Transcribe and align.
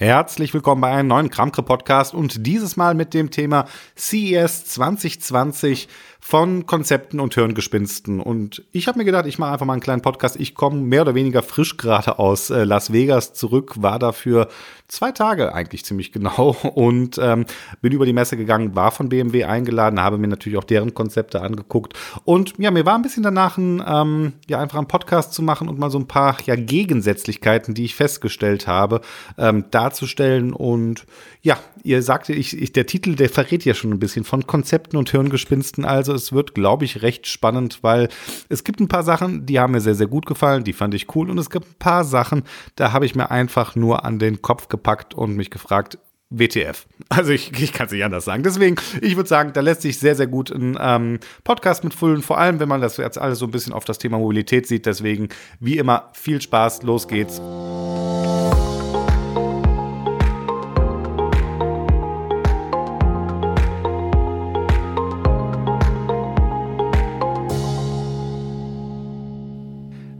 Herzlich 0.00 0.54
willkommen 0.54 0.80
bei 0.80 0.90
einem 0.90 1.08
neuen 1.08 1.28
Kramkre 1.28 1.62
Podcast 1.62 2.14
und 2.14 2.46
dieses 2.46 2.78
Mal 2.78 2.94
mit 2.94 3.12
dem 3.12 3.30
Thema 3.30 3.66
CES 3.98 4.64
2020 4.64 5.88
von 6.20 6.66
Konzepten 6.66 7.18
und 7.18 7.34
Hirngespinsten. 7.34 8.20
Und 8.20 8.62
ich 8.72 8.86
habe 8.86 8.98
mir 8.98 9.04
gedacht, 9.04 9.26
ich 9.26 9.38
mache 9.38 9.52
einfach 9.52 9.66
mal 9.66 9.72
einen 9.72 9.82
kleinen 9.82 10.02
Podcast. 10.02 10.36
Ich 10.38 10.54
komme 10.54 10.80
mehr 10.80 11.02
oder 11.02 11.14
weniger 11.14 11.42
frisch 11.42 11.76
gerade 11.76 12.18
aus 12.18 12.50
äh, 12.50 12.64
Las 12.64 12.92
Vegas 12.92 13.32
zurück, 13.32 13.82
war 13.82 13.98
dafür 13.98 14.48
zwei 14.90 15.12
Tage 15.12 15.54
eigentlich 15.54 15.84
ziemlich 15.84 16.12
genau 16.20 16.56
und 16.74 17.18
ähm, 17.18 17.46
bin 17.80 17.92
über 17.92 18.04
die 18.04 18.12
Messe 18.12 18.36
gegangen, 18.36 18.74
war 18.74 18.90
von 18.90 19.08
BMW 19.08 19.44
eingeladen, 19.44 20.00
habe 20.00 20.18
mir 20.18 20.28
natürlich 20.28 20.58
auch 20.58 20.64
deren 20.64 20.94
Konzepte 20.94 21.40
angeguckt 21.40 21.94
und 22.24 22.54
ja, 22.58 22.70
mir 22.70 22.84
war 22.84 22.96
ein 22.96 23.02
bisschen 23.02 23.22
danach 23.22 23.56
ein, 23.56 23.82
ähm, 23.86 24.32
ja 24.48 24.60
einfach 24.60 24.78
einen 24.78 24.88
Podcast 24.88 25.32
zu 25.32 25.42
machen 25.42 25.68
und 25.68 25.78
mal 25.78 25.90
so 25.90 25.98
ein 25.98 26.08
paar 26.08 26.36
ja 26.44 26.56
Gegensätzlichkeiten, 26.56 27.74
die 27.74 27.84
ich 27.84 27.94
festgestellt 27.94 28.66
habe, 28.66 29.00
ähm, 29.38 29.64
darzustellen 29.70 30.52
und 30.52 31.06
ja, 31.42 31.58
ihr 31.82 32.02
sagte, 32.02 32.32
ich, 32.32 32.60
ich, 32.60 32.72
der 32.72 32.86
Titel, 32.86 33.14
der 33.14 33.28
verrät 33.28 33.64
ja 33.64 33.74
schon 33.74 33.92
ein 33.92 33.98
bisschen 33.98 34.24
von 34.24 34.46
Konzepten 34.46 34.96
und 34.96 35.10
Hirngespinsten. 35.10 35.84
Also 35.84 36.14
es 36.14 36.32
wird, 36.32 36.54
glaube 36.54 36.84
ich, 36.84 37.02
recht 37.02 37.26
spannend, 37.26 37.78
weil 37.82 38.08
es 38.48 38.64
gibt 38.64 38.80
ein 38.80 38.88
paar 38.88 39.02
Sachen, 39.02 39.46
die 39.46 39.58
haben 39.58 39.72
mir 39.72 39.80
sehr, 39.80 39.94
sehr 39.94 40.06
gut 40.06 40.26
gefallen, 40.26 40.64
die 40.64 40.72
fand 40.72 40.94
ich 40.94 41.14
cool. 41.14 41.30
Und 41.30 41.38
es 41.38 41.50
gibt 41.50 41.66
ein 41.66 41.78
paar 41.78 42.04
Sachen, 42.04 42.44
da 42.76 42.92
habe 42.92 43.06
ich 43.06 43.14
mir 43.14 43.30
einfach 43.30 43.76
nur 43.76 44.04
an 44.04 44.18
den 44.18 44.42
Kopf 44.42 44.68
gepackt 44.68 45.14
und 45.14 45.36
mich 45.36 45.50
gefragt, 45.50 45.98
WTF. 46.30 46.86
Also 47.08 47.32
ich, 47.32 47.52
ich 47.60 47.72
kann 47.72 47.86
es 47.86 47.92
nicht 47.92 48.04
anders 48.04 48.24
sagen. 48.24 48.44
Deswegen, 48.44 48.76
ich 49.00 49.16
würde 49.16 49.28
sagen, 49.28 49.52
da 49.52 49.60
lässt 49.60 49.82
sich 49.82 49.98
sehr, 49.98 50.14
sehr 50.14 50.28
gut 50.28 50.52
ein 50.52 50.78
ähm, 50.80 51.18
Podcast 51.42 51.82
mitfüllen, 51.82 52.22
vor 52.22 52.38
allem 52.38 52.60
wenn 52.60 52.68
man 52.68 52.80
das 52.80 52.98
jetzt 52.98 53.18
alles 53.18 53.40
so 53.40 53.46
ein 53.46 53.50
bisschen 53.50 53.72
auf 53.72 53.84
das 53.84 53.98
Thema 53.98 54.18
Mobilität 54.18 54.68
sieht. 54.68 54.86
Deswegen, 54.86 55.28
wie 55.58 55.76
immer, 55.76 56.10
viel 56.12 56.40
Spaß, 56.40 56.84
los 56.84 57.08
geht's. 57.08 57.40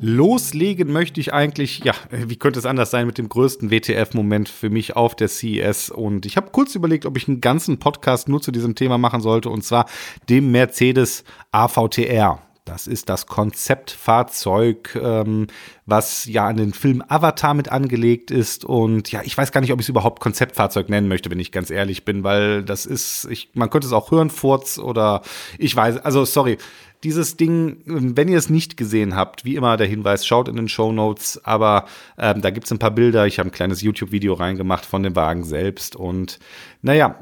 Loslegen 0.00 0.90
möchte 0.90 1.20
ich 1.20 1.34
eigentlich, 1.34 1.80
ja, 1.84 1.92
wie 2.10 2.36
könnte 2.36 2.58
es 2.58 2.64
anders 2.64 2.90
sein 2.90 3.06
mit 3.06 3.18
dem 3.18 3.28
größten 3.28 3.70
WTF-Moment 3.70 4.48
für 4.48 4.70
mich 4.70 4.96
auf 4.96 5.14
der 5.14 5.28
CES? 5.28 5.90
Und 5.90 6.24
ich 6.24 6.38
habe 6.38 6.50
kurz 6.52 6.74
überlegt, 6.74 7.04
ob 7.04 7.18
ich 7.18 7.28
einen 7.28 7.42
ganzen 7.42 7.78
Podcast 7.78 8.28
nur 8.28 8.40
zu 8.40 8.50
diesem 8.50 8.74
Thema 8.74 8.96
machen 8.96 9.20
sollte, 9.20 9.50
und 9.50 9.62
zwar 9.62 9.86
dem 10.30 10.50
Mercedes 10.52 11.24
AVTR. 11.52 12.40
Das 12.64 12.86
ist 12.86 13.08
das 13.08 13.26
Konzeptfahrzeug, 13.26 14.98
ähm, 15.02 15.48
was 15.90 16.26
ja 16.26 16.46
an 16.46 16.56
den 16.56 16.72
Film 16.72 17.02
Avatar 17.08 17.54
mit 17.54 17.70
angelegt 17.70 18.30
ist. 18.30 18.64
Und 18.64 19.10
ja, 19.12 19.22
ich 19.24 19.36
weiß 19.36 19.52
gar 19.52 19.60
nicht, 19.60 19.72
ob 19.72 19.80
ich 19.80 19.86
es 19.86 19.90
überhaupt 19.90 20.20
Konzeptfahrzeug 20.20 20.88
nennen 20.88 21.08
möchte, 21.08 21.30
wenn 21.30 21.40
ich 21.40 21.52
ganz 21.52 21.70
ehrlich 21.70 22.04
bin, 22.04 22.24
weil 22.24 22.62
das 22.62 22.86
ist, 22.86 23.26
ich, 23.30 23.50
man 23.54 23.70
könnte 23.70 23.86
es 23.86 23.92
auch 23.92 24.10
hören, 24.10 24.30
Furz 24.30 24.78
oder 24.78 25.22
ich 25.58 25.74
weiß, 25.74 25.98
also 25.98 26.24
sorry 26.24 26.58
dieses 27.02 27.36
Ding, 27.36 27.78
wenn 27.86 28.28
ihr 28.28 28.36
es 28.36 28.50
nicht 28.50 28.76
gesehen 28.76 29.16
habt, 29.16 29.44
wie 29.44 29.56
immer 29.56 29.76
der 29.78 29.86
Hinweis, 29.86 30.26
schaut 30.26 30.48
in 30.48 30.56
den 30.56 30.68
Show 30.68 30.92
Notes, 30.92 31.40
aber 31.44 31.86
ähm, 32.18 32.42
da 32.42 32.50
gibt's 32.50 32.70
ein 32.70 32.78
paar 32.78 32.90
Bilder. 32.90 33.26
Ich 33.26 33.38
habe 33.38 33.48
ein 33.48 33.52
kleines 33.52 33.80
YouTube-Video 33.80 34.34
reingemacht 34.34 34.84
von 34.84 35.02
dem 35.02 35.16
Wagen 35.16 35.44
selbst. 35.44 35.96
Und 35.96 36.38
naja, 36.82 37.18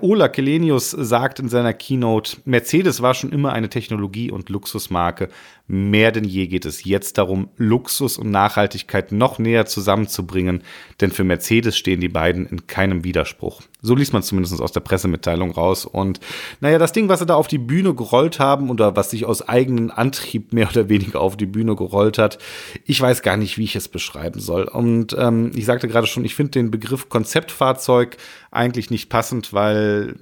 Ola 0.00 0.28
Kelenius 0.28 0.90
sagt 0.90 1.40
in 1.40 1.48
seiner 1.48 1.72
Keynote, 1.72 2.38
Mercedes 2.44 3.00
war 3.00 3.14
schon 3.14 3.32
immer 3.32 3.52
eine 3.54 3.70
Technologie- 3.70 4.30
und 4.30 4.50
Luxusmarke. 4.50 5.30
Mehr 5.74 6.12
denn 6.12 6.24
je 6.24 6.48
geht 6.48 6.66
es 6.66 6.84
jetzt 6.84 7.16
darum, 7.16 7.48
Luxus 7.56 8.18
und 8.18 8.30
Nachhaltigkeit 8.30 9.10
noch 9.10 9.38
näher 9.38 9.64
zusammenzubringen, 9.64 10.64
denn 11.00 11.12
für 11.12 11.24
Mercedes 11.24 11.78
stehen 11.78 11.98
die 11.98 12.10
beiden 12.10 12.44
in 12.44 12.66
keinem 12.66 13.04
Widerspruch. 13.04 13.62
So 13.80 13.94
liest 13.94 14.12
man 14.12 14.22
zumindest 14.22 14.60
aus 14.60 14.72
der 14.72 14.80
Pressemitteilung 14.80 15.50
raus. 15.50 15.86
Und 15.86 16.20
naja, 16.60 16.78
das 16.78 16.92
Ding, 16.92 17.08
was 17.08 17.20
sie 17.20 17.26
da 17.26 17.36
auf 17.36 17.48
die 17.48 17.56
Bühne 17.56 17.94
gerollt 17.94 18.38
haben 18.38 18.68
oder 18.68 18.96
was 18.96 19.08
sich 19.08 19.24
aus 19.24 19.48
eigenem 19.48 19.90
Antrieb 19.90 20.52
mehr 20.52 20.68
oder 20.68 20.90
weniger 20.90 21.22
auf 21.22 21.38
die 21.38 21.46
Bühne 21.46 21.74
gerollt 21.74 22.18
hat. 22.18 22.36
Ich 22.84 23.00
weiß 23.00 23.22
gar 23.22 23.38
nicht, 23.38 23.56
wie 23.56 23.64
ich 23.64 23.74
es 23.74 23.88
beschreiben 23.88 24.40
soll. 24.40 24.64
Und 24.64 25.16
ähm, 25.18 25.52
ich 25.54 25.64
sagte 25.64 25.88
gerade 25.88 26.06
schon, 26.06 26.26
ich 26.26 26.34
finde 26.34 26.50
den 26.50 26.70
Begriff 26.70 27.08
Konzeptfahrzeug 27.08 28.18
eigentlich 28.50 28.90
nicht 28.90 29.08
passend, 29.08 29.54
weil 29.54 30.16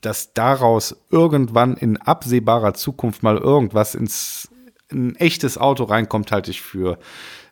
dass 0.00 0.34
daraus 0.34 0.96
irgendwann 1.10 1.76
in 1.76 1.96
absehbarer 1.96 2.74
Zukunft 2.74 3.22
mal 3.22 3.38
irgendwas 3.38 3.94
ins 3.94 4.48
ein 4.92 5.16
echtes 5.16 5.58
Auto 5.58 5.84
reinkommt, 5.84 6.32
halte 6.32 6.50
ich 6.50 6.60
für 6.60 6.98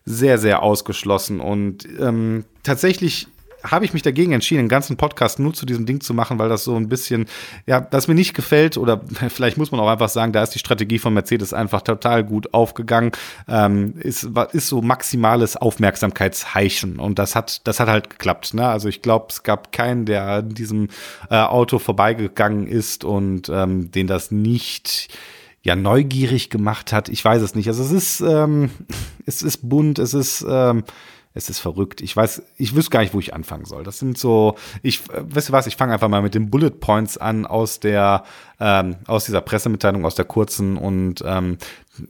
sehr, 0.04 0.38
sehr 0.38 0.62
ausgeschlossen. 0.62 1.40
Und 1.40 1.88
ähm, 1.98 2.44
tatsächlich 2.62 3.28
habe 3.64 3.84
ich 3.84 3.94
mich 3.94 4.02
dagegen 4.02 4.32
entschieden, 4.32 4.60
einen 4.60 4.68
ganzen 4.68 4.96
Podcast 4.96 5.38
nur 5.38 5.54
zu 5.54 5.64
diesem 5.64 5.86
Ding 5.86 6.00
zu 6.00 6.12
machen, 6.12 6.38
weil 6.38 6.48
das 6.48 6.64
so 6.64 6.76
ein 6.76 6.88
bisschen, 6.88 7.26
ja, 7.66 7.80
das 7.80 8.08
mir 8.08 8.14
nicht 8.14 8.34
gefällt 8.34 8.76
oder 8.76 9.00
vielleicht 9.28 9.56
muss 9.56 9.72
man 9.72 9.80
auch 9.80 9.88
einfach 9.88 10.10
sagen, 10.10 10.32
da 10.32 10.42
ist 10.42 10.50
die 10.50 10.58
Strategie 10.58 10.98
von 10.98 11.14
Mercedes 11.14 11.54
einfach 11.54 11.82
total 11.82 12.24
gut 12.24 12.52
aufgegangen, 12.52 13.12
ähm, 13.48 13.94
ist, 13.98 14.28
ist 14.52 14.68
so 14.68 14.82
maximales 14.82 15.56
Aufmerksamkeitsheischen 15.56 16.98
und 16.98 17.18
das 17.18 17.34
hat, 17.34 17.66
das 17.66 17.80
hat 17.80 17.88
halt 17.88 18.10
geklappt. 18.10 18.54
Ne? 18.54 18.68
Also 18.68 18.88
ich 18.88 19.00
glaube, 19.00 19.26
es 19.30 19.42
gab 19.42 19.72
keinen, 19.72 20.04
der 20.04 20.26
an 20.26 20.50
diesem 20.50 20.88
äh, 21.30 21.36
Auto 21.36 21.78
vorbeigegangen 21.78 22.66
ist 22.66 23.04
und 23.04 23.48
ähm, 23.48 23.90
den 23.90 24.06
das 24.06 24.30
nicht 24.30 25.08
ja 25.64 25.74
neugierig 25.74 26.50
gemacht 26.50 26.92
hat. 26.92 27.08
Ich 27.08 27.24
weiß 27.24 27.42
es 27.42 27.54
nicht. 27.54 27.66
Also 27.66 27.82
es 27.82 27.90
ist, 27.90 28.20
ähm, 28.20 28.70
es 29.26 29.42
ist 29.42 29.68
bunt, 29.68 29.98
es 29.98 30.14
ist 30.14 30.44
ähm, 30.48 30.84
es 31.36 31.50
ist 31.50 31.58
verrückt. 31.58 32.00
Ich 32.00 32.16
weiß, 32.16 32.42
ich 32.56 32.76
wüsste 32.76 32.90
gar 32.90 33.00
nicht, 33.00 33.12
wo 33.12 33.18
ich 33.18 33.34
anfangen 33.34 33.64
soll. 33.64 33.82
Das 33.82 33.98
sind 33.98 34.16
so, 34.16 34.54
ich, 34.82 35.00
weißt 35.08 35.48
du 35.48 35.52
was, 35.52 35.66
ich 35.66 35.74
fange 35.74 35.92
einfach 35.92 36.08
mal 36.08 36.22
mit 36.22 36.34
den 36.34 36.48
Bullet 36.48 36.70
Points 36.70 37.18
an 37.18 37.44
aus 37.44 37.80
der, 37.80 38.22
ähm, 38.60 38.96
aus 39.08 39.24
dieser 39.24 39.40
Pressemitteilung, 39.40 40.06
aus 40.06 40.14
der 40.14 40.26
kurzen 40.26 40.76
und 40.76 41.24
ähm, 41.26 41.58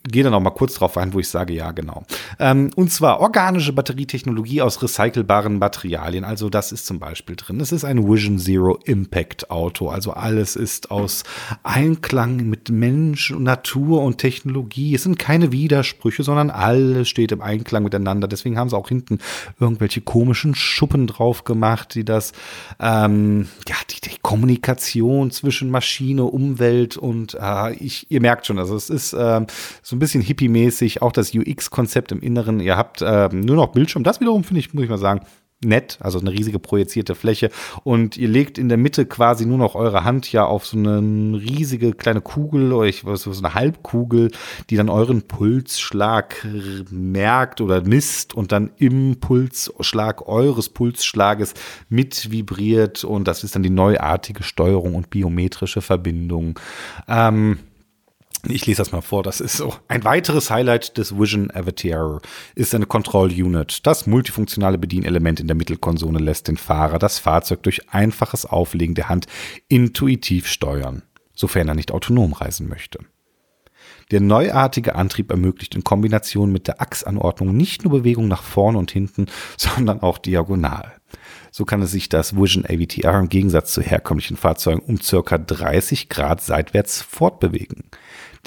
gehe 0.05 0.25
dann 0.25 0.35
auch 0.35 0.41
mal 0.41 0.51
kurz 0.51 0.75
drauf 0.75 0.97
ein, 0.97 1.13
wo 1.13 1.21
ich 1.21 1.29
sage, 1.29 1.53
ja, 1.53 1.73
genau. 1.73 2.05
Ähm, 2.39 2.71
und 2.77 2.91
zwar 2.91 3.21
organische 3.21 3.73
Batterietechnologie 3.73 4.63
aus 4.63 4.83
recycelbaren 4.83 5.59
Materialien. 5.59 6.25
Also 6.25 6.49
das 6.49 6.73
ist 6.73 6.87
zum 6.87 6.99
Beispiel 6.99 7.37
drin. 7.37 7.61
Es 7.61 7.73
ist 7.73 7.85
ein 7.85 8.09
Vision 8.09 8.39
Zero 8.39 8.79
Impact 8.85 9.51
Auto. 9.51 9.89
Also 9.89 10.13
alles 10.13 10.57
ist 10.57 10.91
aus 10.91 11.25
Einklang 11.63 12.49
mit 12.49 12.71
Mensch, 12.71 13.31
Natur 13.31 14.03
und 14.03 14.19
Technologie. 14.19 14.95
Es 14.95 15.03
sind 15.03 15.19
keine 15.19 15.53
Widersprüche, 15.53 16.23
sondern 16.23 16.51
alles 16.51 17.09
steht 17.09 17.33
im 17.33 17.43
Einklang 17.43 17.83
miteinander. 17.83 18.29
Deswegen 18.29 18.59
haben 18.59 18.71
sie 18.71 18.77
auch 18.77 18.89
hinten 18.89 19.19
irgendwelche 19.61 20.01
komischen 20.01 20.55
Schuppen 20.55 21.07
drauf 21.07 21.45
gemacht, 21.45 21.95
die 21.95 22.05
das, 22.05 22.33
ähm, 22.81 23.49
ja, 23.69 23.77
die, 23.91 24.01
die 24.01 24.19
Kommunikation 24.23 25.31
zwischen 25.31 25.71
Maschine, 25.71 26.25
Umwelt 26.25 26.97
und 26.97 27.37
äh, 27.41 27.75
ich, 27.75 28.11
ihr 28.11 28.21
merkt 28.21 28.47
schon, 28.47 28.59
also 28.59 28.75
es 28.77 28.91
ist 28.91 29.13
äh, 29.13 29.41
so 29.83 29.97
ein 29.97 29.99
bisschen 29.99 30.23
hippie-mäßig, 30.23 31.03
auch 31.03 31.13
das 31.13 31.35
UX-Konzept 31.35 32.13
im 32.13 32.21
Inneren. 32.21 32.61
Ihr 32.61 32.77
habt 32.77 33.03
äh, 33.03 33.29
nur 33.33 33.57
noch 33.57 33.69
Bildschirm. 33.69 34.05
Das 34.05 34.21
wiederum 34.21 34.45
finde 34.45 34.61
ich, 34.61 34.75
muss 34.75 34.85
ich 34.85 34.91
mal 34.91 34.99
sagen, 34.99 35.21
nett, 35.65 35.99
also 36.01 36.21
eine 36.21 36.31
riesige 36.31 36.59
projizierte 36.59 37.15
Fläche 37.15 37.51
und 37.83 38.17
ihr 38.17 38.29
legt 38.29 38.59
in 38.59 38.69
der 38.69 38.79
Mitte 38.79 39.07
quasi 39.07 39.47
nur 39.47 39.59
noch 39.59 39.75
eure 39.75 40.05
Hand 40.05 40.31
ja 40.31 40.45
auf 40.45 40.67
so 40.67 40.77
eine 40.77 40.99
riesige 41.41 41.93
kleine 41.93 42.21
Kugel 42.21 42.73
oder 42.73 42.87
ich 42.87 43.05
weiß 43.05 43.23
so 43.23 43.31
eine 43.31 43.55
Halbkugel, 43.55 44.31
die 44.71 44.77
dann 44.77 44.89
euren 44.89 45.23
Pulsschlag 45.23 46.47
merkt 46.91 47.61
oder 47.61 47.83
misst 47.83 48.35
und 48.35 48.53
dann 48.53 48.71
im 48.77 49.21
Pulsschlag 49.21 50.29
eures 50.29 50.69
Pulsschlages 50.69 51.55
mit 51.89 52.31
vibriert 52.31 53.05
und 53.05 53.27
das 53.27 53.45
ist 53.45 53.55
dann 53.55 53.63
die 53.63 53.71
neuartige 53.71 54.43
Steuerung 54.43 54.95
und 54.95 55.11
biometrische 55.11 55.81
Verbindung. 55.81 56.59
Ähm, 57.09 57.59
ich 58.49 58.67
lese 58.67 58.79
das 58.79 58.93
mal 58.93 59.01
vor. 59.01 59.23
Das 59.23 59.41
ist 59.41 59.57
so. 59.57 59.75
Ein 59.89 60.05
weiteres 60.05 60.51
Highlight 60.51 60.99
des 60.99 61.19
Vision 61.19 61.51
Avatar 61.51 62.21
ist 62.55 62.75
eine 62.75 62.87
Control 62.87 63.29
Unit. 63.31 63.87
Das 63.87 64.07
multifunktionale 64.07 64.79
Bedienelement 64.79 65.41
in 65.41 65.47
der 65.47 65.57
Mittelkonsole 65.57 66.19
lässt 66.19 66.49
den 66.49 66.57
Fahrer 66.57 66.99
das 66.99 67.19
Fahrzeug 67.19 67.63
durch 67.63 67.91
einfaches 67.91 68.47
Auflegen 68.47 68.95
der 68.95 69.09
Hand 69.09 69.27
intuitiv 69.69 70.47
steuern, 70.47 71.03
sofern 71.35 71.69
er 71.69 71.75
nicht 71.75 71.93
autonom 71.93 72.33
reisen 72.33 72.69
möchte. 72.69 73.01
Der 74.11 74.21
neuartige 74.21 74.95
Antrieb 74.95 75.31
ermöglicht 75.31 75.75
in 75.75 75.85
Kombination 75.85 76.53
mit 76.53 76.69
der 76.69 76.81
Achsanordnung 76.81 77.57
nicht 77.57 77.85
nur 77.85 77.93
Bewegung 77.93 78.29
nach 78.29 78.43
vorn 78.43 78.77
und 78.77 78.91
hinten, 78.91 79.27
sondern 79.57 80.01
auch 80.01 80.19
diagonal. 80.19 80.93
So 81.51 81.65
kann 81.65 81.83
es 81.83 81.93
sich 81.93 82.09
das 82.09 82.37
Vision 82.37 82.65
AVTR 82.65 83.21
im 83.21 83.29
Gegensatz 83.29 83.73
zu 83.73 83.81
herkömmlichen 83.81 84.37
Fahrzeugen 84.37 84.81
um 84.81 85.01
circa 85.01 85.39
30 85.39 86.09
Grad 86.09 86.41
seitwärts 86.41 87.03
fortbewegen. 87.03 87.85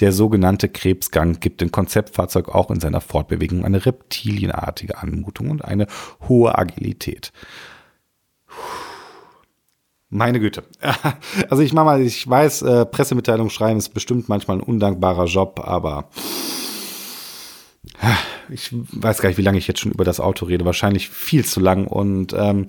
Der 0.00 0.12
sogenannte 0.12 0.68
Krebsgang 0.68 1.40
gibt 1.40 1.60
dem 1.60 1.72
Konzeptfahrzeug 1.72 2.48
auch 2.54 2.70
in 2.70 2.80
seiner 2.80 3.00
Fortbewegung 3.00 3.64
eine 3.64 3.84
reptilienartige 3.84 4.98
Anmutung 4.98 5.50
und 5.50 5.64
eine 5.64 5.86
hohe 6.28 6.56
Agilität. 6.56 7.32
Meine 10.10 10.40
Güte. 10.40 10.64
Also 11.50 11.62
ich 11.62 11.72
mach 11.72 11.84
mal, 11.84 12.00
ich 12.00 12.28
weiß, 12.28 12.62
äh, 12.62 12.86
Pressemitteilung 12.86 13.50
schreiben 13.50 13.78
ist 13.78 13.90
bestimmt 13.90 14.28
manchmal 14.28 14.58
ein 14.58 14.62
undankbarer 14.62 15.26
Job, 15.26 15.60
aber 15.64 16.08
ich 18.50 18.70
weiß 18.72 19.20
gar 19.20 19.28
nicht, 19.28 19.38
wie 19.38 19.42
lange 19.42 19.58
ich 19.58 19.66
jetzt 19.66 19.80
schon 19.80 19.92
über 19.92 20.04
das 20.04 20.20
Auto 20.20 20.46
rede. 20.46 20.64
Wahrscheinlich 20.64 21.08
viel 21.08 21.44
zu 21.44 21.60
lang. 21.60 21.86
Und 21.86 22.32
ähm, 22.32 22.68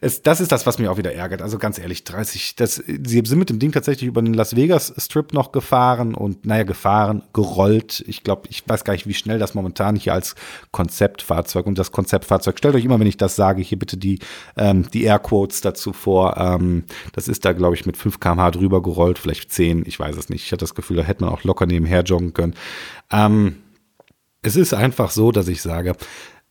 es, 0.00 0.22
das 0.22 0.40
ist 0.40 0.52
das, 0.52 0.66
was 0.66 0.78
mich 0.78 0.88
auch 0.88 0.96
wieder 0.96 1.12
ärgert. 1.14 1.42
Also 1.42 1.58
ganz 1.58 1.78
ehrlich, 1.78 2.04
30, 2.04 2.56
das, 2.56 2.76
sie 2.76 3.22
sind 3.24 3.38
mit 3.38 3.50
dem 3.50 3.58
Ding 3.58 3.72
tatsächlich 3.72 4.08
über 4.08 4.22
den 4.22 4.34
Las 4.34 4.56
Vegas 4.56 4.92
Strip 4.96 5.32
noch 5.32 5.52
gefahren 5.52 6.14
und, 6.14 6.46
naja, 6.46 6.64
gefahren, 6.64 7.22
gerollt. 7.32 8.02
Ich 8.06 8.24
glaube, 8.24 8.42
ich 8.48 8.66
weiß 8.66 8.84
gar 8.84 8.94
nicht, 8.94 9.06
wie 9.06 9.14
schnell 9.14 9.38
das 9.38 9.54
momentan 9.54 9.96
hier 9.96 10.14
als 10.14 10.34
Konzeptfahrzeug 10.70 11.66
und 11.66 11.78
das 11.78 11.92
Konzeptfahrzeug. 11.92 12.58
Stellt 12.58 12.74
euch 12.74 12.84
immer, 12.84 12.98
wenn 12.98 13.06
ich 13.06 13.16
das 13.16 13.36
sage, 13.36 13.62
hier 13.62 13.78
bitte 13.78 13.96
die, 13.96 14.18
ähm, 14.56 14.90
die 14.90 15.04
Airquotes 15.04 15.60
dazu 15.60 15.92
vor. 15.92 16.36
Ähm, 16.36 16.84
das 17.12 17.28
ist 17.28 17.44
da, 17.44 17.52
glaube 17.52 17.74
ich, 17.74 17.86
mit 17.86 17.96
5 17.96 18.20
kmh 18.20 18.50
drüber 18.50 18.82
gerollt, 18.82 19.18
vielleicht 19.18 19.52
10, 19.52 19.84
ich 19.86 19.98
weiß 19.98 20.16
es 20.16 20.28
nicht. 20.28 20.44
Ich 20.44 20.52
hatte 20.52 20.64
das 20.64 20.74
Gefühl, 20.74 20.96
da 20.96 21.02
hätte 21.02 21.24
man 21.24 21.32
auch 21.32 21.44
locker 21.44 21.66
nebenher 21.66 22.02
joggen 22.02 22.32
können. 22.32 22.54
Ähm, 23.12 23.56
es 24.42 24.56
ist 24.56 24.74
einfach 24.74 25.10
so, 25.10 25.32
dass 25.32 25.48
ich 25.48 25.62
sage, 25.62 25.94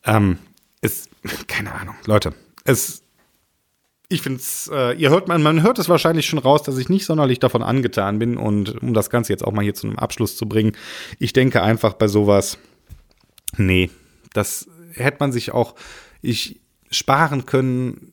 ähm, 0.04 0.38
es, 0.80 1.08
keine 1.46 1.74
Ahnung, 1.74 1.94
Leute, 2.06 2.34
es, 2.64 3.02
ich 4.08 4.22
finde 4.22 4.40
es, 4.40 4.70
äh, 4.72 4.92
ihr 4.96 5.10
hört 5.10 5.28
man, 5.28 5.42
man 5.42 5.62
hört 5.62 5.78
es 5.78 5.88
wahrscheinlich 5.88 6.26
schon 6.26 6.38
raus, 6.38 6.62
dass 6.62 6.78
ich 6.78 6.88
nicht 6.88 7.04
sonderlich 7.04 7.38
davon 7.38 7.62
angetan 7.62 8.18
bin. 8.18 8.36
Und 8.36 8.82
um 8.82 8.92
das 8.92 9.08
Ganze 9.08 9.32
jetzt 9.32 9.44
auch 9.44 9.52
mal 9.52 9.62
hier 9.62 9.74
zu 9.74 9.86
einem 9.86 9.98
Abschluss 9.98 10.36
zu 10.36 10.48
bringen, 10.48 10.72
ich 11.18 11.32
denke 11.32 11.62
einfach 11.62 11.94
bei 11.94 12.08
sowas, 12.08 12.58
nee, 13.56 13.90
das 14.32 14.68
hätte 14.92 15.18
man 15.20 15.32
sich 15.32 15.52
auch, 15.52 15.74
ich 16.22 16.60
sparen 16.90 17.46
können, 17.46 18.12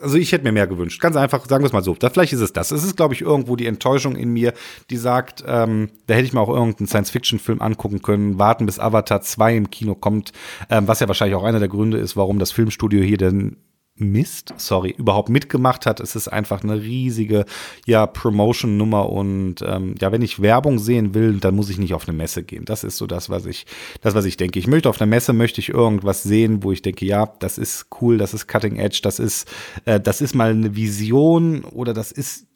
also 0.00 0.16
ich 0.16 0.32
hätte 0.32 0.44
mir 0.44 0.52
mehr 0.52 0.66
gewünscht. 0.66 1.00
Ganz 1.00 1.16
einfach, 1.16 1.46
sagen 1.48 1.62
wir 1.62 1.66
es 1.66 1.72
mal 1.72 1.82
so. 1.82 1.94
Da, 1.94 2.10
vielleicht 2.10 2.32
ist 2.32 2.40
es 2.40 2.52
das. 2.52 2.70
Es 2.70 2.84
ist, 2.84 2.96
glaube 2.96 3.14
ich, 3.14 3.22
irgendwo 3.22 3.56
die 3.56 3.66
Enttäuschung 3.66 4.16
in 4.16 4.30
mir, 4.30 4.52
die 4.90 4.96
sagt, 4.96 5.44
ähm, 5.46 5.90
da 6.06 6.14
hätte 6.14 6.26
ich 6.26 6.32
mir 6.32 6.40
auch 6.40 6.48
irgendeinen 6.48 6.86
Science-Fiction-Film 6.86 7.60
angucken 7.60 8.02
können, 8.02 8.38
warten 8.38 8.66
bis 8.66 8.78
Avatar 8.78 9.22
2 9.22 9.56
im 9.56 9.70
Kino 9.70 9.94
kommt, 9.94 10.32
ähm, 10.70 10.88
was 10.88 11.00
ja 11.00 11.08
wahrscheinlich 11.08 11.36
auch 11.36 11.44
einer 11.44 11.60
der 11.60 11.68
Gründe 11.68 11.98
ist, 11.98 12.16
warum 12.16 12.38
das 12.38 12.52
Filmstudio 12.52 13.02
hier 13.02 13.18
denn 13.18 13.56
Mist, 13.98 14.52
sorry, 14.58 14.94
überhaupt 14.96 15.28
mitgemacht 15.30 15.86
hat. 15.86 16.00
Es 16.00 16.16
ist 16.16 16.28
einfach 16.28 16.62
eine 16.62 16.80
riesige, 16.80 17.46
ja, 17.86 18.06
Promotion-Nummer 18.06 19.10
und 19.10 19.62
ähm, 19.62 19.94
ja, 20.00 20.12
wenn 20.12 20.22
ich 20.22 20.42
Werbung 20.42 20.78
sehen 20.78 21.14
will, 21.14 21.40
dann 21.40 21.56
muss 21.56 21.70
ich 21.70 21.78
nicht 21.78 21.94
auf 21.94 22.06
eine 22.06 22.16
Messe 22.16 22.42
gehen. 22.42 22.64
Das 22.64 22.84
ist 22.84 22.98
so 22.98 23.06
das, 23.06 23.30
was 23.30 23.46
ich, 23.46 23.66
das, 24.02 24.14
was 24.14 24.26
ich 24.26 24.36
denke. 24.36 24.58
Ich 24.58 24.66
möchte 24.66 24.88
auf 24.90 25.00
einer 25.00 25.08
Messe 25.08 25.32
möchte 25.32 25.60
ich 25.60 25.70
irgendwas 25.70 26.22
sehen, 26.22 26.62
wo 26.62 26.72
ich 26.72 26.82
denke, 26.82 27.06
ja, 27.06 27.26
das 27.38 27.56
ist 27.58 27.86
cool, 28.00 28.18
das 28.18 28.34
ist 28.34 28.46
Cutting 28.46 28.76
Edge, 28.76 29.00
das 29.02 29.18
ist, 29.18 29.48
äh, 29.86 29.98
das 29.98 30.20
ist 30.20 30.34
mal 30.34 30.50
eine 30.50 30.76
Vision 30.76 31.64
oder 31.64 31.94
das 31.94 32.12
ist 32.12 32.46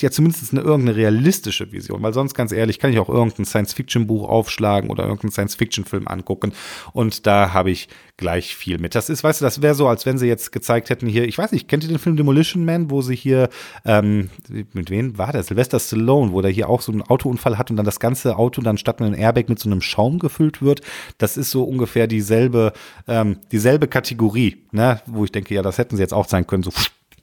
ja 0.00 0.10
zumindest 0.10 0.52
eine 0.52 0.62
irgendeine 0.62 0.96
realistische 0.96 1.72
Vision, 1.72 2.02
weil 2.02 2.12
sonst 2.12 2.34
ganz 2.34 2.52
ehrlich 2.52 2.78
kann 2.78 2.92
ich 2.92 2.98
auch 2.98 3.08
irgendein 3.08 3.44
Science-Fiction-Buch 3.44 4.28
aufschlagen 4.28 4.90
oder 4.90 5.04
irgendeinen 5.04 5.32
Science-Fiction-Film 5.32 6.08
angucken 6.08 6.52
und 6.92 7.26
da 7.26 7.52
habe 7.52 7.70
ich 7.70 7.88
gleich 8.16 8.54
viel 8.54 8.78
mit. 8.78 8.94
Das 8.94 9.08
ist, 9.08 9.24
weißt 9.24 9.40
du, 9.40 9.44
das 9.44 9.62
wäre 9.62 9.74
so, 9.74 9.88
als 9.88 10.06
wenn 10.06 10.18
sie 10.18 10.26
jetzt 10.26 10.52
gezeigt 10.52 10.90
hätten 10.90 11.06
hier, 11.06 11.26
ich 11.26 11.38
weiß 11.38 11.52
nicht, 11.52 11.68
kennt 11.68 11.82
ihr 11.84 11.88
den 11.88 11.98
Film 11.98 12.16
Demolition 12.16 12.64
Man, 12.64 12.90
wo 12.90 13.02
sie 13.02 13.16
hier, 13.16 13.48
ähm, 13.84 14.30
mit 14.72 14.90
wem 14.90 15.18
war 15.18 15.32
der? 15.32 15.42
Sylvester 15.42 15.80
Stallone, 15.80 16.32
wo 16.32 16.42
der 16.42 16.50
hier 16.50 16.68
auch 16.68 16.82
so 16.82 16.92
einen 16.92 17.02
Autounfall 17.02 17.58
hat 17.58 17.70
und 17.70 17.76
dann 17.76 17.86
das 17.86 17.98
ganze 17.98 18.36
Auto 18.36 18.60
dann 18.60 18.78
statt 18.78 19.00
mit 19.00 19.06
einem 19.06 19.18
Airbag 19.18 19.48
mit 19.48 19.58
so 19.58 19.68
einem 19.68 19.80
Schaum 19.80 20.18
gefüllt 20.18 20.60
wird. 20.62 20.82
Das 21.18 21.36
ist 21.36 21.50
so 21.50 21.64
ungefähr 21.64 22.06
dieselbe, 22.06 22.72
ähm, 23.08 23.38
dieselbe 23.52 23.88
Kategorie, 23.88 24.64
ne, 24.70 25.00
wo 25.06 25.24
ich 25.24 25.32
denke, 25.32 25.54
ja, 25.54 25.62
das 25.62 25.78
hätten 25.78 25.96
sie 25.96 26.02
jetzt 26.02 26.14
auch 26.14 26.28
sein 26.28 26.46
können, 26.46 26.62
so 26.62 26.72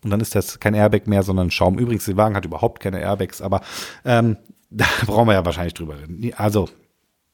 und 0.04 0.10
dann 0.10 0.20
ist 0.20 0.36
das 0.36 0.60
kein 0.60 0.74
Airbag 0.74 1.08
mehr, 1.08 1.24
sondern 1.24 1.52
Schaum. 1.52 1.78
Übrigens, 1.78 2.06
der 2.06 2.18
Wagen 2.18 2.36
hat 2.36 2.46
überhaupt 2.46 2.82
keine 2.82 3.00
Airbags, 3.00 3.42
aber 3.42 3.62
ähm, 4.06 4.38
da 4.70 4.86
brauchen 5.06 5.28
wir 5.28 5.34
ja 5.34 5.46
wahrscheinlich 5.46 5.74
drüber 5.74 6.00
reden. 6.00 6.32
Also, 6.36 6.70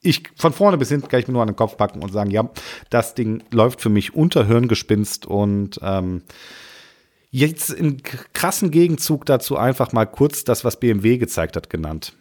ich 0.01 0.23
von 0.35 0.53
vorne 0.53 0.77
bis 0.77 0.89
hinten 0.89 1.07
kann 1.07 1.19
ich 1.19 1.27
mir 1.27 1.33
nur 1.33 1.41
an 1.41 1.47
den 1.47 1.55
Kopf 1.55 1.77
packen 1.77 2.03
und 2.03 2.11
sagen, 2.11 2.29
ja, 2.29 2.49
das 2.89 3.15
Ding 3.15 3.41
läuft 3.51 3.81
für 3.81 3.89
mich 3.89 4.13
unter 4.13 4.45
Hirngespinst 4.45 5.25
und 5.25 5.79
ähm, 5.81 6.23
jetzt 7.31 7.69
im 7.69 7.97
krassen 8.33 8.69
Gegenzug 8.69 9.25
dazu 9.25 9.57
einfach 9.57 9.93
mal 9.93 10.05
kurz 10.05 10.43
das, 10.43 10.65
was 10.65 10.79
BMW 10.79 11.17
gezeigt 11.17 11.55
hat, 11.55 11.69
genannt. 11.69 12.13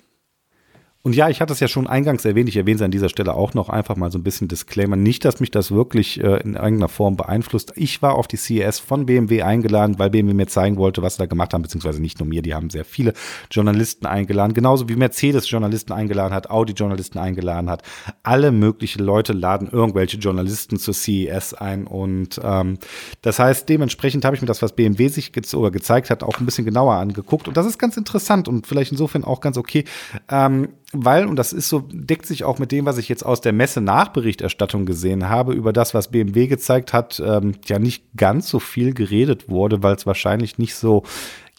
Und 1.05 1.17
ja, 1.17 1.29
ich 1.29 1.41
hatte 1.41 1.53
es 1.53 1.59
ja 1.59 1.67
schon 1.67 1.89
eingangs 1.89 2.25
erwähnt, 2.25 2.49
ich 2.49 2.57
erwähne 2.57 2.77
es 2.77 2.83
an 2.83 2.93
dieser 2.93 3.09
Stelle 3.09 3.35
auch 3.35 3.55
noch 3.55 3.69
einfach 3.69 3.97
mal 3.97 4.13
so 4.13 4.19
ein 4.19 4.23
bisschen 4.23 4.47
Disclaimer. 4.47 4.95
Nicht, 4.95 5.25
dass 5.25 5.41
mich 5.41 5.51
das 5.51 5.73
wirklich 5.73 6.23
äh, 6.23 6.37
in 6.43 6.55
irgendeiner 6.55 6.89
Form 6.89 7.17
beeinflusst. 7.17 7.73
Ich 7.75 8.03
war 8.03 8.15
auf 8.15 8.29
die 8.29 8.37
CES 8.37 8.79
von 8.79 9.05
BMW 9.05 9.43
eingeladen, 9.43 9.99
weil 9.99 10.11
BMW 10.11 10.33
mir 10.33 10.47
zeigen 10.47 10.77
wollte, 10.77 11.03
was 11.03 11.15
sie 11.15 11.19
da 11.19 11.27
gemacht 11.27 11.55
haben, 11.55 11.63
beziehungsweise 11.63 12.01
nicht 12.01 12.21
nur 12.21 12.29
mir, 12.29 12.41
die 12.41 12.55
haben 12.55 12.71
sehr 12.71 12.85
viele 12.85 13.15
Journalisten 13.51 14.07
eingeladen, 14.07 14.55
genauso 14.55 14.89
wie 14.89 14.95
Mercedes 14.95 15.51
Journalisten 15.51 15.93
eingeladen 15.93 16.33
hat, 16.33 16.51
Audi 16.51 16.73
Journalisten 16.73 17.19
eingeladen 17.19 17.69
hat. 17.69 17.83
Alle 18.23 18.53
möglichen 18.53 19.03
Leute 19.03 19.33
laden 19.33 19.69
irgendwelche 19.73 20.19
Journalisten 20.19 20.79
zur 20.79 20.95
CES 20.95 21.53
ein 21.55 21.89
und 21.89 22.41
ähm, 22.45 22.79
das 23.23 23.41
heißt, 23.41 23.69
dementsprechend 23.69 24.25
habe 24.25 24.37
ich 24.37 24.43
mir 24.43 24.47
das, 24.47 24.63
was 24.63 24.77
BMW 24.77 25.09
sich 25.09 25.33
ge 25.33 25.43
gezeigt 25.43 26.11
hat, 26.11 26.23
auch 26.23 26.39
ein 26.39 26.47
bisschen 26.47 26.65
genauer 26.65 26.95
angeguckt 26.95 27.49
und 27.49 27.57
das 27.57 27.67
ist 27.67 27.79
ganz 27.81 27.97
interessant 27.97 28.47
und 28.47 28.69
vielleicht 28.69 28.93
insofern 28.93 29.25
auch 29.25 29.41
ganz 29.41 29.59
okay. 29.59 29.85
Ähm, 30.31 30.69
weil, 30.93 31.27
und 31.27 31.37
das 31.37 31.53
ist 31.53 31.69
so, 31.69 31.81
deckt 31.91 32.27
sich 32.27 32.45
auch 32.45 32.59
mit 32.59 32.71
dem, 32.71 32.85
was 32.85 32.99
ich 32.99 33.09
jetzt 33.09 33.25
aus 33.25 33.41
der 33.41 33.53
Messe-Nachberichterstattung 33.53 34.85
gesehen 34.85 35.29
habe, 35.29 35.55
über 35.55 35.73
das, 35.73 35.95
was 35.95 36.11
BMW 36.11 36.47
gezeigt 36.47 36.93
hat, 36.93 37.21
ähm, 37.25 37.55
ja 37.67 37.79
nicht 37.79 38.05
ganz 38.17 38.49
so 38.49 38.59
viel 38.59 38.93
geredet 38.93 39.49
wurde, 39.49 39.83
weil 39.83 39.95
es 39.95 40.07
wahrscheinlich 40.07 40.59
nicht 40.59 40.75
so 40.75 41.03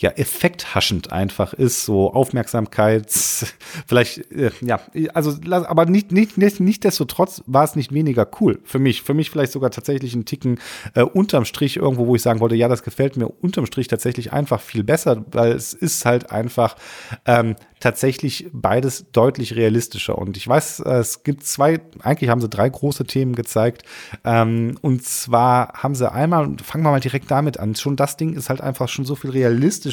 ja 0.04 0.12
effekthaschend 0.12 1.12
einfach 1.12 1.54
ist, 1.54 1.86
so 1.86 2.14
Aufmerksamkeits, 2.14 3.54
vielleicht, 3.88 4.32
äh, 4.32 4.52
ja, 4.62 4.82
also, 5.14 5.34
aber 5.50 5.86
nicht, 5.86 6.12
nicht, 6.12 6.38
nicht, 6.38 6.60
nicht 6.60 6.84
destotrotz 6.84 7.42
war 7.48 7.64
es 7.64 7.76
nicht 7.76 7.94
weniger 7.94 8.28
cool 8.42 8.60
für 8.66 8.80
mich. 8.80 9.02
Für 9.02 9.14
mich 9.14 9.32
vielleicht 9.32 9.54
sogar 9.54 9.72
tatsächlich 9.72 10.14
ein 10.14 10.26
Ticken 10.26 10.60
äh, 10.94 11.04
unterm 11.04 11.46
Strich 11.46 11.78
irgendwo, 11.78 12.06
wo 12.08 12.16
ich 12.16 12.22
sagen 12.22 12.42
wollte, 12.42 12.56
ja, 12.56 12.68
das 12.68 12.84
gefällt 12.84 13.16
mir 13.16 13.30
unterm 13.30 13.66
Strich 13.66 13.88
tatsächlich 13.88 14.34
einfach 14.34 14.60
viel 14.60 14.84
besser, 14.84 15.24
weil 15.32 15.54
es 15.54 15.74
ist 15.74 16.06
halt 16.06 16.32
einfach 16.32 16.76
ähm, 17.26 17.56
tatsächlich 17.80 18.48
beides 18.52 19.12
deutlich 19.12 19.56
realistischer. 19.56 20.18
Und 20.18 20.36
ich 20.36 20.48
weiß, 20.48 20.82
äh, 20.82 20.96
es 20.96 21.24
gibt 21.24 21.46
zwei, 21.46 21.80
eigentlich 22.02 22.30
haben 22.30 22.42
sie 22.42 22.50
drei 22.50 22.68
große 22.68 23.06
Themen 23.06 23.36
gezeigt. 23.36 23.84
Ähm, 24.26 24.78
und 24.82 25.04
zwar 25.04 25.74
haben 25.82 25.96
sie 25.96 26.12
einmal, 26.12 26.58
fangen 26.62 26.84
wir 26.84 26.92
mal 26.92 27.00
direkt 27.00 27.32
damit 27.32 27.58
an, 27.58 27.76
schon 27.76 27.96
das 27.96 28.18
Ding 28.18 28.34
ist 28.34 28.50
halt 28.50 28.60
einfach 28.60 28.90
schon 28.90 29.06
so 29.06 29.16
viel 29.16 29.32
realistischer 29.32 29.93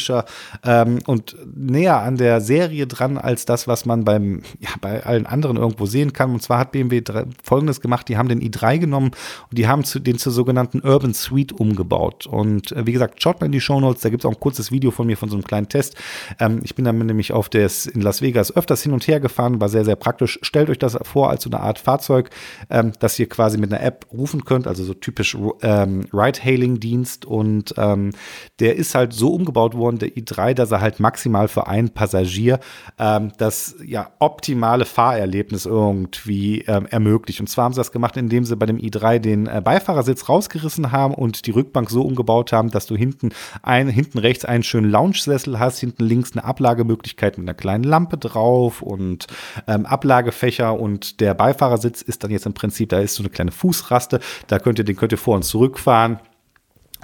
ähm, 0.64 0.98
und 1.06 1.36
näher 1.54 2.00
an 2.00 2.16
der 2.16 2.40
Serie 2.40 2.86
dran 2.86 3.18
als 3.18 3.44
das, 3.44 3.66
was 3.68 3.86
man 3.86 4.04
beim, 4.04 4.42
ja, 4.58 4.70
bei 4.80 5.04
allen 5.04 5.26
anderen 5.26 5.56
irgendwo 5.56 5.86
sehen 5.86 6.12
kann. 6.12 6.32
Und 6.32 6.42
zwar 6.42 6.58
hat 6.58 6.72
BMW 6.72 7.02
folgendes 7.42 7.80
gemacht, 7.80 8.08
die 8.08 8.16
haben 8.16 8.28
den 8.28 8.40
i3 8.40 8.78
genommen 8.78 9.10
und 9.48 9.58
die 9.58 9.68
haben 9.68 9.84
zu, 9.84 9.98
den 9.98 10.18
zur 10.18 10.32
sogenannten 10.32 10.80
Urban 10.80 11.14
Suite 11.14 11.52
umgebaut. 11.52 12.26
Und 12.26 12.72
äh, 12.72 12.86
wie 12.86 12.92
gesagt, 12.92 13.22
schaut 13.22 13.40
mal 13.40 13.46
in 13.46 13.52
die 13.52 13.60
Show 13.60 13.80
Notes, 13.80 14.02
da 14.02 14.10
gibt 14.10 14.24
es 14.24 14.26
auch 14.26 14.34
ein 14.34 14.40
kurzes 14.40 14.70
Video 14.70 14.90
von 14.90 15.06
mir 15.06 15.16
von 15.16 15.28
so 15.28 15.36
einem 15.36 15.44
kleinen 15.44 15.68
Test. 15.68 15.96
Ähm, 16.38 16.60
ich 16.62 16.74
bin 16.74 16.84
dann 16.84 16.98
nämlich 16.98 17.32
auf 17.32 17.48
der 17.48 17.70
in 17.92 18.00
Las 18.00 18.22
Vegas 18.22 18.54
öfters 18.54 18.82
hin 18.82 18.92
und 18.92 19.06
her 19.06 19.20
gefahren, 19.20 19.60
war 19.60 19.68
sehr, 19.68 19.84
sehr 19.84 19.96
praktisch. 19.96 20.38
Stellt 20.42 20.70
euch 20.70 20.78
das 20.78 20.98
vor 21.02 21.30
als 21.30 21.44
so 21.44 21.50
eine 21.50 21.60
Art 21.60 21.78
Fahrzeug, 21.78 22.30
ähm, 22.68 22.92
das 22.98 23.18
ihr 23.18 23.28
quasi 23.28 23.58
mit 23.58 23.72
einer 23.72 23.82
App 23.82 24.06
rufen 24.12 24.44
könnt, 24.44 24.66
also 24.66 24.84
so 24.84 24.94
typisch 24.94 25.36
ähm, 25.62 26.06
Ride-Hailing-Dienst. 26.12 27.24
Und 27.24 27.74
ähm, 27.76 28.10
der 28.58 28.76
ist 28.76 28.94
halt 28.94 29.12
so 29.12 29.32
umgebaut 29.32 29.74
worden, 29.80 29.98
der 29.98 30.10
i3, 30.10 30.54
dass 30.54 30.70
er 30.70 30.80
halt 30.80 31.00
maximal 31.00 31.48
für 31.48 31.66
einen 31.66 31.90
Passagier 31.90 32.60
ähm, 32.98 33.32
das 33.38 33.76
ja 33.84 34.10
optimale 34.18 34.84
Fahrerlebnis 34.84 35.66
irgendwie 35.66 36.62
ähm, 36.62 36.86
ermöglicht. 36.86 37.40
Und 37.40 37.48
zwar 37.48 37.64
haben 37.64 37.72
sie 37.72 37.80
das 37.80 37.92
gemacht, 37.92 38.16
indem 38.16 38.44
sie 38.44 38.56
bei 38.56 38.66
dem 38.66 38.78
i3 38.78 39.18
den 39.18 39.46
äh, 39.46 39.60
Beifahrersitz 39.64 40.28
rausgerissen 40.28 40.92
haben 40.92 41.14
und 41.14 41.46
die 41.46 41.50
Rückbank 41.50 41.90
so 41.90 42.02
umgebaut 42.02 42.52
haben, 42.52 42.70
dass 42.70 42.86
du 42.86 42.96
hinten 42.96 43.30
ein, 43.62 43.88
hinten 43.88 44.18
rechts 44.18 44.44
einen 44.44 44.62
schönen 44.62 44.90
Lounge-Sessel 44.90 45.58
hast, 45.58 45.78
hinten 45.78 46.04
links 46.04 46.32
eine 46.32 46.44
Ablagemöglichkeit 46.44 47.38
mit 47.38 47.48
einer 47.48 47.54
kleinen 47.54 47.84
Lampe 47.84 48.18
drauf 48.18 48.82
und 48.82 49.26
ähm, 49.66 49.86
Ablagefächer 49.86 50.78
und 50.78 51.20
der 51.20 51.34
Beifahrersitz 51.34 52.02
ist 52.02 52.22
dann 52.24 52.30
jetzt 52.30 52.46
im 52.46 52.54
Prinzip, 52.54 52.90
da 52.90 53.00
ist 53.00 53.14
so 53.14 53.22
eine 53.22 53.30
kleine 53.30 53.52
Fußraste, 53.52 54.20
da 54.46 54.58
könnt 54.58 54.78
ihr, 54.78 54.84
den 54.84 54.96
könnt 54.96 55.12
ihr 55.12 55.18
vor 55.18 55.36
und 55.36 55.44
zurückfahren 55.44 56.18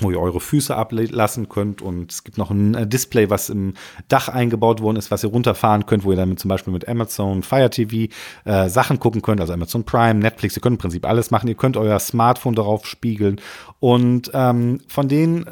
wo 0.01 0.11
ihr 0.11 0.21
eure 0.21 0.41
Füße 0.41 0.75
ablassen 0.75 1.49
könnt. 1.49 1.83
Und 1.83 2.13
es 2.13 2.25
gibt 2.25 2.39
noch 2.39 2.51
ein 2.51 2.75
äh, 2.75 2.87
Display, 2.87 3.31
was 3.31 3.51
im 3.51 3.75
Dach 4.09 4.29
eingebaut 4.29 4.81
worden 4.81 4.97
ist, 4.97 5.11
was 5.11 5.25
ihr 5.25 5.31
runterfahren 5.31 5.87
könnt, 5.87 6.05
wo 6.05 6.11
ihr 6.11 6.17
dann 6.17 6.37
zum 6.37 6.49
Beispiel 6.49 6.73
mit 6.73 6.89
Amazon 6.89 7.43
Fire 7.43 7.71
TV 7.71 8.13
äh, 8.45 8.69
Sachen 8.69 8.99
gucken 8.99 9.23
könnt, 9.23 9.41
also 9.41 9.53
Amazon 9.53 9.85
Prime, 9.85 10.21
Netflix, 10.21 10.57
ihr 10.57 10.63
könnt 10.63 10.75
im 10.75 10.79
Prinzip 10.79 11.07
alles 11.07 11.31
machen, 11.31 11.49
ihr 11.49 11.55
könnt 11.55 11.77
euer 11.77 11.99
Smartphone 11.99 12.55
darauf 12.55 12.87
spiegeln. 12.87 13.41
Und 13.81 14.31
ähm, 14.35 14.81
von 14.89 15.09
denen 15.09 15.47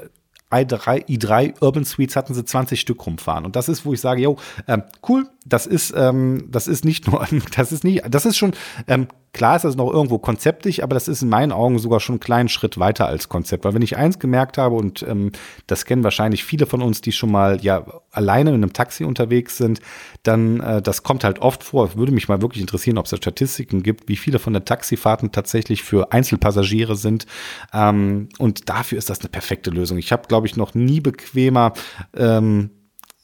i3, 0.54 1.06
i3 1.06 1.54
Urban 1.60 1.84
Suites 1.84 2.16
hatten 2.16 2.34
sie 2.34 2.44
20 2.44 2.80
Stück 2.80 3.04
rumfahren. 3.06 3.44
Und 3.44 3.56
das 3.56 3.68
ist, 3.68 3.84
wo 3.84 3.92
ich 3.92 4.00
sage, 4.00 4.22
yo, 4.22 4.36
ähm, 4.68 4.82
cool, 5.08 5.28
das 5.46 5.66
ist, 5.66 5.92
ähm, 5.96 6.46
das 6.50 6.68
ist 6.68 6.84
nicht 6.84 7.10
nur, 7.10 7.26
das 7.56 7.72
ist 7.72 7.84
nicht, 7.84 8.02
das 8.08 8.26
ist 8.26 8.36
schon, 8.36 8.52
ähm, 8.86 9.08
klar 9.32 9.56
ist 9.56 9.64
das 9.64 9.76
noch 9.76 9.92
irgendwo 9.92 10.18
konzeptig, 10.18 10.82
aber 10.82 10.94
das 10.94 11.08
ist 11.08 11.22
in 11.22 11.28
meinen 11.28 11.52
Augen 11.52 11.78
sogar 11.78 12.00
schon 12.00 12.14
einen 12.14 12.20
kleinen 12.20 12.48
Schritt 12.48 12.78
weiter 12.78 13.06
als 13.06 13.28
Konzept. 13.28 13.64
Weil 13.64 13.74
wenn 13.74 13.82
ich 13.82 13.96
eins 13.96 14.18
gemerkt 14.18 14.58
habe, 14.58 14.76
und 14.76 15.04
ähm, 15.08 15.32
das 15.66 15.84
kennen 15.84 16.04
wahrscheinlich 16.04 16.44
viele 16.44 16.66
von 16.66 16.82
uns, 16.82 17.00
die 17.00 17.12
schon 17.12 17.30
mal 17.30 17.62
ja 17.62 17.84
alleine 18.16 18.50
in 18.50 18.56
einem 18.56 18.72
Taxi 18.72 19.04
unterwegs 19.04 19.56
sind, 19.56 19.80
dann 20.22 20.60
äh, 20.60 20.82
das 20.82 21.02
kommt 21.02 21.24
halt 21.24 21.40
oft 21.40 21.62
vor. 21.62 21.96
Würde 21.96 22.12
mich 22.12 22.28
mal 22.28 22.42
wirklich 22.42 22.60
interessieren, 22.60 22.98
ob 22.98 23.06
es 23.06 23.10
da 23.10 23.16
Statistiken 23.16 23.82
gibt, 23.82 24.08
wie 24.08 24.16
viele 24.16 24.38
von 24.38 24.52
den 24.52 24.64
Taxifahrten 24.64 25.32
tatsächlich 25.32 25.82
für 25.82 26.12
Einzelpassagiere 26.12 26.96
sind. 26.96 27.26
Ähm, 27.72 28.28
und 28.38 28.68
dafür 28.68 28.98
ist 28.98 29.10
das 29.10 29.20
eine 29.20 29.28
perfekte 29.28 29.70
Lösung. 29.70 29.98
Ich 29.98 30.12
habe, 30.12 30.28
glaube 30.28 30.46
ich, 30.46 30.56
noch 30.56 30.74
nie 30.74 31.00
bequemer 31.00 31.72
ähm, 32.14 32.70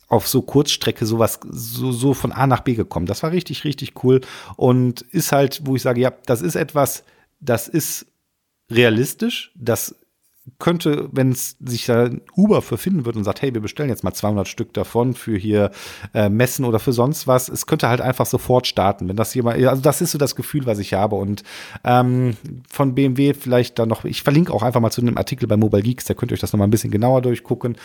auf 0.09 0.26
so 0.26 0.42
Kurzstrecke 0.42 1.06
sowas 1.06 1.38
so, 1.49 1.92
so 1.92 2.14
von 2.14 2.32
A 2.32 2.47
nach 2.47 2.61
B 2.61 2.75
gekommen. 2.75 3.06
Das 3.06 3.23
war 3.23 3.30
richtig, 3.30 3.64
richtig 3.64 4.04
cool 4.04 4.20
und 4.56 5.02
ist 5.02 5.32
halt, 5.32 5.62
wo 5.64 5.76
ich 5.76 5.82
sage, 5.82 6.00
ja, 6.00 6.12
das 6.26 6.42
ist 6.42 6.56
etwas, 6.56 7.04
das 7.38 7.68
ist 7.68 8.06
realistisch, 8.70 9.52
das 9.54 9.94
könnte, 10.59 11.09
wenn 11.12 11.33
es 11.33 11.57
sich 11.64 11.87
da 11.87 12.11
Uber 12.37 12.62
für 12.62 12.78
finden 12.78 13.04
wird 13.04 13.16
und 13.16 13.25
sagt, 13.25 13.42
hey, 13.42 13.52
wir 13.54 13.61
bestellen 13.61 13.88
jetzt 13.88 14.04
mal 14.04 14.12
200 14.12 14.49
Stück 14.49 14.73
davon 14.73 15.14
für 15.14 15.37
hier 15.37 15.71
äh, 16.14 16.28
Messen 16.28 16.64
oder 16.64 16.78
für 16.78 16.92
sonst 16.92 17.26
was, 17.26 17.49
es 17.49 17.66
könnte 17.66 17.88
halt 17.88 18.00
einfach 18.00 18.26
sofort 18.26 18.66
starten, 18.66 19.09
wenn 19.09 19.16
das 19.16 19.35
jemand, 19.35 19.64
also 19.64 19.83
das 19.83 20.00
ist 20.00 20.12
so 20.12 20.19
das 20.19 20.37
Gefühl, 20.37 20.66
was 20.66 20.78
ich 20.78 20.95
habe 20.95 21.16
und 21.16 21.42
ähm, 21.85 22.37
von 22.69 22.95
BMW 22.95 23.35
vielleicht 23.35 23.78
da 23.78 23.87
noch, 23.87 24.04
ich 24.04 24.23
verlinke 24.23 24.52
auch 24.52 24.62
einfach 24.62 24.80
mal 24.80 24.90
zu 24.90 25.00
einem 25.00 25.16
Artikel 25.16 25.47
bei 25.47 25.57
Mobile 25.57 25.83
Geeks, 25.83 26.04
da 26.04 26.14
könnt 26.14 26.33
ihr 26.33 26.35
euch 26.35 26.40
das 26.40 26.52
noch 26.52 26.59
mal 26.59 26.64
ein 26.64 26.71
bisschen 26.71 26.90
genauer 26.90 27.23
durchgucken 27.23 27.76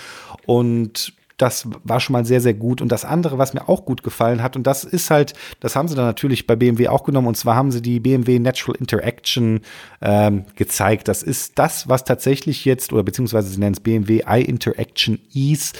und 0.45 1.13
das 1.37 1.67
war 1.83 1.99
schon 1.99 2.13
mal 2.13 2.25
sehr, 2.25 2.41
sehr 2.41 2.53
gut. 2.53 2.81
Und 2.81 2.91
das 2.91 3.05
andere, 3.05 3.37
was 3.37 3.53
mir 3.53 3.67
auch 3.67 3.85
gut 3.85 4.03
gefallen 4.03 4.41
hat, 4.41 4.55
und 4.55 4.65
das 4.65 4.83
ist 4.83 5.11
halt, 5.11 5.33
das 5.59 5.75
haben 5.75 5.87
sie 5.87 5.95
dann 5.95 6.05
natürlich 6.05 6.47
bei 6.47 6.55
BMW 6.55 6.87
auch 6.87 7.03
genommen, 7.03 7.27
und 7.27 7.35
zwar 7.35 7.55
haben 7.55 7.71
sie 7.71 7.81
die 7.81 7.99
BMW 7.99 8.39
Natural 8.39 8.79
Interaction 8.79 9.61
ähm, 10.01 10.45
gezeigt. 10.55 11.07
Das 11.07 11.23
ist 11.23 11.59
das, 11.59 11.89
was 11.89 12.03
tatsächlich 12.03 12.65
jetzt, 12.65 12.93
oder 12.93 13.03
beziehungsweise 13.03 13.49
sie 13.49 13.59
nennen 13.59 13.73
es 13.73 13.79
BMW 13.79 14.21
Eye 14.25 14.43
Interaction 14.43 15.19
Ease. 15.33 15.73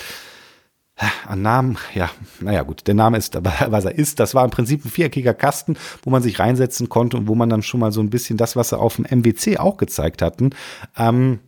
An 1.27 1.41
Namen, 1.41 1.77
ja, 1.93 2.09
naja 2.39 2.63
gut, 2.63 2.87
der 2.87 2.93
Name 2.93 3.17
ist 3.17 3.35
aber, 3.35 3.53
was 3.67 3.83
er 3.83 3.95
ist. 3.95 4.19
Das 4.19 4.33
war 4.33 4.45
im 4.45 4.51
Prinzip 4.51 4.85
ein 4.85 4.89
viereckiger 4.89 5.33
Kasten, 5.33 5.75
wo 6.03 6.09
man 6.09 6.23
sich 6.23 6.39
reinsetzen 6.39 6.87
konnte 6.87 7.17
und 7.17 7.27
wo 7.27 7.35
man 7.35 7.49
dann 7.49 7.63
schon 7.63 7.81
mal 7.81 7.91
so 7.91 7.99
ein 7.99 8.09
bisschen 8.09 8.37
das, 8.37 8.55
was 8.55 8.69
sie 8.69 8.77
auf 8.79 8.95
dem 8.95 9.05
MWC 9.05 9.57
auch 9.57 9.75
gezeigt 9.75 10.21
hatten, 10.21 10.51
ähm, 10.97 11.39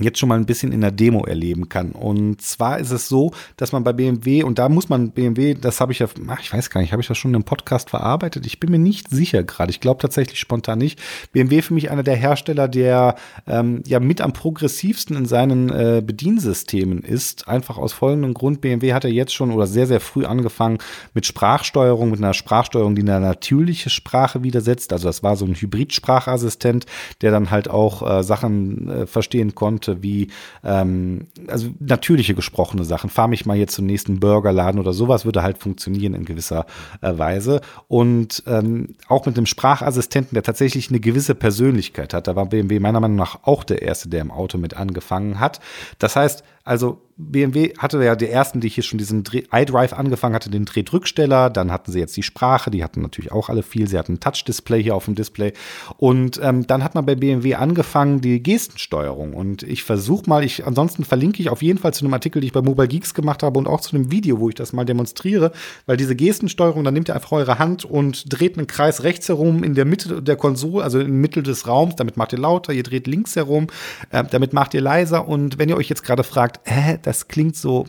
jetzt 0.00 0.18
schon 0.18 0.28
mal 0.28 0.38
ein 0.38 0.46
bisschen 0.46 0.72
in 0.72 0.80
der 0.80 0.90
Demo 0.90 1.24
erleben 1.24 1.68
kann. 1.68 1.92
Und 1.92 2.42
zwar 2.42 2.78
ist 2.78 2.90
es 2.90 3.08
so, 3.08 3.32
dass 3.56 3.72
man 3.72 3.84
bei 3.84 3.92
BMW, 3.92 4.42
und 4.42 4.58
da 4.58 4.68
muss 4.68 4.88
man 4.88 5.12
BMW, 5.12 5.54
das 5.54 5.80
habe 5.80 5.92
ich 5.92 6.00
ja, 6.00 6.08
ach, 6.28 6.40
ich 6.40 6.52
weiß 6.52 6.70
gar 6.70 6.80
nicht, 6.80 6.92
habe 6.92 7.00
ich 7.00 7.08
das 7.08 7.18
schon 7.18 7.34
im 7.34 7.44
Podcast 7.44 7.90
verarbeitet? 7.90 8.46
Ich 8.46 8.58
bin 8.58 8.70
mir 8.70 8.78
nicht 8.78 9.08
sicher 9.10 9.44
gerade. 9.44 9.70
Ich 9.70 9.80
glaube 9.80 10.00
tatsächlich 10.00 10.40
spontan 10.40 10.78
nicht. 10.78 11.00
BMW 11.32 11.62
für 11.62 11.74
mich 11.74 11.90
einer 11.90 12.02
der 12.02 12.16
Hersteller, 12.16 12.66
der 12.66 13.14
ähm, 13.46 13.82
ja 13.86 14.00
mit 14.00 14.20
am 14.20 14.32
progressivsten 14.32 15.16
in 15.16 15.26
seinen 15.26 15.70
äh, 15.70 16.02
Bediensystemen 16.04 17.00
ist. 17.00 17.46
Einfach 17.46 17.78
aus 17.78 17.92
folgendem 17.92 18.34
Grund. 18.34 18.60
BMW 18.60 18.94
hat 18.94 19.04
ja 19.04 19.10
jetzt 19.10 19.34
schon 19.34 19.52
oder 19.52 19.66
sehr, 19.66 19.86
sehr 19.86 20.00
früh 20.00 20.24
angefangen 20.24 20.78
mit 21.14 21.26
Sprachsteuerung, 21.26 22.10
mit 22.10 22.18
einer 22.18 22.34
Sprachsteuerung, 22.34 22.96
die 22.96 23.02
eine 23.02 23.20
natürliche 23.20 23.90
Sprache 23.90 24.42
widersetzt. 24.42 24.92
Also 24.92 25.08
das 25.08 25.22
war 25.22 25.36
so 25.36 25.44
ein 25.44 25.54
Hybrid-Sprachassistent, 25.54 26.86
der 27.20 27.30
dann 27.30 27.50
halt 27.50 27.70
auch 27.70 28.02
äh, 28.18 28.22
Sachen 28.24 28.88
äh, 28.88 29.06
verstehen 29.06 29.54
konnte 29.54 29.83
konnte, 29.84 30.02
wie 30.02 30.28
ähm, 30.62 31.26
also 31.48 31.68
natürliche 31.80 32.34
gesprochene 32.34 32.84
Sachen. 32.84 33.10
Fahr 33.10 33.28
mich 33.28 33.46
mal 33.46 33.56
jetzt 33.56 33.74
zum 33.74 33.86
nächsten 33.86 34.20
Burgerladen 34.20 34.80
oder 34.80 34.92
sowas 34.92 35.24
würde 35.24 35.42
halt 35.42 35.58
funktionieren 35.58 36.14
in 36.14 36.24
gewisser 36.24 36.66
äh, 37.00 37.16
Weise. 37.16 37.60
Und 37.88 38.42
ähm, 38.46 38.94
auch 39.08 39.26
mit 39.26 39.36
einem 39.36 39.46
Sprachassistenten, 39.46 40.34
der 40.34 40.42
tatsächlich 40.42 40.88
eine 40.88 41.00
gewisse 41.00 41.34
Persönlichkeit 41.34 42.14
hat. 42.14 42.26
Da 42.26 42.36
war 42.36 42.46
BMW 42.46 42.80
meiner 42.80 43.00
Meinung 43.00 43.16
nach 43.16 43.40
auch 43.44 43.64
der 43.64 43.82
erste, 43.82 44.08
der 44.08 44.20
im 44.20 44.30
Auto 44.30 44.58
mit 44.58 44.74
angefangen 44.74 45.40
hat. 45.40 45.60
Das 45.98 46.16
heißt, 46.16 46.44
also 46.64 47.00
BMW 47.16 47.74
hatte 47.78 48.02
ja 48.02 48.16
die 48.16 48.28
ersten, 48.28 48.60
die 48.60 48.68
hier 48.68 48.82
schon 48.82 48.98
diesen 48.98 49.22
iDrive 49.52 49.92
angefangen 49.92 50.34
hatte, 50.34 50.50
den 50.50 50.64
Drehdrücksteller. 50.64 51.48
Dann 51.48 51.70
hatten 51.70 51.92
sie 51.92 52.00
jetzt 52.00 52.16
die 52.16 52.24
Sprache, 52.24 52.72
die 52.72 52.82
hatten 52.82 53.02
natürlich 53.02 53.30
auch 53.30 53.48
alle 53.48 53.62
viel. 53.62 53.86
Sie 53.86 53.96
hatten 53.96 54.14
ein 54.14 54.20
Touch-Display 54.20 54.82
hier 54.82 54.96
auf 54.96 55.04
dem 55.04 55.14
Display. 55.14 55.52
Und 55.96 56.40
ähm, 56.42 56.66
dann 56.66 56.82
hat 56.82 56.96
man 56.96 57.06
bei 57.06 57.14
BMW 57.14 57.54
angefangen, 57.54 58.20
die 58.20 58.42
Gestensteuerung. 58.42 59.32
Und 59.32 59.62
ich 59.62 59.84
versuche 59.84 60.28
mal, 60.28 60.42
ich, 60.42 60.66
ansonsten 60.66 61.04
verlinke 61.04 61.40
ich 61.40 61.50
auf 61.50 61.62
jeden 61.62 61.78
Fall 61.78 61.94
zu 61.94 62.04
einem 62.04 62.14
Artikel, 62.14 62.40
den 62.40 62.48
ich 62.48 62.52
bei 62.52 62.62
Mobile 62.62 62.88
Geeks 62.88 63.14
gemacht 63.14 63.44
habe 63.44 63.60
und 63.60 63.68
auch 63.68 63.80
zu 63.80 63.94
einem 63.94 64.10
Video, 64.10 64.40
wo 64.40 64.48
ich 64.48 64.56
das 64.56 64.72
mal 64.72 64.84
demonstriere. 64.84 65.52
Weil 65.86 65.96
diese 65.96 66.16
Gestensteuerung, 66.16 66.82
dann 66.82 66.94
nehmt 66.94 67.08
ihr 67.08 67.14
einfach 67.14 67.30
eure 67.30 67.60
Hand 67.60 67.84
und 67.84 68.24
dreht 68.32 68.58
einen 68.58 68.66
Kreis 68.66 69.04
rechts 69.04 69.28
herum 69.28 69.62
in 69.62 69.76
der 69.76 69.84
Mitte 69.84 70.20
der 70.20 70.34
Konsole, 70.34 70.82
also 70.82 70.98
in 70.98 71.20
Mitte 71.20 71.44
des 71.44 71.68
Raums. 71.68 71.94
Damit 71.94 72.16
macht 72.16 72.32
ihr 72.32 72.40
lauter. 72.40 72.72
Ihr 72.72 72.82
dreht 72.82 73.06
links 73.06 73.36
herum, 73.36 73.68
äh, 74.10 74.24
damit 74.28 74.52
macht 74.52 74.74
ihr 74.74 74.80
leiser. 74.80 75.28
Und 75.28 75.58
wenn 75.58 75.68
ihr 75.68 75.76
euch 75.76 75.88
jetzt 75.88 76.02
gerade 76.02 76.24
fragt, 76.24 76.58
hä, 76.64 76.98
das 77.06 77.28
klingt 77.28 77.56
so 77.56 77.86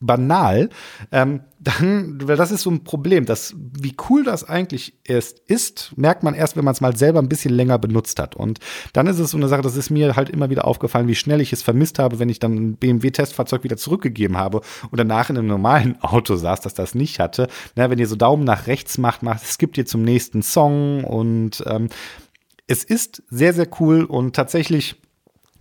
banal, 0.00 0.70
ähm, 1.12 1.42
dann, 1.62 2.26
weil 2.26 2.38
das 2.38 2.50
ist 2.50 2.62
so 2.62 2.70
ein 2.70 2.84
Problem, 2.84 3.26
dass 3.26 3.54
wie 3.58 3.94
cool 4.08 4.24
das 4.24 4.44
eigentlich 4.44 4.94
erst 5.04 5.40
ist, 5.40 5.92
merkt 5.96 6.22
man 6.22 6.32
erst, 6.32 6.56
wenn 6.56 6.64
man 6.64 6.72
es 6.72 6.80
mal 6.80 6.96
selber 6.96 7.18
ein 7.18 7.28
bisschen 7.28 7.52
länger 7.52 7.78
benutzt 7.78 8.18
hat. 8.18 8.34
Und 8.34 8.60
dann 8.94 9.06
ist 9.06 9.18
es 9.18 9.32
so 9.32 9.36
eine 9.36 9.48
Sache, 9.48 9.60
das 9.60 9.76
ist 9.76 9.90
mir 9.90 10.16
halt 10.16 10.30
immer 10.30 10.48
wieder 10.48 10.66
aufgefallen, 10.66 11.06
wie 11.06 11.14
schnell 11.14 11.42
ich 11.42 11.52
es 11.52 11.62
vermisst 11.62 11.98
habe, 11.98 12.18
wenn 12.18 12.30
ich 12.30 12.38
dann 12.38 12.54
ein 12.54 12.76
BMW-Testfahrzeug 12.76 13.62
wieder 13.62 13.76
zurückgegeben 13.76 14.38
habe 14.38 14.62
und 14.90 14.98
danach 14.98 15.28
in 15.28 15.36
einem 15.36 15.48
normalen 15.48 15.98
Auto 16.00 16.34
saß, 16.34 16.62
dass 16.62 16.72
das 16.72 16.94
nicht 16.94 17.20
hatte. 17.20 17.48
Na, 17.76 17.90
wenn 17.90 17.98
ihr 17.98 18.08
so 18.08 18.16
Daumen 18.16 18.44
nach 18.44 18.66
rechts 18.66 18.96
macht, 18.96 19.22
macht 19.22 19.42
es 19.42 19.58
gibt 19.58 19.76
ihr 19.76 19.84
zum 19.84 20.02
nächsten 20.02 20.42
Song 20.42 21.04
und 21.04 21.62
ähm, 21.66 21.90
es 22.66 22.84
ist 22.84 23.22
sehr, 23.28 23.52
sehr 23.52 23.68
cool 23.80 24.04
und 24.04 24.34
tatsächlich 24.34 24.96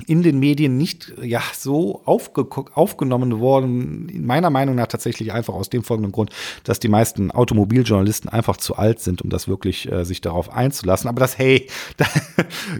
in 0.07 0.23
den 0.23 0.39
Medien 0.39 0.77
nicht 0.77 1.13
ja 1.21 1.41
so 1.53 2.01
aufgenommen 2.05 3.39
worden, 3.39 4.09
meiner 4.25 4.49
Meinung 4.49 4.75
nach 4.75 4.87
tatsächlich 4.87 5.33
einfach 5.33 5.53
aus 5.53 5.69
dem 5.69 5.83
folgenden 5.83 6.11
Grund, 6.11 6.31
dass 6.63 6.79
die 6.79 6.87
meisten 6.87 7.31
Automobiljournalisten 7.31 8.29
einfach 8.29 8.57
zu 8.57 8.75
alt 8.75 8.99
sind, 8.99 9.21
um 9.21 9.29
das 9.29 9.47
wirklich 9.47 9.91
äh, 9.91 10.05
sich 10.05 10.21
darauf 10.21 10.51
einzulassen. 10.51 11.09
Aber 11.09 11.19
das, 11.19 11.37
hey, 11.37 11.67
da, 11.97 12.05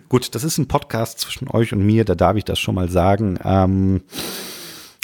gut, 0.10 0.34
das 0.36 0.44
ist 0.44 0.58
ein 0.58 0.68
Podcast 0.68 1.20
zwischen 1.20 1.48
euch 1.50 1.74
und 1.74 1.86
mir, 1.86 2.06
da 2.06 2.16
darf 2.16 2.36
ich 2.36 2.46
das 2.46 2.60
schon 2.60 2.76
mal 2.76 2.90
sagen. 2.90 3.40
Ähm, 3.44 4.02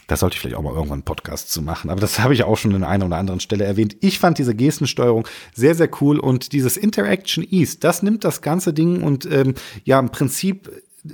da 0.07 0.17
sollte 0.17 0.35
ich 0.35 0.41
vielleicht 0.41 0.55
auch 0.55 0.61
mal 0.61 0.73
irgendwann 0.73 0.97
einen 0.97 1.03
Podcast 1.03 1.51
zu 1.51 1.61
machen. 1.61 1.89
Aber 1.89 1.99
das 1.99 2.19
habe 2.19 2.33
ich 2.33 2.43
auch 2.43 2.57
schon 2.57 2.75
an 2.75 2.83
einer 2.83 3.05
oder 3.05 3.17
anderen 3.17 3.39
Stelle 3.39 3.63
erwähnt. 3.65 3.95
Ich 4.01 4.19
fand 4.19 4.37
diese 4.37 4.53
Gestensteuerung 4.53 5.27
sehr, 5.53 5.73
sehr 5.73 5.89
cool 6.01 6.19
und 6.19 6.51
dieses 6.51 6.77
Interaction 6.77 7.43
Ease, 7.49 7.77
das 7.79 8.03
nimmt 8.03 8.23
das 8.23 8.41
ganze 8.41 8.73
Ding 8.73 9.01
und 9.01 9.25
ähm, 9.31 9.55
ja, 9.83 9.99
im 9.99 10.09
Prinzip 10.09 10.69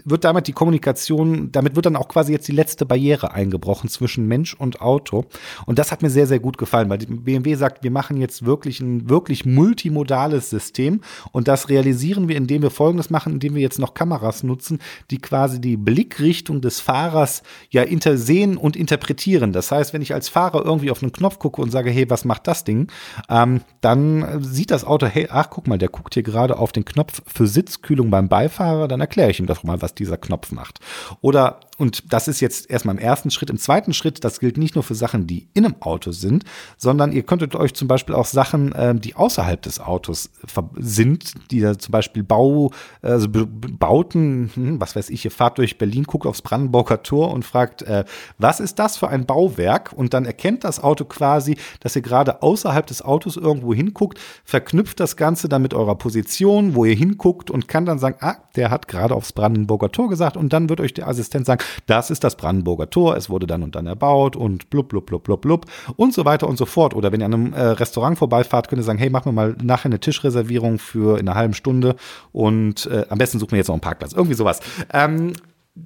wird 0.05 0.23
damit 0.23 0.47
die 0.47 0.53
Kommunikation, 0.53 1.51
damit 1.51 1.75
wird 1.75 1.85
dann 1.85 1.95
auch 1.95 2.07
quasi 2.07 2.31
jetzt 2.31 2.47
die 2.47 2.53
letzte 2.53 2.85
Barriere 2.85 3.33
eingebrochen 3.33 3.89
zwischen 3.89 4.27
Mensch 4.27 4.53
und 4.53 4.81
Auto. 4.81 5.25
Und 5.65 5.79
das 5.79 5.91
hat 5.91 6.01
mir 6.01 6.09
sehr, 6.09 6.27
sehr 6.27 6.39
gut 6.39 6.57
gefallen, 6.57 6.89
weil 6.89 6.99
BMW 6.99 7.55
sagt, 7.55 7.83
wir 7.83 7.91
machen 7.91 8.17
jetzt 8.17 8.45
wirklich 8.45 8.79
ein 8.79 9.09
wirklich 9.09 9.45
multimodales 9.45 10.49
System 10.49 11.01
und 11.31 11.47
das 11.47 11.69
realisieren 11.69 12.27
wir, 12.27 12.37
indem 12.37 12.61
wir 12.61 12.71
Folgendes 12.71 13.09
machen, 13.09 13.33
indem 13.33 13.55
wir 13.55 13.61
jetzt 13.61 13.79
noch 13.79 13.93
Kameras 13.93 14.43
nutzen, 14.43 14.79
die 15.09 15.17
quasi 15.17 15.59
die 15.59 15.77
Blickrichtung 15.77 16.61
des 16.61 16.79
Fahrers 16.79 17.43
ja 17.69 17.85
sehen 18.15 18.57
und 18.57 18.75
interpretieren. 18.75 19.51
Das 19.53 19.71
heißt, 19.71 19.93
wenn 19.93 20.01
ich 20.01 20.13
als 20.13 20.29
Fahrer 20.29 20.65
irgendwie 20.65 20.91
auf 20.91 21.03
einen 21.03 21.11
Knopf 21.11 21.39
gucke 21.39 21.61
und 21.61 21.71
sage, 21.71 21.89
hey, 21.91 22.09
was 22.09 22.25
macht 22.25 22.47
das 22.47 22.63
Ding, 22.63 22.87
ähm, 23.29 23.61
dann 23.81 24.41
sieht 24.43 24.71
das 24.71 24.85
Auto, 24.85 25.05
hey, 25.07 25.27
ach, 25.29 25.49
guck 25.49 25.67
mal, 25.67 25.77
der 25.77 25.89
guckt 25.89 26.13
hier 26.13 26.23
gerade 26.23 26.57
auf 26.57 26.71
den 26.71 26.85
Knopf 26.85 27.21
für 27.27 27.47
Sitzkühlung 27.47 28.09
beim 28.09 28.29
Beifahrer, 28.29 28.87
dann 28.87 29.01
erkläre 29.01 29.31
ich 29.31 29.39
ihm 29.39 29.47
das 29.47 29.63
mal, 29.63 29.80
was 29.81 29.93
dieser 29.95 30.17
Knopf 30.17 30.51
macht. 30.51 30.79
Oder 31.21 31.59
und 31.81 32.13
das 32.13 32.27
ist 32.27 32.41
jetzt 32.41 32.69
erstmal 32.69 32.95
im 32.95 33.01
ersten 33.01 33.31
Schritt. 33.31 33.49
Im 33.49 33.57
zweiten 33.57 33.91
Schritt, 33.91 34.23
das 34.23 34.39
gilt 34.39 34.57
nicht 34.57 34.75
nur 34.75 34.83
für 34.83 34.93
Sachen, 34.93 35.25
die 35.25 35.47
in 35.55 35.65
einem 35.65 35.81
Auto 35.81 36.11
sind, 36.11 36.43
sondern 36.77 37.11
ihr 37.11 37.23
könntet 37.23 37.55
euch 37.55 37.73
zum 37.73 37.87
Beispiel 37.87 38.13
auch 38.13 38.27
Sachen, 38.27 38.71
äh, 38.73 38.93
die 38.93 39.15
außerhalb 39.15 39.59
des 39.59 39.79
Autos 39.79 40.29
sind, 40.77 41.33
die 41.49 41.59
da 41.59 41.79
zum 41.79 41.91
Beispiel 41.91 42.21
Bau, 42.21 42.71
also 43.01 43.27
Bauten, 43.31 44.51
hm, 44.53 44.79
was 44.79 44.95
weiß 44.95 45.09
ich, 45.09 45.25
ihr 45.25 45.31
fahrt 45.31 45.57
durch 45.57 45.79
Berlin, 45.79 46.03
guckt 46.03 46.27
aufs 46.27 46.43
Brandenburger 46.43 47.01
Tor 47.01 47.31
und 47.31 47.45
fragt, 47.45 47.81
äh, 47.81 48.05
was 48.37 48.59
ist 48.59 48.77
das 48.77 48.97
für 48.97 49.07
ein 49.07 49.25
Bauwerk? 49.25 49.91
Und 49.91 50.13
dann 50.13 50.25
erkennt 50.25 50.63
das 50.63 50.83
Auto 50.83 51.05
quasi, 51.05 51.57
dass 51.79 51.95
ihr 51.95 52.03
gerade 52.03 52.43
außerhalb 52.43 52.85
des 52.85 53.01
Autos 53.01 53.37
irgendwo 53.37 53.73
hinguckt, 53.73 54.19
verknüpft 54.45 54.99
das 54.99 55.17
Ganze 55.17 55.49
dann 55.49 55.63
mit 55.63 55.73
eurer 55.73 55.95
Position, 55.95 56.75
wo 56.75 56.85
ihr 56.85 56.95
hinguckt 56.95 57.49
und 57.49 57.67
kann 57.67 57.87
dann 57.87 57.97
sagen, 57.97 58.17
ah, 58.19 58.35
der 58.55 58.69
hat 58.69 58.87
gerade 58.87 59.15
aufs 59.15 59.33
Brandenburger 59.33 59.91
Tor 59.91 60.09
gesagt 60.09 60.37
und 60.37 60.53
dann 60.53 60.69
wird 60.69 60.79
euch 60.79 60.93
der 60.93 61.07
Assistent 61.07 61.47
sagen, 61.47 61.63
das 61.85 62.09
ist 62.09 62.23
das 62.23 62.35
Brandenburger 62.35 62.89
Tor, 62.89 63.15
es 63.15 63.29
wurde 63.29 63.47
dann 63.47 63.63
und 63.63 63.75
dann 63.75 63.87
erbaut 63.87 64.35
und 64.35 64.69
blub, 64.69 64.89
blub, 64.89 65.05
blub, 65.05 65.23
blub, 65.23 65.41
blub 65.41 65.65
und 65.95 66.13
so 66.13 66.25
weiter 66.25 66.47
und 66.47 66.57
so 66.57 66.65
fort. 66.65 66.95
Oder 66.95 67.11
wenn 67.11 67.21
ihr 67.21 67.25
an 67.25 67.33
einem 67.33 67.53
äh, 67.53 67.61
Restaurant 67.61 68.17
vorbeifahrt, 68.17 68.67
könnt 68.67 68.81
ihr 68.81 68.85
sagen, 68.85 68.99
hey, 68.99 69.09
mach 69.09 69.25
mir 69.25 69.31
mal 69.31 69.55
nachher 69.61 69.85
eine 69.85 69.99
Tischreservierung 69.99 70.79
für 70.79 71.19
in 71.19 71.27
einer 71.27 71.37
halben 71.37 71.53
Stunde 71.53 71.95
und 72.31 72.85
äh, 72.87 73.05
am 73.09 73.17
besten 73.17 73.39
suchen 73.39 73.51
wir 73.51 73.57
jetzt 73.57 73.67
noch 73.67 73.75
einen 73.75 73.81
Parkplatz. 73.81 74.13
Irgendwie 74.13 74.35
sowas. 74.35 74.59
Ähm, 74.93 75.33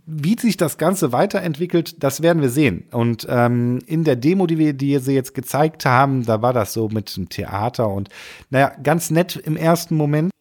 wie 0.05 0.37
sich 0.39 0.57
das 0.57 0.77
Ganze 0.77 1.11
weiterentwickelt, 1.11 2.03
das 2.03 2.21
werden 2.21 2.41
wir 2.41 2.49
sehen. 2.49 2.85
Und 2.91 3.27
ähm, 3.29 3.79
in 3.85 4.03
der 4.03 4.15
Demo, 4.15 4.47
die 4.47 4.57
wir, 4.57 4.99
sie 4.99 5.13
jetzt 5.13 5.35
gezeigt 5.35 5.85
haben, 5.85 6.25
da 6.25 6.41
war 6.41 6.53
das 6.53 6.73
so 6.73 6.89
mit 6.89 7.15
dem 7.15 7.29
Theater 7.29 7.89
und 7.89 8.09
naja, 8.49 8.71
ganz 8.81 9.11
nett 9.11 9.35
im 9.35 9.55
ersten 9.55 9.95
Moment. 9.95 10.31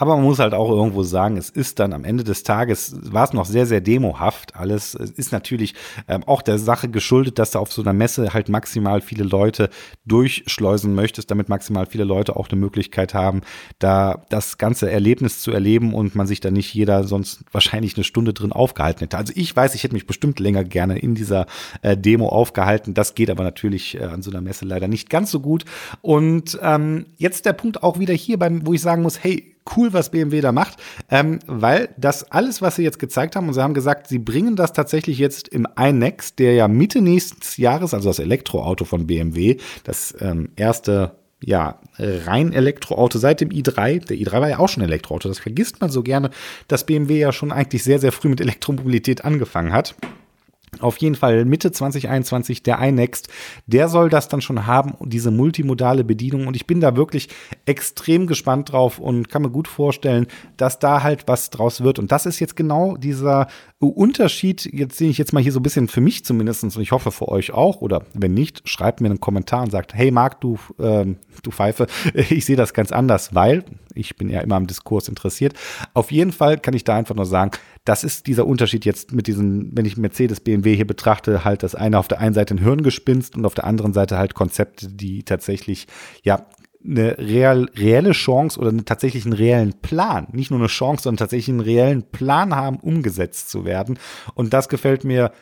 Aber 0.00 0.16
man 0.16 0.24
muss 0.24 0.38
halt 0.38 0.54
auch 0.54 0.70
irgendwo 0.70 1.02
sagen, 1.02 1.36
es 1.36 1.50
ist 1.50 1.78
dann 1.78 1.92
am 1.92 2.04
Ende 2.04 2.24
des 2.24 2.42
Tages, 2.42 2.96
war 3.12 3.24
es 3.24 3.34
noch 3.34 3.44
sehr, 3.44 3.66
sehr 3.66 3.82
demohaft 3.82 4.56
alles. 4.56 4.94
Es 4.94 5.10
ist 5.10 5.30
natürlich 5.30 5.74
ähm, 6.08 6.24
auch 6.24 6.40
der 6.40 6.58
Sache 6.58 6.88
geschuldet, 6.88 7.38
dass 7.38 7.50
du 7.50 7.58
auf 7.58 7.70
so 7.70 7.82
einer 7.82 7.92
Messe 7.92 8.32
halt 8.32 8.48
maximal 8.48 9.02
viele 9.02 9.24
Leute 9.24 9.68
durchschleusen 10.06 10.94
möchtest, 10.94 11.30
damit 11.30 11.50
maximal 11.50 11.84
viele 11.84 12.04
Leute 12.04 12.36
auch 12.36 12.48
eine 12.48 12.58
Möglichkeit 12.58 13.12
haben, 13.12 13.42
da 13.78 14.24
das 14.30 14.56
ganze 14.56 14.90
Erlebnis 14.90 15.42
zu 15.42 15.50
erleben 15.50 15.92
und 15.92 16.14
man 16.14 16.26
sich 16.26 16.40
da 16.40 16.50
nicht 16.50 16.72
jeder 16.72 17.04
sonst 17.04 17.44
wahrscheinlich 17.52 17.94
eine 17.96 18.04
Stunde 18.04 18.32
drin 18.32 18.52
aufgehalten 18.52 19.00
hätte. 19.00 19.18
Also 19.18 19.34
ich 19.36 19.54
weiß, 19.54 19.74
ich 19.74 19.84
hätte 19.84 19.92
mich 19.92 20.06
bestimmt 20.06 20.40
länger 20.40 20.64
gerne 20.64 20.98
in 20.98 21.14
dieser 21.14 21.44
äh, 21.82 21.94
Demo 21.94 22.30
aufgehalten. 22.30 22.94
Das 22.94 23.14
geht 23.14 23.28
aber 23.28 23.44
natürlich 23.44 24.00
äh, 24.00 24.04
an 24.04 24.22
so 24.22 24.30
einer 24.30 24.40
Messe 24.40 24.64
leider 24.64 24.88
nicht 24.88 25.10
ganz 25.10 25.30
so 25.30 25.40
gut. 25.40 25.66
Und 26.00 26.58
ähm, 26.62 27.04
jetzt 27.18 27.44
der 27.44 27.52
Punkt 27.52 27.82
auch 27.82 27.98
wieder 27.98 28.14
hier 28.14 28.38
beim, 28.38 28.66
wo 28.66 28.72
ich 28.72 28.80
sagen 28.80 29.02
muss, 29.02 29.22
hey, 29.22 29.49
cool, 29.76 29.92
was 29.92 30.10
BMW 30.10 30.40
da 30.40 30.52
macht, 30.52 30.78
ähm, 31.10 31.38
weil 31.46 31.90
das 31.96 32.30
alles, 32.30 32.62
was 32.62 32.76
sie 32.76 32.82
jetzt 32.82 32.98
gezeigt 32.98 33.36
haben, 33.36 33.48
und 33.48 33.54
sie 33.54 33.62
haben 33.62 33.74
gesagt, 33.74 34.08
sie 34.08 34.18
bringen 34.18 34.56
das 34.56 34.72
tatsächlich 34.72 35.18
jetzt 35.18 35.48
im 35.48 35.66
iNext, 35.78 36.38
der 36.38 36.54
ja 36.54 36.68
Mitte 36.68 37.00
nächstes 37.00 37.56
Jahres, 37.56 37.94
also 37.94 38.08
das 38.08 38.18
Elektroauto 38.18 38.84
von 38.84 39.06
BMW, 39.06 39.58
das 39.84 40.14
ähm, 40.20 40.50
erste 40.56 41.12
ja, 41.42 41.80
rein 41.98 42.52
Elektroauto 42.52 43.18
seit 43.18 43.40
dem 43.40 43.48
i3. 43.48 44.06
Der 44.06 44.16
i3 44.16 44.32
war 44.40 44.48
ja 44.48 44.58
auch 44.58 44.68
schon 44.68 44.82
Elektroauto. 44.82 45.28
Das 45.28 45.38
vergisst 45.38 45.80
man 45.80 45.90
so 45.90 46.02
gerne, 46.02 46.30
dass 46.68 46.84
BMW 46.84 47.18
ja 47.18 47.32
schon 47.32 47.50
eigentlich 47.50 47.82
sehr, 47.82 47.98
sehr 47.98 48.12
früh 48.12 48.28
mit 48.28 48.40
Elektromobilität 48.40 49.24
angefangen 49.24 49.72
hat. 49.72 49.94
Auf 50.78 50.98
jeden 50.98 51.16
Fall 51.16 51.44
Mitte 51.44 51.72
2021 51.72 52.62
der 52.62 52.78
iNext, 52.78 53.28
der 53.66 53.88
soll 53.88 54.08
das 54.08 54.28
dann 54.28 54.40
schon 54.40 54.66
haben, 54.66 54.94
diese 55.00 55.30
multimodale 55.30 56.04
Bedienung. 56.04 56.46
Und 56.46 56.54
ich 56.54 56.66
bin 56.66 56.80
da 56.80 56.96
wirklich 56.96 57.28
extrem 57.66 58.26
gespannt 58.26 58.72
drauf 58.72 58.98
und 58.98 59.28
kann 59.28 59.42
mir 59.42 59.50
gut 59.50 59.66
vorstellen, 59.66 60.26
dass 60.56 60.78
da 60.78 61.02
halt 61.02 61.26
was 61.26 61.50
draus 61.50 61.82
wird. 61.82 61.98
Und 61.98 62.12
das 62.12 62.24
ist 62.24 62.38
jetzt 62.38 62.54
genau 62.54 62.96
dieser 62.96 63.48
Unterschied, 63.80 64.68
jetzt 64.72 64.98
sehe 64.98 65.10
ich 65.10 65.18
jetzt 65.18 65.32
mal 65.32 65.42
hier 65.42 65.52
so 65.52 65.58
ein 65.58 65.62
bisschen 65.62 65.88
für 65.88 66.00
mich 66.02 66.24
zumindest 66.24 66.64
und 66.64 66.78
ich 66.78 66.92
hoffe 66.92 67.10
für 67.10 67.28
euch 67.28 67.52
auch, 67.52 67.80
oder 67.80 68.04
wenn 68.12 68.34
nicht, 68.34 68.68
schreibt 68.68 69.00
mir 69.00 69.08
einen 69.08 69.20
Kommentar 69.20 69.62
und 69.62 69.70
sagt, 69.70 69.94
hey 69.94 70.10
Marc, 70.10 70.40
du, 70.40 70.58
ähm, 70.78 71.16
du 71.42 71.50
Pfeife, 71.50 71.86
ich 72.14 72.44
sehe 72.44 72.56
das 72.56 72.74
ganz 72.74 72.92
anders, 72.92 73.34
weil 73.34 73.64
ich 73.94 74.16
bin 74.16 74.28
ja 74.28 74.40
immer 74.40 74.56
am 74.56 74.66
Diskurs 74.66 75.08
interessiert. 75.08 75.54
Auf 75.94 76.10
jeden 76.10 76.32
Fall 76.32 76.58
kann 76.58 76.74
ich 76.74 76.84
da 76.84 76.96
einfach 76.96 77.14
nur 77.14 77.26
sagen, 77.26 77.52
das 77.84 78.04
ist 78.04 78.26
dieser 78.26 78.46
Unterschied 78.46 78.84
jetzt 78.84 79.12
mit 79.12 79.26
diesen, 79.26 79.76
wenn 79.76 79.84
ich 79.84 79.96
Mercedes, 79.96 80.40
BMW 80.40 80.76
hier 80.76 80.86
betrachte, 80.86 81.44
halt 81.44 81.62
das 81.62 81.74
eine 81.74 81.98
auf 81.98 82.08
der 82.08 82.20
einen 82.20 82.34
Seite 82.34 82.54
ein 82.54 82.58
Hirngespinst 82.58 83.36
und 83.36 83.46
auf 83.46 83.54
der 83.54 83.64
anderen 83.64 83.92
Seite 83.92 84.18
halt 84.18 84.34
Konzepte, 84.34 84.88
die 84.88 85.22
tatsächlich, 85.24 85.86
ja, 86.22 86.46
eine 86.82 87.18
real, 87.18 87.68
reelle 87.76 88.12
Chance 88.12 88.58
oder 88.58 88.70
einen 88.70 88.86
tatsächlichen 88.86 89.34
reellen 89.34 89.74
Plan, 89.82 90.28
nicht 90.32 90.50
nur 90.50 90.60
eine 90.60 90.68
Chance, 90.68 91.02
sondern 91.02 91.18
tatsächlich 91.18 91.50
einen 91.50 91.60
reellen 91.60 92.10
Plan 92.10 92.56
haben, 92.56 92.78
umgesetzt 92.78 93.50
zu 93.50 93.66
werden. 93.66 93.98
Und 94.34 94.54
das 94.54 94.68
gefällt 94.70 95.04
mir 95.04 95.32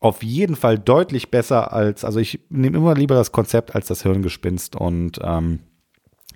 auf 0.00 0.22
jeden 0.22 0.56
Fall 0.56 0.78
deutlich 0.78 1.30
besser 1.30 1.72
als, 1.72 2.04
also 2.04 2.18
ich 2.18 2.40
nehme 2.48 2.76
immer 2.76 2.94
lieber 2.94 3.14
das 3.14 3.32
Konzept 3.32 3.74
als 3.74 3.86
das 3.86 4.02
Hirngespinst 4.02 4.74
und 4.74 5.20
ähm, 5.22 5.60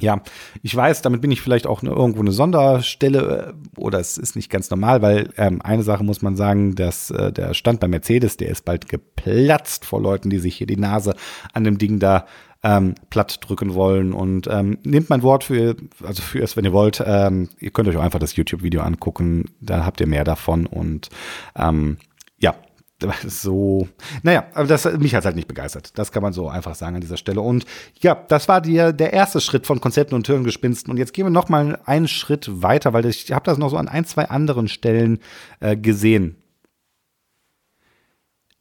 ja, 0.00 0.20
ich 0.62 0.74
weiß, 0.74 1.02
damit 1.02 1.20
bin 1.20 1.30
ich 1.30 1.40
vielleicht 1.40 1.66
auch 1.66 1.82
irgendwo 1.82 2.20
eine 2.20 2.32
Sonderstelle 2.32 3.54
äh, 3.54 3.80
oder 3.80 3.98
es 3.98 4.18
ist 4.18 4.36
nicht 4.36 4.50
ganz 4.50 4.70
normal, 4.70 5.02
weil 5.02 5.30
ähm, 5.36 5.62
eine 5.62 5.82
Sache 5.82 6.04
muss 6.04 6.22
man 6.22 6.36
sagen, 6.36 6.74
dass 6.74 7.10
äh, 7.10 7.32
der 7.32 7.54
Stand 7.54 7.80
bei 7.80 7.88
Mercedes, 7.88 8.36
der 8.36 8.50
ist 8.50 8.64
bald 8.64 8.88
geplatzt 8.88 9.84
vor 9.84 10.00
Leuten, 10.00 10.30
die 10.30 10.38
sich 10.38 10.56
hier 10.56 10.66
die 10.66 10.76
Nase 10.76 11.14
an 11.52 11.64
dem 11.64 11.78
Ding 11.78 11.98
da 11.98 12.26
ähm, 12.62 12.94
platt 13.10 13.38
drücken 13.46 13.74
wollen. 13.74 14.12
Und 14.12 14.48
ähm, 14.50 14.78
nehmt 14.84 15.10
mein 15.10 15.22
Wort 15.22 15.44
für, 15.44 15.76
also 16.02 16.22
für 16.22 16.40
es, 16.40 16.56
wenn 16.56 16.64
ihr 16.64 16.72
wollt. 16.72 17.02
Ähm, 17.04 17.48
ihr 17.60 17.70
könnt 17.70 17.88
euch 17.88 17.96
auch 17.96 18.02
einfach 18.02 18.18
das 18.18 18.36
YouTube-Video 18.36 18.82
angucken, 18.82 19.44
da 19.60 19.84
habt 19.84 20.00
ihr 20.00 20.06
mehr 20.06 20.24
davon. 20.24 20.66
Und 20.66 21.08
ähm, 21.56 21.98
so, 23.26 23.88
naja, 24.22 24.46
aber 24.54 24.66
das 24.66 24.84
mich 24.98 25.14
hat 25.14 25.24
halt 25.24 25.36
nicht 25.36 25.48
begeistert. 25.48 25.98
Das 25.98 26.12
kann 26.12 26.22
man 26.22 26.32
so 26.32 26.48
einfach 26.48 26.74
sagen 26.74 26.94
an 26.94 27.00
dieser 27.00 27.16
Stelle. 27.16 27.40
Und 27.40 27.66
ja, 28.00 28.14
das 28.28 28.48
war 28.48 28.60
die, 28.60 28.74
der 28.74 29.12
erste 29.12 29.40
Schritt 29.40 29.66
von 29.66 29.80
Konzepten 29.80 30.14
und 30.14 30.26
Hirngespinsten. 30.26 30.90
Und 30.90 30.96
jetzt 30.96 31.12
gehen 31.12 31.26
wir 31.26 31.30
noch 31.30 31.48
mal 31.48 31.78
einen 31.84 32.08
Schritt 32.08 32.62
weiter, 32.62 32.92
weil 32.92 33.06
ich 33.06 33.32
habe 33.32 33.44
das 33.44 33.58
noch 33.58 33.70
so 33.70 33.76
an 33.76 33.88
ein, 33.88 34.04
zwei 34.04 34.28
anderen 34.28 34.68
Stellen 34.68 35.18
äh, 35.60 35.76
gesehen 35.76 36.36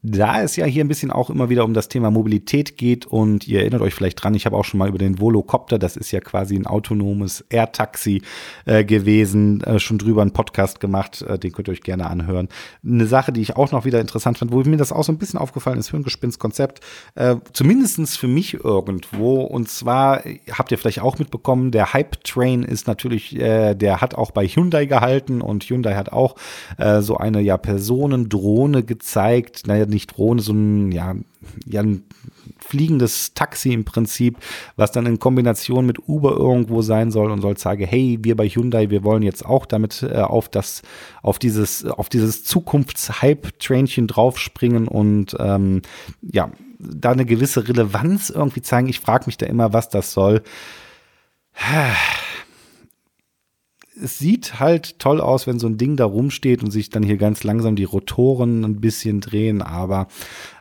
da 0.06 0.44
es 0.44 0.56
ja 0.56 0.66
hier 0.66 0.84
ein 0.84 0.88
bisschen 0.88 1.12
auch 1.12 1.30
immer 1.30 1.50
wieder 1.50 1.66
um 1.66 1.74
das 1.74 1.90
Thema 1.90 2.12
Mobilität 2.12 2.78
geht 2.78 3.08
und 3.08 3.48
ihr 3.48 3.62
erinnert 3.62 3.82
euch 3.82 3.94
vielleicht 3.94 4.24
dran, 4.24 4.36
ich 4.36 4.46
habe 4.46 4.56
auch 4.56 4.66
schon 4.66 4.78
mal 4.78 4.88
über 4.88 5.00
den 5.00 5.20
Volocopter, 5.20 5.80
das 5.80 5.98
ist 5.98 6.12
ja 6.12 6.20
quasi 6.20 6.56
ein 6.56 6.68
autonomes 6.68 7.44
Air-Taxi 7.50 8.22
äh, 8.66 8.86
gewesen, 8.86 9.62
äh, 9.64 9.80
schon 9.80 9.98
drüber 9.98 10.22
einen 10.22 10.32
Podcast 10.32 10.80
gemacht, 10.80 11.24
äh, 11.24 11.40
den 11.40 11.52
könnt 11.52 11.68
ihr 11.70 11.72
euch 11.72 11.82
gerne 11.82 12.08
anhören. 12.08 12.50
Eine 12.86 13.08
Sache, 13.08 13.32
die 13.32 13.42
ich 13.42 13.56
auch 13.56 13.72
noch 13.72 13.86
wieder 13.86 14.00
interessant 14.00 14.38
fand, 14.38 14.52
wo 14.52 14.62
mir 14.64 14.78
das 14.78 14.92
auch 14.92 15.04
so 15.04 15.12
ein 15.12 15.18
bisschen 15.18 15.40
aufgefallen 15.40 15.80
ist, 15.80 15.90
Hirngespinst-Konzept, 15.90 16.82
äh, 17.16 17.38
zumindestens 17.54 18.16
für 18.16 18.28
mich 18.28 18.54
irgendwo 18.54 19.42
und 19.42 19.70
zwar 19.70 20.22
habt 20.52 20.72
ihr 20.72 20.78
vielleicht 20.78 21.02
auch 21.02 21.18
mitbekommen, 21.18 21.72
der 21.72 21.94
Hype-Train 21.94 22.64
ist 22.64 22.86
natürlich, 22.86 23.36
äh, 23.40 23.74
der 23.74 24.02
hat 24.02 24.14
auch 24.14 24.32
bei 24.32 24.46
Hyundai 24.46 24.86
gehalten 24.86 25.42
und 25.42 25.64
Hyundai 25.64 25.96
hat 25.96 26.12
auch 26.12 26.36
äh, 26.78 27.02
so 27.02 27.18
eine 27.18 27.42
ja 27.42 27.58
Personendrohne 27.58 28.84
gezeigt, 28.84 29.66
naja, 29.66 29.86
nicht 29.96 30.16
Drohne, 30.16 30.42
so 30.42 30.54
ein, 30.54 30.92
ja, 30.92 31.16
ja, 31.66 31.82
ein 31.82 32.04
fliegendes 32.60 33.34
Taxi 33.34 33.74
im 33.74 33.86
Prinzip, 33.86 34.38
was 34.76 34.92
dann 34.92 35.06
in 35.06 35.20
Kombination 35.20 35.86
mit 35.86 36.08
Uber 36.08 36.32
irgendwo 36.38 36.82
sein 36.82 37.12
soll 37.12 37.32
und 37.32 37.42
soll 37.42 37.58
sagen, 37.58 37.86
hey, 37.86 38.20
wir 38.22 38.36
bei 38.36 38.48
Hyundai, 38.48 38.90
wir 38.90 39.04
wollen 39.04 39.24
jetzt 39.24 39.46
auch 39.46 39.66
damit 39.66 40.04
äh, 40.04 40.18
auf 40.22 40.50
das, 40.50 40.82
auf 41.22 41.40
dieses, 41.40 41.86
auf 41.86 42.10
dieses 42.10 42.44
Zukunfts-Hype-Trainchen 42.44 44.08
draufspringen 44.08 44.88
und 44.88 45.36
ähm, 45.40 45.82
ja, 46.22 46.52
da 46.80 47.12
eine 47.12 47.26
gewisse 47.26 47.68
Relevanz 47.68 48.30
irgendwie 48.30 48.62
zeigen. 48.62 48.90
Ich 48.90 49.00
frage 49.00 49.26
mich 49.26 49.38
da 49.38 49.46
immer, 49.46 49.74
was 49.74 49.90
das 49.90 50.12
soll 50.12 50.44
es 54.02 54.20
sieht 54.20 54.60
halt 54.60 55.00
toll 55.00 55.22
aus, 55.22 55.48
wenn 55.48 55.60
so 55.60 55.68
ein 55.68 55.78
Ding 55.78 55.96
da 55.96 56.06
rumsteht 56.06 56.64
und 56.64 56.72
sich 56.72 56.90
dann 56.90 57.04
hier 57.04 57.18
ganz 57.18 57.44
langsam 57.44 57.76
die 57.76 57.84
Rotoren 57.84 58.64
ein 58.64 58.82
bisschen 58.82 59.22
drehen, 59.22 59.62
aber 59.62 60.08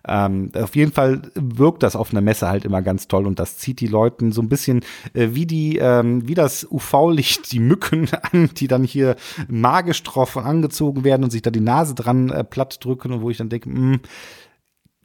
ähm, 0.07 0.51
auf 0.55 0.77
jeden 0.77 0.93
Fall 0.93 1.23
wirkt 1.35 1.83
das 1.83 1.97
auf 1.97 2.13
einer 2.13 2.21
Messe 2.21 2.49
halt 2.49 2.65
immer 2.65 2.83
ganz 2.83 3.09
toll 3.09 3.27
und 3.27 3.39
das 3.39 3.59
zieht 3.59 3.81
die 3.81 3.87
Leuten 3.87 4.33
so 4.33 4.43
ein 4.43 4.49
bisschen 4.49 4.85
äh, 5.15 5.31
wie 5.33 5.47
die, 5.47 5.79
ähm, 5.79 6.29
wie 6.29 6.35
das 6.35 6.67
UV-Licht 6.71 7.51
die 7.53 7.61
Mücken 7.61 8.09
an, 8.33 8.51
die 8.57 8.69
dann 8.69 8.85
hier 8.85 9.17
magisch 9.49 10.03
drauf 10.03 10.37
angezogen 10.37 11.05
werden 11.05 11.25
und 11.25 11.31
sich 11.31 11.43
da 11.43 11.51
die 11.51 11.61
Nase 11.61 11.95
dran 11.95 12.31
äh, 12.31 12.45
platt 12.45 12.85
drücken 12.85 13.13
und 13.13 13.23
wo 13.23 13.31
ich 13.31 13.39
dann 13.39 13.49
denke, 13.49 13.71
hm, 13.71 14.01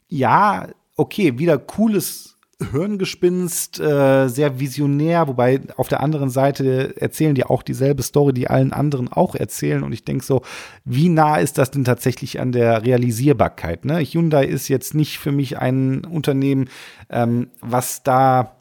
ja, 0.08 0.68
okay, 0.96 1.38
wieder 1.38 1.58
cooles 1.58 2.29
Hirngespinst, 2.72 3.80
äh, 3.80 4.28
sehr 4.28 4.60
visionär, 4.60 5.28
wobei 5.28 5.60
auf 5.76 5.88
der 5.88 6.00
anderen 6.00 6.30
Seite 6.30 6.94
erzählen 7.00 7.34
die 7.34 7.44
auch 7.44 7.62
dieselbe 7.62 8.02
Story, 8.02 8.32
die 8.32 8.48
allen 8.48 8.72
anderen 8.72 9.08
auch 9.08 9.34
erzählen. 9.34 9.82
Und 9.82 9.92
ich 9.92 10.04
denke 10.04 10.24
so, 10.24 10.42
wie 10.84 11.08
nah 11.08 11.36
ist 11.36 11.58
das 11.58 11.70
denn 11.70 11.84
tatsächlich 11.84 12.40
an 12.40 12.52
der 12.52 12.84
Realisierbarkeit? 12.84 13.84
Ne? 13.84 14.00
Hyundai 14.00 14.44
ist 14.44 14.68
jetzt 14.68 14.94
nicht 14.94 15.18
für 15.18 15.32
mich 15.32 15.58
ein 15.58 16.04
Unternehmen, 16.04 16.68
ähm, 17.08 17.48
was 17.60 18.02
da 18.02 18.56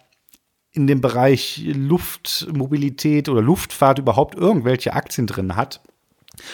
in 0.71 0.87
dem 0.87 1.01
Bereich 1.01 1.63
Luftmobilität 1.65 3.27
oder 3.27 3.41
Luftfahrt 3.41 3.99
überhaupt 3.99 4.35
irgendwelche 4.35 4.93
Aktien 4.93 5.27
drin 5.27 5.55
hat. 5.55 5.81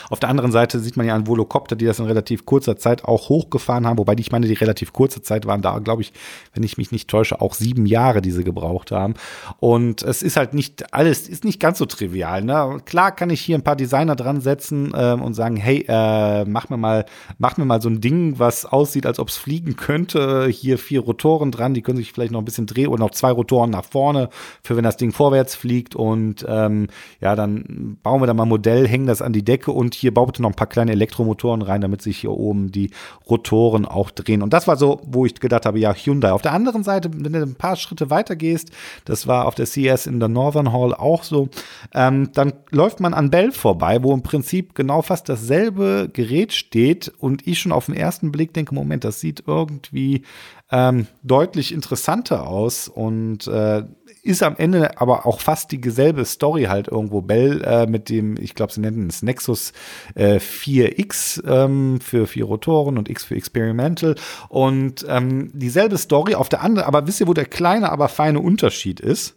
Auf 0.10 0.20
der 0.20 0.30
anderen 0.30 0.52
Seite 0.52 0.80
sieht 0.80 0.98
man 0.98 1.06
ja 1.06 1.16
an 1.16 1.28
Volocopter, 1.28 1.76
die 1.76 1.86
das 1.86 2.00
in 2.00 2.06
relativ 2.06 2.46
kurzer 2.46 2.78
Zeit 2.78 3.06
auch 3.06 3.30
hochgefahren 3.30 3.86
haben, 3.88 3.98
wobei 3.98 4.16
die, 4.16 4.22
ich 4.22 4.32
meine, 4.32 4.48
die 4.48 4.54
relativ 4.54 4.94
kurze 4.94 5.22
Zeit 5.22 5.46
waren 5.46 5.62
da, 5.62 5.80
glaube 5.80 6.02
ich, 6.02 6.14
wenn 6.54 6.64
ich 6.64 6.78
mich 6.78 6.92
nicht 6.92 7.10
täusche, 7.10 7.42
auch 7.42 7.54
sieben 7.54 7.86
Jahre, 7.86 8.22
die 8.22 8.32
sie 8.32 8.44
gebraucht 8.44 8.92
haben. 8.92 9.16
Und 9.60 10.04
es 10.04 10.22
ist 10.22 10.38
halt 10.38 10.54
nicht 10.54 10.94
alles, 10.94 11.28
ist 11.28 11.44
nicht 11.44 11.60
ganz 11.60 11.78
so 11.78 11.86
trivial. 11.86 12.44
Ne? 12.44 12.78
Klar 12.86 13.16
kann 13.16 13.30
ich 13.30 13.42
hier 13.42 13.58
ein 13.58 13.64
paar 13.64 13.76
Designer 13.76 14.16
dran 14.16 14.42
setzen 14.42 14.94
ähm, 14.96 15.22
und 15.22 15.34
sagen, 15.34 15.58
hey, 15.58 15.86
äh, 15.88 16.46
mach 16.46 16.70
mir 16.70 16.78
mal, 16.78 17.06
mach 17.38 17.58
mir 17.58 17.66
mal 17.66 17.82
so 17.82 17.90
ein 17.90 18.02
Ding, 18.02 18.40
was 18.40 18.66
aussieht, 18.66 19.06
als 19.06 19.20
ob 19.20 19.30
es 19.30 19.38
fliegen 19.38 19.76
könnte. 19.76 20.48
Hier 20.48 20.78
vier 20.78 21.02
Rotoren 21.02 21.52
dran, 21.52 21.74
die 21.74 21.82
können 21.82 21.98
sich 21.98 22.12
vielleicht 22.12 22.32
noch 22.32 22.40
ein 22.40 22.46
bisschen 22.46 22.68
drehen 22.68 22.88
oder 22.88 23.00
noch 23.00 23.12
zwei 23.12 23.32
Rotoren 23.32 23.70
nach 23.70 23.86
vorne, 23.86 24.30
für 24.64 24.76
wenn 24.76 24.84
das 24.84 24.98
Ding 24.98 25.12
vorwärts 25.12 25.56
fliegt. 25.56 25.96
Und 25.96 26.46
ähm, 26.48 26.88
ja, 27.22 27.36
dann 27.36 27.98
bauen 28.04 28.22
wir 28.22 28.28
da 28.28 28.34
mal 28.34 28.44
ein 28.44 28.50
Modell, 28.50 28.88
hängen 28.88 29.08
das 29.08 29.22
an 29.22 29.34
die 29.34 29.44
Decke 29.44 29.74
und 29.76 29.94
hier 29.94 30.14
baute 30.14 30.42
noch 30.42 30.50
ein 30.50 30.56
paar 30.56 30.68
kleine 30.68 30.94
Elektromotoren 30.94 31.62
rein, 31.62 31.82
damit 31.82 32.02
sich 32.02 32.18
hier 32.18 32.32
oben 32.32 32.72
die 32.72 32.92
Rotoren 33.30 33.86
auch 33.86 34.10
drehen. 34.10 34.42
Und 34.42 34.54
das 34.54 34.68
war 34.68 34.78
so, 34.78 35.02
wo 35.06 35.26
ich 35.26 35.36
gedacht 35.36 35.66
habe, 35.66 35.80
ja, 35.80 35.94
Hyundai. 35.94 36.32
Auf 36.32 36.42
der 36.42 36.54
anderen 36.54 36.84
Seite, 36.84 37.10
wenn 37.14 37.34
du 37.34 37.42
ein 37.42 37.56
paar 37.56 37.76
Schritte 37.76 38.10
weiter 38.10 38.36
gehst, 38.36 38.72
das 39.06 39.28
war 39.28 39.46
auf 39.46 39.56
der 39.56 39.66
CS 39.66 40.08
in 40.08 40.20
der 40.20 40.30
Northern 40.30 40.72
Hall 40.72 40.94
auch 40.94 41.24
so, 41.24 41.50
ähm, 41.94 42.30
dann 42.34 42.54
läuft 42.72 43.00
man 43.00 43.14
an 43.14 43.30
Bell 43.30 43.52
vorbei, 43.52 44.02
wo 44.02 44.14
im 44.14 44.24
Prinzip 44.24 44.76
genau 44.76 45.02
fast 45.02 45.30
dasselbe 45.30 46.10
Gerät 46.12 46.54
steht 46.54 47.12
und 47.20 47.46
ich 47.48 47.60
schon 47.60 47.72
auf 47.72 47.88
den 47.88 47.96
ersten 47.96 48.32
Blick 48.32 48.54
denke, 48.54 48.74
Moment, 48.74 49.04
das 49.04 49.20
sieht 49.20 49.44
irgendwie 49.46 50.24
ähm, 50.72 51.08
deutlich 51.24 51.74
interessanter 51.74 52.48
aus 52.48 52.88
und 52.88 53.48
äh, 53.48 53.84
ist 54.26 54.42
am 54.42 54.56
Ende 54.58 55.00
aber 55.00 55.26
auch 55.26 55.40
fast 55.40 55.72
dieselbe 55.72 56.26
Story 56.26 56.64
halt 56.64 56.88
irgendwo. 56.88 57.22
Bell 57.22 57.62
äh, 57.64 57.86
mit 57.86 58.10
dem, 58.10 58.38
ich 58.40 58.56
glaube, 58.56 58.74
sie 58.74 58.82
nennen 58.82 59.08
es 59.08 59.22
Nexus 59.22 59.72
äh, 60.16 60.38
4X 60.38 61.48
ähm, 61.48 62.00
für 62.02 62.26
vier 62.26 62.46
Rotoren 62.46 62.98
und 62.98 63.10
X 63.10 63.24
für 63.24 63.36
Experimental 63.36 64.16
und 64.50 65.06
ähm, 65.08 65.52
dieselbe 65.54 65.98
Story 65.98 66.36
auf 66.36 66.50
der 66.50 66.62
anderen, 66.62 66.88
aber 66.88 67.08
wisst 67.08 67.22
ihr, 67.22 67.28
wo 67.28 67.34
der 67.34 67.46
kleine, 67.46 67.92
aber 67.92 68.10
feine 68.10 68.40
Unterschied 68.40 69.00
ist? 69.00 69.36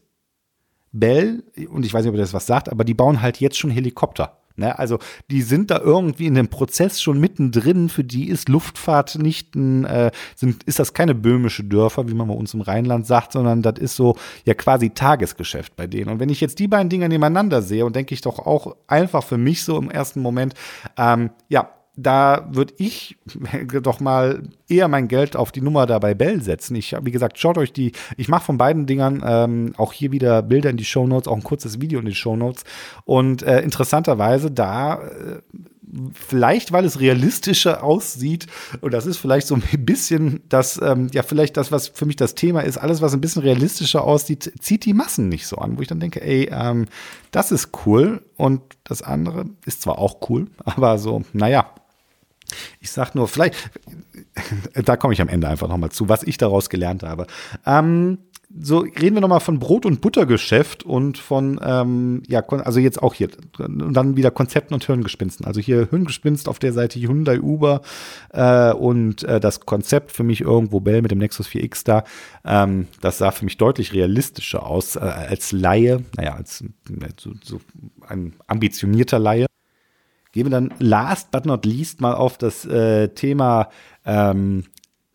Bell, 0.91 1.45
und 1.69 1.85
ich 1.85 1.93
weiß 1.93 2.03
nicht, 2.03 2.09
ob 2.09 2.17
ihr 2.17 2.23
das 2.23 2.33
was 2.33 2.47
sagt, 2.47 2.71
aber 2.71 2.85
die 2.85 2.95
bauen 2.95 3.21
halt 3.21 3.41
jetzt 3.41 3.59
schon 3.59 3.71
Helikopter. 3.71 4.39
Ne? 4.59 4.79
Also 4.79 4.99
die 5.31 5.43
sind 5.43 5.71
da 5.71 5.79
irgendwie 5.79 6.27
in 6.27 6.35
dem 6.35 6.49
Prozess 6.49 7.01
schon 7.01 7.19
mittendrin. 7.21 7.89
Für 7.89 8.05
die 8.05 8.29
ist 8.29 8.49
Luftfahrt 8.49 9.17
nicht 9.17 9.55
ein, 9.55 9.85
äh, 9.85 10.11
sind, 10.37 10.65
ist 10.65 10.79
das 10.79 10.93
keine 10.93 11.15
böhmische 11.15 11.65
Dörfer, 11.65 12.09
wie 12.09 12.15
man 12.15 12.29
bei 12.29 12.35
uns 12.35 12.55
im 12.55 12.61
Rheinland 12.61 13.07
sagt, 13.07 13.33
sondern 13.33 13.63
das 13.63 13.79
ist 13.79 13.97
so 13.97 14.17
ja 14.45 14.55
quasi 14.55 14.91
Tagesgeschäft 14.91 15.77
bei 15.77 15.87
denen. 15.87 16.11
Und 16.11 16.21
wenn 16.21 16.29
ich 16.29 16.41
jetzt 16.41 16.59
die 16.59 16.69
beiden 16.69 16.89
Dinger 16.89 17.09
nebeneinander 17.09 17.63
sehe 17.63 17.87
und 17.87 17.97
denke 17.97 18.15
ich 18.15 18.21
doch 18.21 18.39
auch 18.39 18.77
einfach 18.87 19.23
für 19.23 19.39
mich 19.39 19.63
so 19.63 19.79
im 19.79 19.91
ersten 19.91 20.21
Moment, 20.21 20.55
ähm, 20.97 21.31
ja, 21.49 21.71
da 21.99 22.49
würde 22.51 22.75
ich 22.79 23.19
doch 23.83 24.01
mal 24.01 24.43
eher 24.69 24.89
mein 24.89 25.09
Geld 25.09 25.37
auf 25.37 25.51
die 25.51 25.61
Nummer 25.61 25.87
da 25.87 25.99
bei 25.99 26.15
Bell 26.15 26.41
setzen. 26.41 26.77
Ich, 26.77 26.95
wie 27.03 27.11
gesagt, 27.11 27.39
schaut 27.39 27.59
euch 27.59 27.73
die, 27.73 27.93
ich 28.17 28.29
mache 28.29 28.45
von 28.45 28.57
beiden 28.57 28.87
Dingern 28.87 29.23
ähm, 29.27 29.75
auch 29.77 29.93
hier 29.93 30.13
wieder 30.13 30.43
Bilder 30.43 30.71
in 30.71 30.77
die 30.77 30.85
Show 30.85 31.07
Notes, 31.07 31.27
auch 31.27 31.37
ein 31.37 31.43
kurzes 31.43 31.81
Video 31.81 31.99
in 31.99 32.07
die 32.07 32.15
Show 32.15 32.37
Notes. 32.37 32.65
Und 33.05 33.43
äh, 33.43 33.61
interessanterweise 33.63 34.51
da 34.51 35.03
äh, 35.03 35.41
vielleicht, 36.13 36.71
weil 36.71 36.85
es 36.85 37.01
realistischer 37.01 37.83
aussieht, 37.83 38.47
und 38.81 38.95
das 38.95 39.07
ist 39.07 39.17
vielleicht 39.17 39.47
so 39.47 39.57
ein 39.57 39.63
bisschen 39.85 40.41
das, 40.49 40.81
ähm, 40.83 41.09
ja, 41.13 41.23
vielleicht 41.23 41.57
das, 41.57 41.73
was 41.73 41.89
für 41.89 42.07
mich 42.07 42.17
das 42.17 42.35
Thema 42.35 42.61
ist, 42.61 42.79
alles, 42.79 43.03
was 43.03 43.13
ein 43.15 43.21
bisschen 43.21 43.43
realistischer 43.43 44.05
aussieht, 44.05 44.53
zieht 44.61 44.85
die 44.85 44.95
Massen 44.95 45.29
nicht 45.29 45.47
so 45.47 45.57
an, 45.57 45.79
wo 45.79 45.83
ich 45.83 45.89
dann 45.89 46.01
denke, 46.01 46.23
ey, 46.23 46.49
ähm, 46.53 46.87
das 47.31 47.51
ist 47.51 47.71
cool 47.87 48.23
und 48.37 48.61
das 48.85 49.03
andere 49.03 49.47
ist 49.67 49.83
zwar 49.83 49.99
auch 49.99 50.29
cool, 50.29 50.47
aber 50.65 50.99
so, 50.99 51.23
naja, 51.33 51.67
ich 52.81 52.91
sag 52.91 53.15
nur, 53.15 53.29
vielleicht, 53.29 53.71
da 54.75 54.97
komme 54.97 55.15
ich 55.15 55.21
am 55.21 55.29
Ende 55.29 55.49
einfach 55.49 55.69
nochmal 55.69 55.91
zu, 55.91 56.09
was 56.09 56.23
ich 56.23 56.39
daraus 56.39 56.71
gelernt 56.71 57.03
habe. 57.03 57.27
Ähm, 57.67 58.19
so 58.61 58.79
reden 58.79 59.15
wir 59.15 59.21
nochmal 59.21 59.41
von 59.41 59.59
Brot- 59.59 59.85
und 59.85 60.01
Buttergeschäft 60.01 60.83
und 60.83 61.19
von, 61.19 61.61
ähm, 61.63 62.23
ja, 62.27 62.41
also 62.49 62.81
jetzt 62.81 63.03
auch 63.03 63.13
hier, 63.13 63.29
und 63.59 63.93
dann 63.93 64.17
wieder 64.17 64.31
Konzepten 64.31 64.73
und 64.73 64.85
Hirngespinsten. 64.85 65.45
Also 65.45 65.61
hier 65.61 65.89
Hirngespinst 65.91 66.49
auf 66.49 66.59
der 66.59 66.73
Seite 66.73 66.99
Hyundai 66.99 67.41
Uber 67.41 67.83
äh, 68.33 68.73
und 68.73 69.23
äh, 69.25 69.39
das 69.39 69.61
Konzept 69.61 70.13
für 70.13 70.25
mich 70.25 70.41
irgendwo 70.41 70.81
Bell 70.81 71.03
mit 71.03 71.11
dem 71.11 71.19
Nexus 71.19 71.47
4X 71.47 71.85
da, 71.85 72.05
ähm, 72.45 72.89
das 73.03 73.19
sah 73.19 73.33
für 73.33 73.45
mich 73.45 73.59
deutlich 73.59 73.93
realistischer 73.93 74.65
aus 74.67 74.97
äh, 74.97 75.01
als 75.01 75.53
Laie, 75.53 76.05
naja, 76.17 76.35
als 76.35 76.65
so, 77.19 77.33
so 77.45 77.61
ein 78.07 78.33
ambitionierter 78.47 79.19
Laie. 79.19 79.48
Gehen 80.39 80.47
wir 80.47 80.51
dann 80.51 80.73
last 80.79 81.33
but 81.33 81.47
not 81.47 81.67
least 81.67 82.01
mal 82.01 82.15
auf 82.15 82.39
das 82.39 82.65
äh, 82.65 83.09
Thema 83.09 83.71
ähm, 84.07 84.63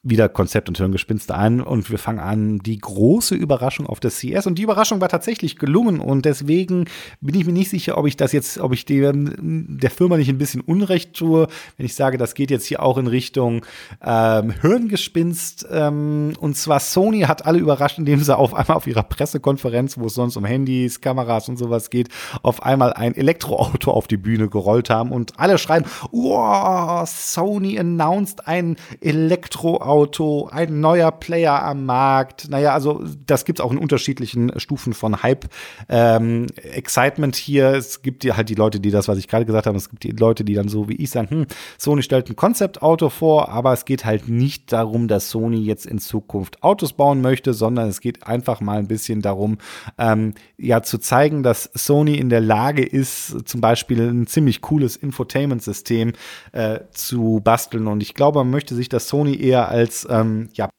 wieder 0.03 0.27
Konzept 0.27 0.67
und 0.67 0.77
Hirngespinste 0.77 1.33
an 1.33 1.61
und 1.61 1.89
wir 1.89 1.97
fangen 1.97 2.19
an 2.19 2.59
die 2.59 2.77
große 2.77 3.35
Überraschung 3.35 3.87
auf 3.87 4.01
der 4.01 4.11
CS 4.11 4.45
und 4.47 4.59
die 4.59 4.63
Überraschung 4.63 4.99
war 4.99 5.07
tatsächlich 5.07 5.55
gelungen 5.55 6.01
und 6.01 6.25
deswegen 6.25 6.85
bin 7.21 7.39
ich 7.39 7.45
mir 7.45 7.53
nicht 7.53 7.69
sicher, 7.69 7.97
ob 7.97 8.05
ich 8.05 8.17
das 8.17 8.33
jetzt, 8.33 8.59
ob 8.59 8.73
ich 8.73 8.83
der, 8.83 9.13
der 9.15 9.89
Firma 9.89 10.17
nicht 10.17 10.27
ein 10.27 10.37
bisschen 10.37 10.59
Unrecht 10.59 11.13
tue, 11.13 11.47
wenn 11.77 11.85
ich 11.85 11.95
sage, 11.95 12.17
das 12.17 12.35
geht 12.35 12.51
jetzt 12.51 12.65
hier 12.65 12.83
auch 12.83 12.97
in 12.97 13.07
Richtung 13.07 13.65
ähm, 14.03 14.51
Hirngespinst 14.61 15.67
ähm, 15.71 16.33
und 16.37 16.57
zwar 16.57 16.81
Sony 16.81 17.21
hat 17.21 17.45
alle 17.45 17.59
überrascht, 17.59 17.97
indem 17.97 18.21
sie 18.21 18.37
auf 18.37 18.53
einmal 18.53 18.75
auf 18.75 18.87
ihrer 18.87 19.03
Pressekonferenz, 19.03 19.97
wo 19.97 20.07
es 20.07 20.15
sonst 20.15 20.35
um 20.35 20.43
Handys, 20.43 20.99
Kameras 20.99 21.47
und 21.47 21.55
sowas 21.55 21.89
geht, 21.89 22.09
auf 22.41 22.61
einmal 22.61 22.91
ein 22.91 23.15
Elektroauto 23.15 23.91
auf 23.91 24.07
die 24.07 24.17
Bühne 24.17 24.49
gerollt 24.49 24.89
haben 24.89 25.13
und 25.13 25.39
alle 25.39 25.57
schreiben, 25.57 25.85
wow, 26.11 27.07
Sony 27.07 27.79
announced 27.79 28.49
ein 28.49 28.75
Elektroauto 28.99 29.92
Auto, 29.93 30.49
ein 30.51 30.79
neuer 30.79 31.11
Player 31.11 31.63
am 31.63 31.85
Markt. 31.85 32.49
Naja, 32.49 32.73
also 32.73 33.03
das 33.27 33.45
gibt 33.45 33.59
es 33.59 33.63
auch 33.63 33.71
in 33.71 33.77
unterschiedlichen 33.77 34.59
Stufen 34.59 34.93
von 34.93 35.21
Hype. 35.21 35.45
Ähm, 35.87 36.47
Excitement 36.55 37.35
hier, 37.35 37.73
es 37.73 38.01
gibt 38.01 38.23
ja 38.23 38.35
halt 38.35 38.49
die 38.49 38.55
Leute, 38.55 38.79
die 38.79 38.89
das, 38.89 39.07
was 39.07 39.19
ich 39.19 39.27
gerade 39.27 39.45
gesagt 39.45 39.67
habe, 39.67 39.77
es 39.77 39.91
gibt 39.91 40.03
die 40.03 40.09
Leute, 40.09 40.43
die 40.43 40.55
dann 40.55 40.67
so 40.67 40.89
wie 40.89 40.95
ich 40.95 41.11
sagen, 41.11 41.29
hm, 41.29 41.45
Sony 41.77 42.01
stellt 42.01 42.27
ein 42.27 42.35
Konzeptauto 42.35 43.09
vor, 43.09 43.49
aber 43.49 43.71
es 43.71 43.85
geht 43.85 44.03
halt 44.03 44.27
nicht 44.27 44.73
darum, 44.73 45.07
dass 45.07 45.29
Sony 45.29 45.57
jetzt 45.57 45.85
in 45.85 45.99
Zukunft 45.99 46.63
Autos 46.63 46.93
bauen 46.93 47.21
möchte, 47.21 47.53
sondern 47.53 47.87
es 47.87 48.01
geht 48.01 48.25
einfach 48.25 48.61
mal 48.61 48.79
ein 48.79 48.87
bisschen 48.87 49.21
darum, 49.21 49.59
ähm, 49.99 50.33
ja, 50.57 50.81
zu 50.81 50.97
zeigen, 50.97 51.43
dass 51.43 51.69
Sony 51.75 52.15
in 52.15 52.29
der 52.29 52.41
Lage 52.41 52.83
ist, 52.83 53.47
zum 53.47 53.61
Beispiel 53.61 54.09
ein 54.09 54.25
ziemlich 54.25 54.61
cooles 54.61 54.95
Infotainment-System 54.95 56.13
äh, 56.51 56.79
zu 56.89 57.41
basteln. 57.43 57.85
Und 57.85 58.01
ich 58.01 58.15
glaube, 58.15 58.39
man 58.39 58.49
möchte 58.49 58.73
sich 58.73 58.89
das 58.89 59.07
Sony 59.07 59.39
eher 59.39 59.69
als 59.69 59.82
als 59.83 60.07
ähm, 60.09 60.49
ja, 60.53 60.69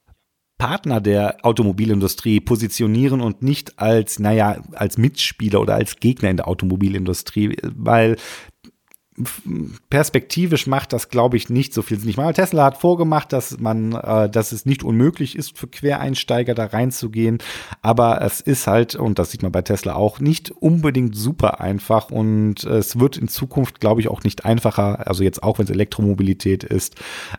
Partner 0.58 1.00
der 1.00 1.44
Automobilindustrie 1.44 2.40
positionieren 2.40 3.20
und 3.20 3.42
nicht 3.42 3.78
als, 3.78 4.18
naja, 4.18 4.62
als 4.72 4.96
Mitspieler 4.96 5.60
oder 5.60 5.74
als 5.74 5.96
Gegner 5.96 6.30
in 6.30 6.38
der 6.38 6.48
Automobilindustrie, 6.48 7.56
weil 7.62 8.16
perspektivisch 9.90 10.66
macht 10.66 10.92
das, 10.92 11.08
glaube 11.08 11.36
ich, 11.36 11.48
nicht 11.48 11.72
so 11.72 11.82
viel 11.82 11.98
Sinn. 11.98 12.08
Ich 12.08 12.16
meine, 12.16 12.32
Tesla 12.32 12.64
hat 12.64 12.78
vorgemacht, 12.78 13.32
dass 13.32 13.58
man, 13.60 13.92
äh, 13.92 14.28
dass 14.28 14.50
es 14.50 14.66
nicht 14.66 14.82
unmöglich 14.82 15.36
ist, 15.36 15.56
für 15.56 15.68
Quereinsteiger 15.68 16.54
da 16.54 16.66
reinzugehen. 16.66 17.38
Aber 17.80 18.20
es 18.22 18.40
ist 18.40 18.66
halt, 18.66 18.96
und 18.96 19.18
das 19.20 19.30
sieht 19.30 19.42
man 19.42 19.52
bei 19.52 19.62
Tesla 19.62 19.94
auch, 19.94 20.18
nicht 20.18 20.50
unbedingt 20.50 21.14
super 21.14 21.60
einfach. 21.60 22.10
Und 22.10 22.64
es 22.64 22.98
wird 22.98 23.16
in 23.16 23.28
Zukunft, 23.28 23.80
glaube 23.80 24.00
ich, 24.00 24.08
auch 24.08 24.24
nicht 24.24 24.44
einfacher, 24.44 25.06
also 25.06 25.22
jetzt 25.22 25.42
auch, 25.42 25.58
wenn 25.58 25.64
es 25.64 25.70
Elektromobilität 25.70 26.64
ist, 26.64 26.96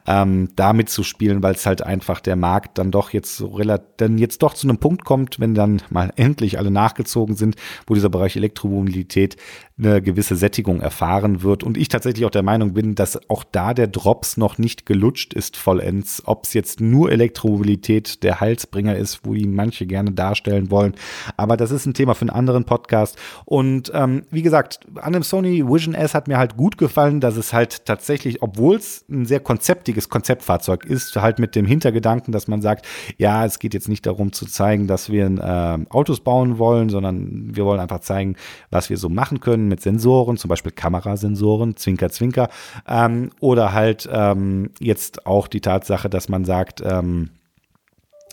ähm, 0.07 0.49
damit 0.55 0.89
zu 0.89 1.03
spielen, 1.03 1.43
weil 1.43 1.55
es 1.55 1.65
halt 1.65 1.81
einfach 1.81 2.21
der 2.21 2.37
Markt 2.37 2.77
dann 2.77 2.91
doch 2.91 3.11
jetzt 3.11 3.35
so 3.35 3.47
relativ, 3.47 3.85
dann 3.97 4.17
jetzt 4.17 4.43
doch 4.43 4.53
zu 4.53 4.67
einem 4.67 4.77
Punkt 4.77 5.03
kommt, 5.03 5.39
wenn 5.39 5.53
dann 5.53 5.81
mal 5.89 6.13
endlich 6.15 6.57
alle 6.57 6.71
nachgezogen 6.71 7.35
sind, 7.35 7.55
wo 7.85 7.95
dieser 7.95 8.09
Bereich 8.09 8.37
Elektromobilität 8.37 9.35
eine 9.77 10.01
gewisse 10.01 10.37
Sättigung 10.37 10.79
erfahren 10.79 11.43
wird. 11.43 11.63
Und 11.63 11.77
ich 11.77 11.89
tatsächlich 11.89 12.25
auch 12.25 12.31
der 12.31 12.43
Meinung 12.43 12.73
bin, 12.73 12.95
dass 12.95 13.29
auch 13.29 13.43
da 13.43 13.73
der 13.73 13.87
Drops 13.87 14.37
noch 14.37 14.57
nicht 14.57 14.85
gelutscht 14.85 15.33
ist 15.33 15.57
vollends. 15.57 16.23
Ob 16.25 16.45
es 16.45 16.53
jetzt 16.53 16.79
nur 16.79 17.11
Elektromobilität 17.11 18.23
der 18.23 18.39
Heilsbringer 18.39 18.95
ist, 18.95 19.25
wo 19.25 19.33
ihn 19.33 19.53
manche 19.53 19.85
gerne 19.85 20.13
darstellen 20.13 20.71
wollen. 20.71 20.93
Aber 21.35 21.57
das 21.57 21.71
ist 21.71 21.85
ein 21.85 21.93
Thema 21.93 22.15
für 22.15 22.21
einen 22.21 22.29
anderen 22.29 22.63
Podcast. 22.63 23.17
Und 23.43 23.91
ähm, 23.93 24.23
wie 24.31 24.43
gesagt, 24.43 24.79
an 24.95 25.11
dem 25.11 25.23
Sony 25.23 25.67
Vision 25.67 25.93
S 25.93 26.13
hat 26.13 26.29
mir 26.29 26.37
halt 26.37 26.55
gut 26.55 26.77
gefallen, 26.77 27.19
dass 27.19 27.35
es 27.35 27.51
halt 27.51 27.85
tatsächlich, 27.85 28.41
obwohl 28.41 28.77
es 28.77 29.03
ein 29.09 29.25
sehr 29.25 29.41
konzeptiges 29.41 30.07
Konzeptfahrzeug 30.07 30.85
ist, 30.85 31.17
halt 31.17 31.37
mit 31.37 31.53
dem 31.53 31.65
Hintergedanken, 31.65 32.31
dass 32.31 32.47
man 32.47 32.61
sagt, 32.61 32.87
ja, 33.17 33.43
es 33.43 33.59
geht 33.59 33.73
jetzt 33.73 33.89
nicht 33.89 34.05
darum 34.05 34.31
zu 34.31 34.45
zeigen, 34.45 34.87
dass 34.87 35.09
wir 35.09 35.25
äh, 35.25 35.85
Autos 35.93 36.21
bauen 36.21 36.59
wollen, 36.59 36.87
sondern 36.87 37.53
wir 37.53 37.65
wollen 37.65 37.81
einfach 37.81 37.99
zeigen, 37.99 38.37
was 38.69 38.89
wir 38.89 38.97
so 38.97 39.09
machen 39.09 39.41
können 39.41 39.64
mit 39.67 39.81
Sensoren, 39.81 40.37
zum 40.37 40.49
Beispiel 40.49 40.71
Kamerasensoren, 40.71 41.75
Zwinker, 41.75 42.09
Zwinker, 42.09 42.49
ähm, 42.87 43.31
oder 43.39 43.73
halt 43.73 44.07
ähm, 44.11 44.71
jetzt 44.79 45.25
auch 45.25 45.47
die 45.47 45.61
Tatsache, 45.61 46.09
dass 46.09 46.29
man 46.29 46.45
sagt, 46.45 46.81
ähm, 46.83 47.31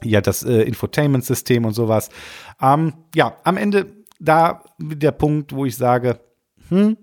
ja, 0.03 0.21
das 0.21 0.43
äh, 0.43 0.63
Infotainment-System 0.63 1.65
und 1.65 1.75
sowas. 1.75 2.11
Ähm, 2.61 2.95
ja, 3.15 3.37
am 3.45 3.57
Ende 3.57 3.87
da 4.19 4.63
der 4.79 5.13
Punkt, 5.13 5.53
wo 5.55 5.65
ich 5.65 5.77
sage, 5.77 6.21
hm, 6.69 6.97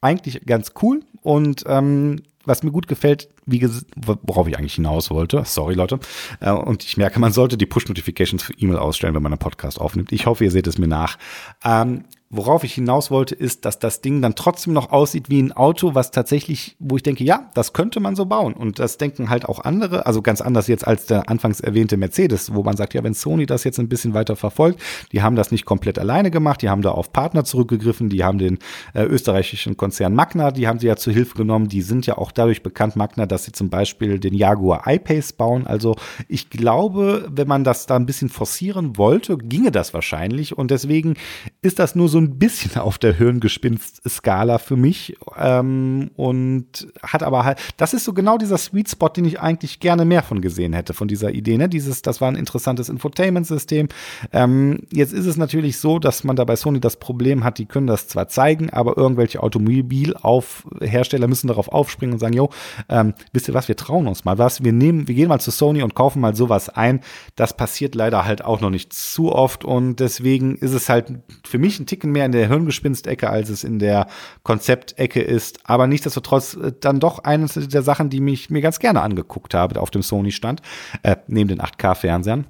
eigentlich 0.00 0.44
ganz 0.44 0.72
cool 0.82 1.00
und 1.22 1.64
ähm, 1.66 2.22
was 2.44 2.62
mir 2.62 2.70
gut 2.70 2.88
gefällt, 2.88 3.28
wie 3.46 3.66
worauf 3.96 4.46
ich 4.48 4.58
eigentlich 4.58 4.74
hinaus 4.74 5.10
wollte, 5.10 5.42
sorry 5.46 5.74
Leute, 5.74 5.98
äh, 6.40 6.50
und 6.50 6.84
ich 6.84 6.96
merke, 6.96 7.18
man 7.18 7.32
sollte 7.32 7.56
die 7.56 7.66
Push-Notifications 7.66 8.42
für 8.42 8.52
E-Mail 8.54 8.76
ausstellen, 8.76 9.14
wenn 9.14 9.22
man 9.22 9.32
einen 9.32 9.38
Podcast 9.38 9.80
aufnimmt. 9.80 10.12
Ich 10.12 10.26
hoffe, 10.26 10.44
ihr 10.44 10.50
seht 10.50 10.66
es 10.66 10.78
mir 10.78 10.88
nach. 10.88 11.18
Ähm, 11.64 12.04
worauf 12.30 12.64
ich 12.64 12.74
hinaus 12.74 13.10
wollte, 13.10 13.34
ist, 13.34 13.64
dass 13.64 13.78
das 13.78 14.00
Ding 14.00 14.20
dann 14.20 14.34
trotzdem 14.34 14.72
noch 14.72 14.90
aussieht 14.90 15.30
wie 15.30 15.40
ein 15.40 15.52
Auto, 15.52 15.94
was 15.94 16.10
tatsächlich, 16.10 16.76
wo 16.78 16.96
ich 16.96 17.02
denke, 17.02 17.22
ja, 17.22 17.50
das 17.54 17.72
könnte 17.72 18.00
man 18.00 18.16
so 18.16 18.26
bauen. 18.26 18.54
Und 18.54 18.78
das 18.78 18.98
denken 18.98 19.30
halt 19.30 19.44
auch 19.44 19.60
andere, 19.60 20.06
also 20.06 20.20
ganz 20.20 20.40
anders 20.40 20.66
jetzt 20.66 20.86
als 20.86 21.06
der 21.06 21.28
anfangs 21.28 21.60
erwähnte 21.60 21.96
Mercedes, 21.96 22.54
wo 22.54 22.62
man 22.62 22.76
sagt, 22.76 22.94
ja, 22.94 23.04
wenn 23.04 23.14
Sony 23.14 23.46
das 23.46 23.64
jetzt 23.64 23.78
ein 23.78 23.88
bisschen 23.88 24.14
weiter 24.14 24.36
verfolgt, 24.36 24.80
die 25.12 25.22
haben 25.22 25.36
das 25.36 25.52
nicht 25.52 25.64
komplett 25.64 25.98
alleine 25.98 26.30
gemacht, 26.30 26.62
die 26.62 26.68
haben 26.68 26.82
da 26.82 26.90
auf 26.90 27.12
Partner 27.12 27.44
zurückgegriffen, 27.44 28.08
die 28.08 28.24
haben 28.24 28.38
den 28.38 28.58
äh, 28.94 29.04
österreichischen 29.04 29.76
Konzern 29.76 30.14
Magna, 30.14 30.50
die 30.50 30.66
haben 30.66 30.78
sie 30.78 30.88
ja 30.88 30.96
zu 30.96 31.12
Hilfe 31.12 31.36
genommen, 31.36 31.68
die 31.68 31.82
sind 31.82 32.06
ja 32.06 32.18
auch 32.18 32.32
dadurch 32.32 32.62
bekannt, 32.62 32.96
Magna, 32.96 33.26
dass 33.26 33.44
sie 33.44 33.52
zum 33.52 33.70
Beispiel 33.70 34.18
den 34.18 34.34
Jaguar 34.34 34.84
I-Pace 34.86 35.34
bauen. 35.34 35.66
Also 35.66 35.94
ich 36.28 36.50
glaube, 36.50 37.28
wenn 37.30 37.46
man 37.46 37.62
das 37.62 37.86
da 37.86 37.96
ein 37.96 38.06
bisschen 38.06 38.28
forcieren 38.28 38.96
wollte, 38.96 39.38
ginge 39.38 39.70
das 39.70 39.94
wahrscheinlich. 39.94 40.56
Und 40.56 40.70
deswegen 40.70 41.14
ist 41.62 41.78
das 41.78 41.94
nur 41.94 42.08
so 42.08 42.13
ein 42.18 42.38
bisschen 42.38 42.80
auf 42.80 42.98
der 42.98 43.14
Hirngespinst-Skala 43.14 44.58
für 44.58 44.76
mich. 44.76 45.16
Ähm, 45.38 46.10
und 46.16 46.88
hat 47.02 47.22
aber 47.22 47.44
halt, 47.44 47.58
das 47.76 47.94
ist 47.94 48.04
so 48.04 48.12
genau 48.12 48.38
dieser 48.38 48.58
Sweet 48.58 48.90
Spot, 48.90 49.08
den 49.08 49.24
ich 49.24 49.40
eigentlich 49.40 49.80
gerne 49.80 50.04
mehr 50.04 50.22
von 50.22 50.40
gesehen 50.40 50.72
hätte, 50.72 50.94
von 50.94 51.08
dieser 51.08 51.32
Idee. 51.32 51.56
Ne? 51.56 51.68
Dieses, 51.68 52.02
das 52.02 52.20
war 52.20 52.28
ein 52.28 52.36
interessantes 52.36 52.88
Infotainment-System. 52.88 53.88
Ähm, 54.32 54.82
jetzt 54.92 55.12
ist 55.12 55.26
es 55.26 55.36
natürlich 55.36 55.78
so, 55.78 55.98
dass 55.98 56.24
man 56.24 56.36
da 56.36 56.44
bei 56.44 56.56
Sony 56.56 56.80
das 56.80 56.96
Problem 56.96 57.44
hat, 57.44 57.58
die 57.58 57.66
können 57.66 57.86
das 57.86 58.08
zwar 58.08 58.28
zeigen, 58.28 58.70
aber 58.70 58.96
irgendwelche 58.96 59.42
Automobilhersteller 59.42 61.28
müssen 61.28 61.48
darauf 61.48 61.68
aufspringen 61.68 62.14
und 62.14 62.18
sagen, 62.18 62.34
jo, 62.34 62.50
ähm, 62.88 63.14
wisst 63.32 63.48
ihr 63.48 63.54
was, 63.54 63.68
wir 63.68 63.76
trauen 63.76 64.06
uns 64.06 64.24
mal 64.24 64.38
was, 64.38 64.64
wir 64.64 64.72
nehmen, 64.72 65.08
wir 65.08 65.14
gehen 65.14 65.28
mal 65.28 65.40
zu 65.40 65.50
Sony 65.50 65.82
und 65.82 65.94
kaufen 65.94 66.20
mal 66.20 66.34
sowas 66.34 66.68
ein. 66.68 67.00
Das 67.36 67.56
passiert 67.56 67.94
leider 67.94 68.24
halt 68.24 68.44
auch 68.44 68.60
noch 68.60 68.70
nicht 68.70 68.92
zu 68.92 69.32
oft 69.32 69.64
und 69.64 70.00
deswegen 70.00 70.56
ist 70.56 70.72
es 70.72 70.88
halt 70.88 71.12
für 71.44 71.58
mich 71.58 71.78
ein 71.80 71.86
Ticken 72.04 72.12
mehr 72.12 72.26
in 72.26 72.32
der 72.32 72.48
Hirngespinstecke, 72.48 73.30
als 73.30 73.48
es 73.48 73.64
in 73.64 73.78
der 73.78 74.06
Konzeptecke 74.42 75.20
ist. 75.22 75.60
Aber 75.64 75.86
nichtsdestotrotz 75.86 76.54
äh, 76.54 76.72
dann 76.78 77.00
doch 77.00 77.20
eines 77.20 77.54
der 77.54 77.82
Sachen, 77.82 78.10
die 78.10 78.20
mich 78.20 78.50
mir 78.50 78.60
ganz 78.60 78.78
gerne 78.78 79.00
angeguckt 79.00 79.54
habe 79.54 79.80
auf 79.80 79.90
dem 79.90 80.02
Sony-Stand, 80.02 80.60
äh, 81.02 81.16
neben 81.26 81.48
den 81.48 81.60
8K-Fernsehern. 81.60 82.46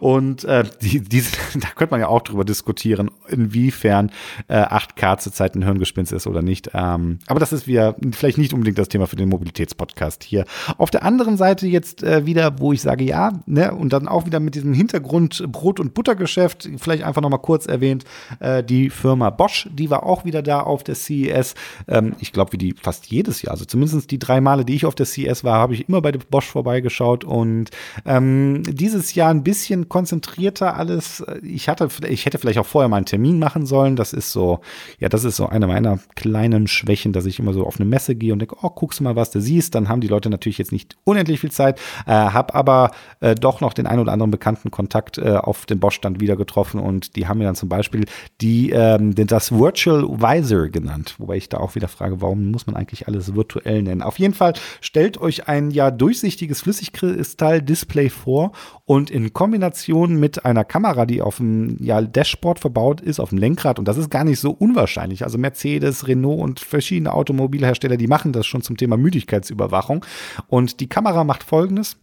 und 0.00 0.44
äh, 0.44 0.64
die, 0.82 1.00
diese, 1.00 1.32
da 1.54 1.68
könnte 1.74 1.92
man 1.92 2.00
ja 2.00 2.08
auch 2.08 2.22
drüber 2.22 2.44
diskutieren, 2.44 3.10
inwiefern 3.28 4.10
äh, 4.48 4.56
8K 4.56 5.18
zurzeit 5.18 5.54
ein 5.54 5.62
Hirngespinst 5.62 6.12
ist 6.12 6.26
oder 6.26 6.42
nicht. 6.42 6.70
Ähm, 6.74 7.18
aber 7.26 7.40
das 7.40 7.52
ist 7.52 7.66
wieder 7.66 7.96
vielleicht 8.12 8.38
nicht 8.38 8.52
unbedingt 8.52 8.78
das 8.78 8.88
Thema 8.88 9.06
für 9.06 9.16
den 9.16 9.28
Mobilitätspodcast 9.28 10.24
hier. 10.24 10.44
Auf 10.76 10.90
der 10.90 11.02
anderen 11.02 11.36
Seite 11.36 11.66
jetzt 11.66 12.02
äh, 12.02 12.26
wieder, 12.26 12.58
wo 12.58 12.72
ich 12.72 12.82
sage, 12.82 13.04
ja, 13.04 13.32
ne, 13.46 13.74
und 13.74 13.92
dann 13.92 14.08
auch 14.08 14.26
wieder 14.26 14.40
mit 14.40 14.54
diesem 14.54 14.72
Hintergrund 14.72 15.44
Brot- 15.50 15.80
und 15.80 15.94
Buttergeschäft, 15.94 16.68
vielleicht 16.78 17.02
einfach 17.02 17.22
nochmal 17.22 17.40
kurz 17.40 17.66
erwähnt, 17.66 18.04
äh, 18.40 18.62
die 18.62 18.90
Firma 18.90 19.30
Bosch, 19.30 19.68
die 19.72 19.90
war 19.90 20.04
auch 20.04 20.24
wieder 20.24 20.42
da 20.42 20.60
auf 20.60 20.84
der 20.84 20.94
CES. 20.94 21.54
Ähm, 21.86 22.14
ich 22.20 22.32
glaube, 22.32 22.52
wie 22.52 22.58
die 22.58 22.74
fast 22.74 23.06
jedes 23.06 23.42
Jahr, 23.42 23.52
also 23.52 23.64
zumindest 23.64 24.10
die 24.10 24.18
drei 24.18 24.40
Male, 24.40 24.64
die 24.64 24.74
ich 24.74 24.86
auf 24.86 24.94
der 24.94 25.06
CES 25.06 25.44
war, 25.44 25.58
habe 25.58 25.74
ich 25.74 25.88
immer 25.88 26.00
bei 26.00 26.12
Bosch 26.12 26.46
vorbeigeschaut 26.46 27.24
und 27.24 27.70
ähm, 28.04 28.62
dieses 28.66 29.14
Jahr 29.14 29.30
ein 29.30 29.44
bisschen 29.48 29.88
konzentrierter 29.88 30.76
alles. 30.76 31.24
Ich 31.42 31.70
hatte, 31.70 31.88
ich 32.06 32.26
hätte 32.26 32.36
vielleicht 32.36 32.58
auch 32.58 32.66
vorher 32.66 32.90
mal 32.90 32.98
einen 32.98 33.06
Termin 33.06 33.38
machen 33.38 33.64
sollen. 33.64 33.96
Das 33.96 34.12
ist 34.12 34.30
so, 34.30 34.60
ja, 34.98 35.08
das 35.08 35.24
ist 35.24 35.36
so 35.36 35.46
eine 35.46 35.66
meiner 35.66 36.00
kleinen 36.16 36.66
Schwächen, 36.66 37.14
dass 37.14 37.24
ich 37.24 37.38
immer 37.38 37.54
so 37.54 37.64
auf 37.64 37.80
eine 37.80 37.88
Messe 37.88 38.14
gehe 38.14 38.34
und 38.34 38.40
denke, 38.40 38.56
oh, 38.60 38.68
guckst 38.68 39.00
du 39.00 39.04
mal, 39.04 39.16
was 39.16 39.30
du 39.30 39.40
siehst. 39.40 39.74
Dann 39.74 39.88
haben 39.88 40.02
die 40.02 40.08
Leute 40.08 40.28
natürlich 40.28 40.58
jetzt 40.58 40.70
nicht 40.70 40.98
unendlich 41.04 41.40
viel 41.40 41.50
Zeit, 41.50 41.80
äh, 42.06 42.10
habe 42.10 42.54
aber 42.54 42.90
äh, 43.20 43.34
doch 43.36 43.62
noch 43.62 43.72
den 43.72 43.86
ein 43.86 43.98
oder 43.98 44.12
anderen 44.12 44.30
bekannten 44.30 44.70
Kontakt 44.70 45.16
äh, 45.16 45.36
auf 45.36 45.64
dem 45.64 45.80
Bosch-Stand 45.80 46.20
wieder 46.20 46.36
getroffen 46.36 46.78
und 46.78 47.16
die 47.16 47.26
haben 47.26 47.38
mir 47.38 47.44
dann 47.44 47.54
zum 47.54 47.70
Beispiel 47.70 48.04
die, 48.42 48.68
ähm, 48.72 49.14
das 49.14 49.50
Virtual 49.50 50.02
Visor 50.02 50.68
genannt. 50.68 51.14
Wobei 51.16 51.38
ich 51.38 51.48
da 51.48 51.56
auch 51.56 51.74
wieder 51.74 51.88
frage, 51.88 52.20
warum 52.20 52.50
muss 52.50 52.66
man 52.66 52.76
eigentlich 52.76 53.08
alles 53.08 53.34
virtuell 53.34 53.82
nennen? 53.82 54.02
Auf 54.02 54.18
jeden 54.18 54.34
Fall 54.34 54.52
stellt 54.82 55.18
euch 55.18 55.48
ein 55.48 55.70
ja 55.70 55.90
durchsichtiges 55.90 56.60
Flüssigkristall-Display 56.60 58.10
vor 58.10 58.52
und 58.84 59.10
in 59.10 59.32
Kombination 59.38 60.18
mit 60.18 60.44
einer 60.44 60.64
Kamera, 60.64 61.06
die 61.06 61.22
auf 61.22 61.36
dem 61.36 61.76
ja, 61.78 62.02
Dashboard 62.02 62.58
verbaut 62.58 63.00
ist, 63.00 63.20
auf 63.20 63.28
dem 63.28 63.38
Lenkrad, 63.38 63.78
und 63.78 63.86
das 63.86 63.96
ist 63.96 64.10
gar 64.10 64.24
nicht 64.24 64.40
so 64.40 64.50
unwahrscheinlich. 64.50 65.22
Also 65.22 65.38
Mercedes, 65.38 66.08
Renault 66.08 66.40
und 66.40 66.58
verschiedene 66.58 67.12
Automobilhersteller, 67.12 67.96
die 67.96 68.08
machen 68.08 68.32
das 68.32 68.48
schon 68.48 68.62
zum 68.62 68.76
Thema 68.76 68.96
Müdigkeitsüberwachung. 68.96 70.04
Und 70.48 70.80
die 70.80 70.88
Kamera 70.88 71.22
macht 71.22 71.44
folgendes. 71.44 71.98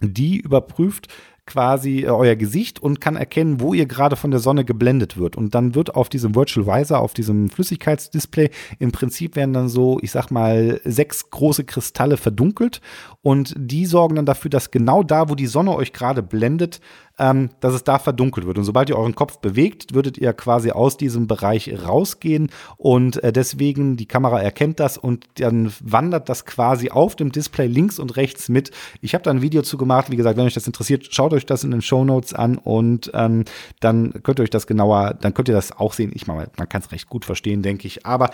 Die 0.00 0.38
überprüft, 0.38 1.08
quasi 1.46 2.00
äh, 2.00 2.08
euer 2.08 2.36
Gesicht 2.36 2.80
und 2.80 3.00
kann 3.00 3.16
erkennen, 3.16 3.60
wo 3.60 3.74
ihr 3.74 3.86
gerade 3.86 4.16
von 4.16 4.30
der 4.30 4.40
Sonne 4.40 4.64
geblendet 4.64 5.16
wird. 5.16 5.36
Und 5.36 5.54
dann 5.54 5.74
wird 5.74 5.94
auf 5.94 6.08
diesem 6.08 6.34
Virtual 6.34 6.66
Visor, 6.66 7.00
auf 7.00 7.14
diesem 7.14 7.50
Flüssigkeitsdisplay, 7.50 8.50
im 8.78 8.92
Prinzip 8.92 9.36
werden 9.36 9.52
dann 9.52 9.68
so, 9.68 9.98
ich 10.02 10.10
sag 10.10 10.30
mal, 10.30 10.80
sechs 10.84 11.30
große 11.30 11.64
Kristalle 11.64 12.16
verdunkelt 12.16 12.80
und 13.22 13.54
die 13.56 13.86
sorgen 13.86 14.16
dann 14.16 14.26
dafür, 14.26 14.50
dass 14.50 14.70
genau 14.70 15.02
da, 15.02 15.28
wo 15.28 15.34
die 15.34 15.46
Sonne 15.46 15.74
euch 15.74 15.92
gerade 15.92 16.22
blendet, 16.22 16.80
ähm, 17.18 17.50
dass 17.60 17.74
es 17.74 17.84
da 17.84 17.98
verdunkelt 17.98 18.46
wird. 18.46 18.58
Und 18.58 18.64
sobald 18.64 18.88
ihr 18.88 18.98
euren 18.98 19.14
Kopf 19.14 19.38
bewegt, 19.38 19.94
würdet 19.94 20.18
ihr 20.18 20.32
quasi 20.32 20.70
aus 20.70 20.96
diesem 20.96 21.26
Bereich 21.26 21.72
rausgehen 21.86 22.50
und 22.76 23.22
äh, 23.22 23.32
deswegen 23.32 23.96
die 23.96 24.06
Kamera 24.06 24.40
erkennt 24.40 24.80
das 24.80 24.98
und 24.98 25.26
dann 25.38 25.72
wandert 25.80 26.28
das 26.28 26.44
quasi 26.44 26.90
auf 26.90 27.16
dem 27.16 27.30
Display 27.30 27.66
links 27.66 27.98
und 27.98 28.16
rechts 28.16 28.48
mit. 28.48 28.70
Ich 29.00 29.14
habe 29.14 29.22
da 29.22 29.30
ein 29.30 29.42
Video 29.42 29.62
zu 29.62 29.76
gemacht. 29.76 30.10
Wie 30.10 30.16
gesagt, 30.16 30.36
wenn 30.36 30.46
euch 30.46 30.54
das 30.54 30.66
interessiert, 30.66 31.06
schaut 31.10 31.32
euch 31.32 31.46
das 31.46 31.64
in 31.64 31.70
den 31.70 31.82
Show 31.82 32.04
Notes 32.04 32.34
an 32.34 32.58
und 32.58 33.10
ähm, 33.14 33.44
dann 33.80 34.22
könnt 34.22 34.40
ihr 34.40 34.42
euch 34.42 34.50
das 34.50 34.66
genauer, 34.66 35.14
dann 35.20 35.34
könnt 35.34 35.48
ihr 35.48 35.54
das 35.54 35.72
auch 35.72 35.92
sehen. 35.92 36.12
Ich 36.14 36.26
meine, 36.26 36.48
man 36.56 36.68
kann 36.68 36.82
es 36.82 36.90
recht 36.90 37.08
gut 37.08 37.24
verstehen, 37.24 37.62
denke 37.62 37.86
ich. 37.86 38.06
Aber 38.06 38.30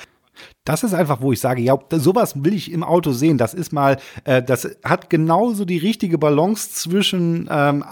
das 0.64 0.83
ist 0.83 0.95
einfach, 0.95 1.21
wo 1.21 1.33
ich 1.33 1.40
sage, 1.40 1.62
ja, 1.62 1.79
sowas 1.93 2.45
will 2.45 2.55
ich 2.55 2.71
im 2.71 2.85
Auto 2.85 3.12
sehen. 3.12 3.38
Das 3.38 3.55
ist 3.55 3.73
mal, 3.73 3.99
äh, 4.25 4.43
das 4.43 4.69
hat 4.85 5.11
genauso 5.11 5.64
die 5.64 5.79
richtige 5.79 6.19
Balance 6.19 6.71
zwischen 6.71 7.49
ähm, 7.51 7.85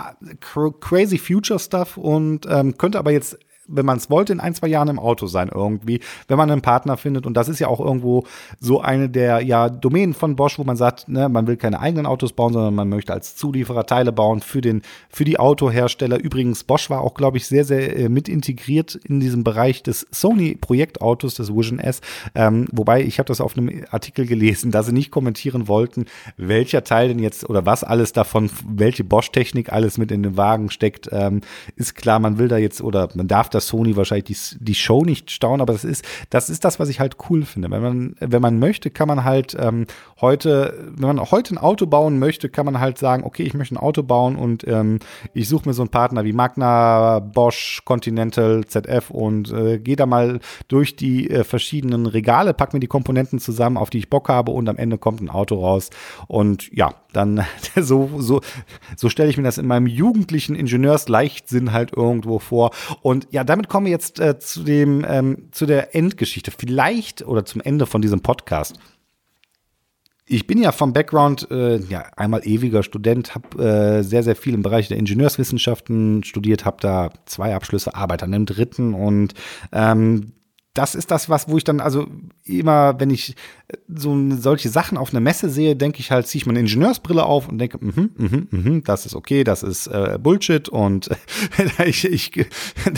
crazy 0.81 1.19
Future 1.19 1.59
Stuff 1.59 1.97
und 1.97 2.47
ähm, 2.49 2.77
könnte 2.79 2.99
aber 2.99 3.11
jetzt 3.11 3.39
wenn 3.69 3.87
man 3.87 3.99
es 3.99 4.11
wollte, 4.11 4.33
in 4.33 4.41
ein, 4.41 4.55
zwei 4.55 4.69
Jahren 4.69 4.89
im 4.89 4.99
Auto 4.99 5.27
sein 5.27 5.51
irgendwie, 5.53 6.01
wenn 6.27 6.39
man 6.39 6.51
einen 6.51 6.63
Partner 6.63 6.97
findet. 6.97 7.27
Und 7.27 7.35
das 7.35 7.49
ist 7.49 7.59
ja 7.59 7.69
auch 7.69 7.81
irgendwo 7.81 8.25
so 8.61 8.81
eine 8.81 9.09
der 9.09 9.41
ja, 9.41 9.69
Domänen 9.69 10.15
von 10.15 10.37
Bosch, 10.37 10.59
wo 10.59 10.65
man 10.65 10.77
sagt, 10.77 11.09
ne, 11.09 11.29
man 11.29 11.47
will 11.47 11.57
keine 11.57 11.81
eigenen 11.81 12.07
Autos 12.07 12.33
bauen, 12.33 12.53
sondern 12.53 12.75
man 12.75 12.89
möchte 12.89 13.13
als 13.13 13.37
Zulieferer 13.37 13.87
Teile 13.87 14.13
bauen 14.13 14.41
für, 14.41 14.61
den, 14.61 14.83
für 15.09 15.25
die 15.25 15.39
Autohersteller. 15.39 16.19
Übrigens, 16.19 16.65
Bosch 16.65 16.91
war 16.91 17.03
auch, 17.03 17.15
glaube 17.15 17.37
ich, 17.37 17.47
sehr, 17.47 17.65
sehr 17.65 17.97
äh, 17.97 18.09
mit 18.09 18.29
integriert 18.29 18.95
in 18.95 19.21
diesem 19.21 19.45
Bereich 19.45 19.83
des 19.83 20.07
Sony-Projektautos, 20.11 21.35
des 21.35 21.55
Vision 21.55 21.79
S. 21.79 22.01
Ähm, 22.35 22.67
wobei, 22.73 23.03
ich 23.03 23.19
habe 23.19 23.29
das 23.29 23.41
auf 23.41 23.57
einem 23.57 23.85
Artikel 23.91 24.27
gelesen, 24.27 24.71
da 24.71 24.83
sie 24.83 24.93
nicht 24.93 25.11
kommentieren 25.11 25.69
wollten, 25.69 26.07
welcher 26.37 26.85
Teil 26.85 27.09
denn 27.09 27.19
jetzt 27.19 27.49
oder 27.49 27.67
was 27.67 27.85
alles 27.85 28.13
davon, 28.13 28.51
welche 28.67 29.05
Bosch-Technik 29.05 29.73
alles 29.73 29.99
mit 29.99 30.11
in 30.11 30.23
den 30.23 30.37
Wagen 30.37 30.71
steckt. 30.71 31.09
Ähm, 31.13 31.41
ist 31.77 31.95
klar, 31.95 32.19
man 32.19 32.39
will 32.39 32.49
da 32.49 32.57
jetzt 32.57 32.81
oder 32.81 33.09
man 33.15 33.29
darf 33.29 33.49
da 33.51 33.58
dass 33.59 33.67
Sony 33.67 33.97
wahrscheinlich 33.97 34.25
die, 34.25 34.65
die 34.65 34.75
Show 34.75 35.05
nicht 35.05 35.31
staunen, 35.31 35.61
aber 35.61 35.73
das 35.73 35.85
ist, 35.85 36.05
das 36.31 36.49
ist 36.49 36.65
das, 36.65 36.79
was 36.79 36.89
ich 36.89 37.01
halt 37.01 37.17
cool 37.29 37.45
finde. 37.45 37.71
Wenn 37.71 37.83
man, 37.83 38.15
wenn 38.21 38.43
man 38.43 38.59
möchte, 38.59 38.91
kann 38.91 39.09
man 39.09 39.25
halt 39.25 39.57
ähm, 39.59 39.87
heute, 40.21 40.93
wenn 40.97 41.17
man 41.17 41.31
heute 41.31 41.55
ein 41.55 41.59
Auto 41.59 41.87
bauen 41.87 42.19
möchte, 42.19 42.49
kann 42.49 42.65
man 42.65 42.79
halt 42.79 42.99
sagen, 42.99 43.25
okay, 43.25 43.43
ich 43.43 43.55
möchte 43.55 43.75
ein 43.75 43.79
Auto 43.79 44.03
bauen 44.03 44.37
und 44.37 44.67
ähm, 44.67 45.01
ich 45.35 45.49
suche 45.49 45.69
mir 45.69 45.75
so 45.75 45.83
einen 45.83 45.91
Partner 45.91 46.25
wie 46.25 46.33
Magna, 46.33 47.19
Bosch, 47.19 47.83
Continental, 47.85 48.65
ZF 48.65 49.11
und 49.11 49.53
äh, 49.53 49.79
gehe 49.79 49.97
da 49.97 50.07
mal 50.07 50.39
durch 50.69 50.95
die 50.95 51.29
äh, 51.29 51.43
verschiedenen 51.43 52.07
Regale, 52.07 52.55
pack 52.55 52.73
mir 52.73 52.81
die 52.81 52.87
Komponenten 52.87 53.41
zusammen, 53.41 53.77
auf 53.77 53.91
die 53.91 53.99
ich 53.99 54.11
Bock 54.11 54.29
habe 54.29 54.53
und 54.53 54.69
am 54.69 54.77
Ende 54.77 54.99
kommt 54.99 55.21
ein 55.21 55.31
Auto 55.31 55.57
raus. 55.57 55.91
Und 56.29 56.73
ja, 56.73 56.95
dann 57.13 57.45
so, 57.77 58.11
so, 58.19 58.41
so 58.97 59.09
stelle 59.09 59.31
ich 59.31 59.37
mir 59.37 59.43
das 59.43 59.59
in 59.59 59.67
meinem 59.67 59.87
jugendlichen 59.87 60.55
Ingenieursleichtsinn 60.55 61.73
halt 61.73 61.93
irgendwo 61.97 62.39
vor. 62.39 62.71
Und 63.03 63.27
ja, 63.31 63.45
damit 63.45 63.69
kommen 63.69 63.87
wir 63.87 63.93
jetzt 63.93 64.21
äh, 64.21 64.39
zu 64.39 64.63
dem, 64.63 65.05
ähm, 65.09 65.49
zu 65.53 65.67
der 65.67 65.95
Endgeschichte. 65.95 66.51
Vielleicht 66.51 67.27
oder 67.27 67.45
zum 67.45 67.61
Ende 67.61 67.87
von 67.87 68.03
diesem 68.03 68.21
Podcast. 68.21 68.79
Ich 70.31 70.47
bin 70.47 70.61
ja 70.61 70.73
vom 70.73 70.93
Background 70.93 71.51
äh, 71.51 71.79
ja 71.79 72.05
einmal 72.17 72.47
ewiger 72.47 72.83
Student, 72.83 73.35
habe 73.35 73.65
äh, 73.65 74.03
sehr 74.03 74.23
sehr 74.23 74.37
viel 74.37 74.53
im 74.53 74.63
Bereich 74.63 74.89
der 74.89 74.99
Ingenieurswissenschaften 74.99 76.23
studiert, 76.23 76.67
habe 76.67 76.77
da 76.81 77.11
zwei 77.25 77.55
Abschlüsse, 77.55 77.95
arbeite 77.95 78.27
an 78.27 78.33
dem 78.33 78.45
dritten 78.45 78.93
und 78.93 79.33
ähm, 79.73 80.33
das 80.79 80.95
ist 80.95 81.11
das, 81.11 81.29
was, 81.29 81.49
wo 81.49 81.57
ich 81.59 81.65
dann, 81.65 81.81
also 81.81 82.07
immer, 82.45 83.01
wenn 83.01 83.11
ich 83.11 83.35
äh, 83.67 83.77
so 83.89 84.17
solche 84.37 84.69
Sachen 84.69 84.97
auf 84.97 85.11
einer 85.11 85.19
Messe 85.19 85.51
sehe, 85.51 85.75
denke 85.75 85.99
ich 85.99 86.13
halt, 86.13 86.29
ziehe 86.29 86.41
ich 86.41 86.47
meine 86.47 86.61
Ingenieursbrille 86.61 87.25
auf 87.25 87.49
und 87.49 87.59
denke, 87.59 87.79
mhm, 87.81 88.11
mhm, 88.17 88.49
mhm, 88.51 88.85
das 88.85 89.05
ist 89.05 89.17
okay, 89.17 89.43
das 89.43 89.65
ist 89.65 89.89
äh, 89.89 90.19
Bullshit 90.23 90.69
und 90.69 91.11
ich, 91.85 92.05
ich, 92.05 92.47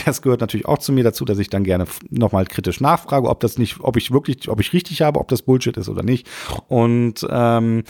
das 0.04 0.20
gehört 0.20 0.42
natürlich 0.42 0.66
auch 0.66 0.76
zu 0.76 0.92
mir 0.92 1.04
dazu, 1.04 1.24
dass 1.24 1.38
ich 1.38 1.48
dann 1.48 1.64
gerne 1.64 1.86
nochmal 2.10 2.44
kritisch 2.44 2.82
nachfrage, 2.82 3.30
ob 3.30 3.40
das 3.40 3.56
nicht, 3.56 3.80
ob 3.80 3.96
ich 3.96 4.10
wirklich, 4.10 4.50
ob 4.50 4.60
ich 4.60 4.74
richtig 4.74 5.00
habe, 5.00 5.18
ob 5.18 5.28
das 5.28 5.40
Bullshit 5.40 5.78
ist 5.78 5.88
oder 5.88 6.02
nicht. 6.02 6.28
Und 6.68 7.26
ähm, 7.30 7.84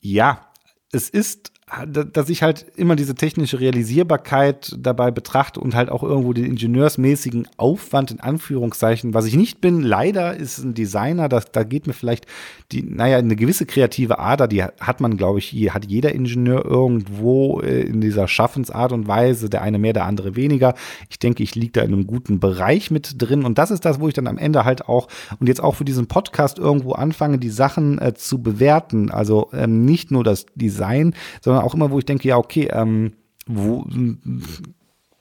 ja, 0.00 0.48
es 0.90 1.08
ist 1.08 1.52
dass 1.86 2.28
ich 2.28 2.42
halt 2.42 2.66
immer 2.76 2.96
diese 2.96 3.14
technische 3.14 3.60
Realisierbarkeit 3.60 4.76
dabei 4.78 5.10
betrachte 5.10 5.60
und 5.60 5.74
halt 5.74 5.90
auch 5.90 6.02
irgendwo 6.02 6.32
den 6.32 6.44
ingenieursmäßigen 6.44 7.48
Aufwand 7.56 8.10
in 8.10 8.20
Anführungszeichen, 8.20 9.14
was 9.14 9.26
ich 9.26 9.36
nicht 9.36 9.60
bin. 9.60 9.82
Leider 9.82 10.36
ist 10.36 10.58
ein 10.58 10.74
Designer, 10.74 11.28
das, 11.28 11.52
da 11.52 11.64
geht 11.64 11.86
mir 11.86 11.92
vielleicht 11.92 12.26
die, 12.72 12.82
naja, 12.82 13.18
eine 13.18 13.36
gewisse 13.36 13.66
kreative 13.66 14.18
Ader, 14.18 14.48
die 14.48 14.62
hat 14.62 15.00
man, 15.00 15.16
glaube 15.16 15.38
ich, 15.38 15.52
hat 15.72 15.86
jeder 15.86 16.12
Ingenieur 16.12 16.64
irgendwo 16.64 17.60
äh, 17.60 17.82
in 17.82 18.00
dieser 18.00 18.28
Schaffensart 18.28 18.92
und 18.92 19.06
Weise, 19.06 19.50
der 19.50 19.62
eine 19.62 19.78
mehr, 19.78 19.92
der 19.92 20.06
andere 20.06 20.36
weniger. 20.36 20.74
Ich 21.10 21.18
denke, 21.18 21.42
ich 21.42 21.54
liege 21.54 21.72
da 21.72 21.82
in 21.82 21.92
einem 21.92 22.06
guten 22.06 22.40
Bereich 22.40 22.90
mit 22.90 23.20
drin 23.20 23.44
und 23.44 23.58
das 23.58 23.70
ist 23.70 23.84
das, 23.84 24.00
wo 24.00 24.08
ich 24.08 24.14
dann 24.14 24.26
am 24.26 24.38
Ende 24.38 24.64
halt 24.64 24.88
auch 24.88 25.08
und 25.38 25.48
jetzt 25.48 25.62
auch 25.62 25.74
für 25.74 25.84
diesen 25.84 26.06
Podcast 26.06 26.58
irgendwo 26.58 26.92
anfange, 26.92 27.38
die 27.38 27.50
Sachen 27.50 27.98
äh, 27.98 28.14
zu 28.14 28.42
bewerten. 28.42 29.10
Also 29.10 29.50
ähm, 29.52 29.84
nicht 29.84 30.10
nur 30.10 30.24
das 30.24 30.46
Design, 30.54 31.14
sondern 31.40 31.57
auch 31.62 31.74
immer, 31.74 31.90
wo 31.90 31.98
ich 31.98 32.06
denke, 32.06 32.28
ja, 32.28 32.36
okay, 32.36 32.68
ähm, 32.72 33.12
wo, 33.46 33.84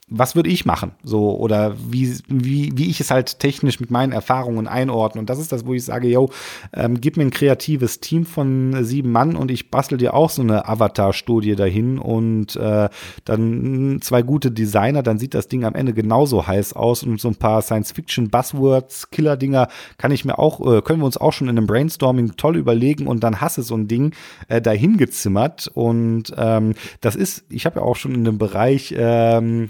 was 0.10 0.36
würde 0.38 0.50
ich 0.50 0.65
machen? 0.65 0.91
So, 1.04 1.38
oder 1.38 1.76
wie, 1.89 2.13
wie, 2.30 2.72
wie 2.76 2.89
ich 2.89 3.02
es 3.02 3.12
halt 3.12 3.39
technisch 3.39 3.82
mit 3.82 3.91
meinen 3.91 4.13
Erfahrungen 4.13 4.67
einordne. 4.67 5.20
Und 5.20 5.30
das 5.30 5.38
ist 5.38 5.52
das, 5.52 5.65
wo 5.65 5.74
ich 5.74 5.84
sage, 5.84 6.08
yo, 6.08 6.30
ähm, 6.74 7.02
gib 7.02 7.17
mir 7.17 7.24
ein 7.24 7.32
kreatives 7.32 8.00
Team 8.00 8.26
von 8.26 8.86
sieben 8.86 9.12
Mann 9.12 9.36
und 9.36 9.52
ich 9.52 9.70
bastel 9.70 9.98
dir 9.98 10.13
auch 10.13 10.30
so 10.30 10.41
eine 10.41 10.65
Avatar-Studie 10.65 11.56
dahin 11.56 12.00
und 12.00 12.56
äh, 12.56 12.88
dann 13.26 14.00
zwei 14.02 14.22
gute 14.22 14.50
Designer, 14.50 15.04
dann 15.04 15.20
sieht 15.20 15.34
das 15.34 15.50
Ding 15.50 15.65
am 15.65 15.76
Ende 15.76 15.93
genauso 15.93 16.48
heiß 16.48 16.72
aus 16.72 17.04
und 17.04 17.20
so 17.20 17.28
ein 17.28 17.36
paar 17.36 17.62
Science-Fiction-Buzzwords, 17.62 19.12
Killer-Dinger 19.12 19.67
kann 19.98 20.12
ich 20.12 20.24
mir 20.24 20.39
auch, 20.39 20.62
äh, 20.62 20.82
können 20.82 21.02
wir 21.02 21.06
uns 21.06 21.17
auch 21.17 21.34
schon 21.34 21.50
in 21.50 21.58
einem 21.58 21.67
Brainstorming 21.67 22.38
toll 22.38 22.56
überlegen 22.56 23.08
und 23.08 23.26
dann 23.26 23.41
hasse 23.41 23.62
so 23.62 23.76
ein 23.76 23.89
Ding 23.89 24.13
äh, 24.48 24.62
dahin 24.62 24.96
gezimmert. 24.96 25.70
Und 25.74 26.34
ähm, 26.38 26.76
das 27.02 27.17
ist, 27.17 27.43
ich 27.50 27.65
habe 27.65 27.82
ja 27.82 27.86
auch 27.86 27.98
schon 27.98 28.15
in 28.15 28.24
dem 28.24 28.38
Bereich 28.38 28.96
ähm, 28.98 29.67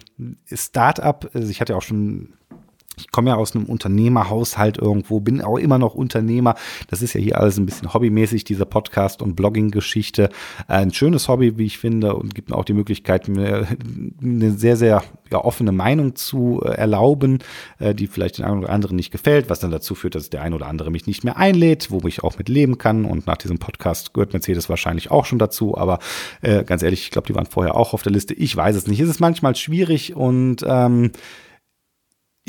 Startup, 0.51 1.29
also 1.33 1.49
ich 1.49 1.61
hatte 1.61 1.73
ja 1.73 1.77
auch 1.77 1.83
schon 1.83 2.33
ich 2.97 3.11
komme 3.11 3.29
ja 3.29 3.35
aus 3.35 3.55
einem 3.55 3.65
Unternehmerhaushalt 3.65 4.77
irgendwo, 4.77 5.19
bin 5.19 5.41
auch 5.41 5.57
immer 5.57 5.77
noch 5.77 5.93
Unternehmer. 5.93 6.55
Das 6.89 7.01
ist 7.01 7.13
ja 7.13 7.21
hier 7.21 7.39
alles 7.39 7.57
ein 7.57 7.65
bisschen 7.65 7.93
hobbymäßig, 7.93 8.43
dieser 8.43 8.65
Podcast- 8.65 9.21
und 9.21 9.35
Blogging-Geschichte. 9.35 10.29
Ein 10.67 10.91
schönes 10.91 11.27
Hobby, 11.27 11.57
wie 11.57 11.65
ich 11.65 11.77
finde, 11.77 12.15
und 12.15 12.33
gibt 12.33 12.49
mir 12.49 12.55
auch 12.55 12.65
die 12.65 12.73
Möglichkeit, 12.73 13.27
mir 13.27 13.67
eine 14.21 14.51
sehr, 14.51 14.77
sehr 14.77 15.03
ja, 15.31 15.43
offene 15.43 15.71
Meinung 15.71 16.15
zu 16.15 16.61
äh, 16.63 16.69
erlauben, 16.69 17.39
äh, 17.79 17.93
die 17.93 18.07
vielleicht 18.07 18.39
den 18.39 18.45
einen 18.45 18.59
oder 18.59 18.69
anderen 18.69 18.95
nicht 18.95 19.11
gefällt, 19.11 19.49
was 19.49 19.59
dann 19.59 19.71
dazu 19.71 19.93
führt, 19.93 20.15
dass 20.15 20.29
der 20.29 20.41
eine 20.41 20.55
oder 20.55 20.67
andere 20.67 20.89
mich 20.89 21.05
nicht 21.05 21.23
mehr 21.23 21.37
einlädt, 21.37 21.91
wo 21.91 22.07
ich 22.07 22.23
auch 22.23 22.37
mit 22.37 22.49
leben 22.49 22.77
kann. 22.77 23.05
Und 23.05 23.27
nach 23.27 23.37
diesem 23.37 23.59
Podcast 23.59 24.13
gehört 24.13 24.33
Mercedes 24.33 24.69
wahrscheinlich 24.69 25.11
auch 25.11 25.25
schon 25.25 25.39
dazu. 25.39 25.77
Aber 25.77 25.99
äh, 26.41 26.63
ganz 26.63 26.81
ehrlich, 26.81 27.01
ich 27.03 27.11
glaube, 27.11 27.27
die 27.27 27.35
waren 27.35 27.45
vorher 27.45 27.75
auch 27.75 27.93
auf 27.93 28.01
der 28.01 28.11
Liste. 28.11 28.33
Ich 28.33 28.55
weiß 28.55 28.75
es 28.75 28.87
nicht. 28.87 28.99
Es 28.99 29.09
ist 29.09 29.19
manchmal 29.19 29.55
schwierig 29.55 30.15
und 30.15 30.65
ähm, 30.67 31.11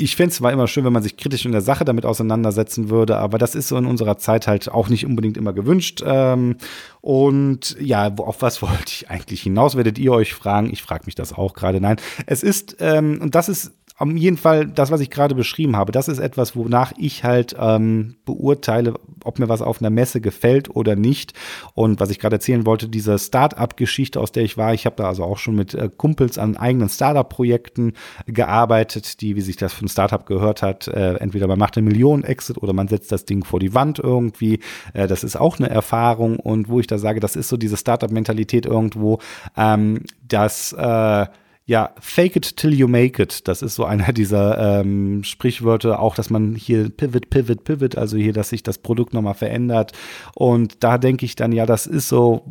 ich 0.01 0.15
fände 0.15 0.29
es 0.29 0.37
zwar 0.37 0.51
immer 0.51 0.67
schön, 0.67 0.85
wenn 0.85 0.93
man 0.93 1.03
sich 1.03 1.17
kritisch 1.17 1.45
in 1.45 1.51
der 1.51 1.61
Sache 1.61 1.85
damit 1.85 2.05
auseinandersetzen 2.05 2.89
würde, 2.89 3.17
aber 3.17 3.37
das 3.37 3.55
ist 3.55 3.67
so 3.67 3.77
in 3.77 3.85
unserer 3.85 4.17
Zeit 4.17 4.47
halt 4.47 4.69
auch 4.71 4.89
nicht 4.89 5.05
unbedingt 5.05 5.37
immer 5.37 5.53
gewünscht. 5.53 6.01
Ähm, 6.05 6.55
und 7.01 7.75
ja, 7.79 8.13
auf 8.15 8.41
was 8.41 8.61
wollte 8.61 8.87
ich 8.87 9.09
eigentlich 9.09 9.41
hinaus? 9.41 9.75
Werdet 9.75 9.99
ihr 9.99 10.13
euch 10.13 10.33
fragen? 10.33 10.71
Ich 10.71 10.81
frage 10.81 11.05
mich 11.05 11.15
das 11.15 11.33
auch 11.33 11.53
gerade. 11.53 11.81
Nein, 11.81 11.97
es 12.25 12.43
ist, 12.43 12.77
ähm, 12.79 13.19
und 13.21 13.35
das 13.35 13.49
ist 13.49 13.73
auf 13.99 14.09
jeden 14.09 14.37
Fall, 14.37 14.65
das, 14.65 14.91
was 14.91 15.01
ich 15.01 15.09
gerade 15.09 15.35
beschrieben 15.35 15.75
habe, 15.75 15.91
das 15.91 16.07
ist 16.07 16.19
etwas, 16.19 16.55
wonach 16.55 16.93
ich 16.97 17.25
halt 17.25 17.55
ähm, 17.59 18.15
beurteile, 18.23 18.93
ob 19.25 19.39
mir 19.39 19.49
was 19.49 19.61
auf 19.61 19.81
einer 19.81 19.89
Messe 19.89 20.21
gefällt 20.21 20.73
oder 20.73 20.95
nicht. 20.95 21.33
Und 21.73 21.99
was 21.99 22.09
ich 22.09 22.17
gerade 22.17 22.37
erzählen 22.37 22.65
wollte, 22.65 22.87
diese 22.87 23.19
Start-up-Geschichte, 23.19 24.19
aus 24.19 24.31
der 24.31 24.43
ich 24.43 24.57
war, 24.57 24.73
ich 24.73 24.85
habe 24.85 24.95
da 24.95 25.09
also 25.09 25.25
auch 25.25 25.37
schon 25.37 25.55
mit 25.55 25.73
äh, 25.73 25.89
Kumpels 25.95 26.37
an 26.37 26.55
eigenen 26.55 26.87
Start-up-Projekten 26.87 27.93
gearbeitet, 28.25 29.19
die, 29.19 29.35
wie 29.35 29.41
sich 29.41 29.57
das 29.57 29.81
ein 29.81 29.89
Start-up 29.89 30.25
gehört 30.25 30.61
hat, 30.61 30.87
äh, 30.87 31.15
entweder 31.15 31.47
man 31.47 31.59
macht 31.59 31.75
eine 31.75 31.85
Million-Exit 31.85 32.57
oder 32.57 32.71
man 32.71 32.87
setzt 32.87 33.11
das 33.11 33.25
Ding 33.25 33.43
vor 33.43 33.59
die 33.59 33.73
Wand 33.73 33.99
irgendwie. 33.99 34.61
Äh, 34.93 35.07
das 35.07 35.25
ist 35.25 35.35
auch 35.35 35.59
eine 35.59 35.69
Erfahrung 35.69 36.37
und 36.37 36.69
wo 36.69 36.79
ich 36.79 36.87
da 36.87 36.97
sage, 36.97 37.19
das 37.19 37.35
ist 37.35 37.49
so 37.49 37.57
diese 37.57 37.75
Start-up-Mentalität 37.75 38.65
irgendwo, 38.65 39.19
ähm, 39.57 40.03
dass 40.25 40.71
äh, 40.71 41.25
ja, 41.69 41.91
fake 41.99 42.35
it 42.35 42.57
till 42.57 42.73
you 42.73 42.87
make 42.87 43.21
it. 43.21 43.47
Das 43.47 43.61
ist 43.61 43.75
so 43.75 43.85
einer 43.85 44.11
dieser 44.13 44.79
ähm, 44.79 45.23
Sprichwörter, 45.23 45.99
auch 45.99 46.15
dass 46.15 46.31
man 46.31 46.55
hier 46.55 46.89
pivot, 46.89 47.29
pivot, 47.29 47.63
pivot, 47.63 47.95
also 47.95 48.17
hier, 48.17 48.33
dass 48.33 48.49
sich 48.49 48.63
das 48.63 48.79
Produkt 48.79 49.13
nochmal 49.13 49.35
verändert. 49.35 49.91
Und 50.33 50.83
da 50.83 50.97
denke 50.97 51.27
ich 51.27 51.35
dann, 51.35 51.51
ja, 51.51 51.67
das 51.67 51.85
ist 51.85 52.09
so, 52.09 52.47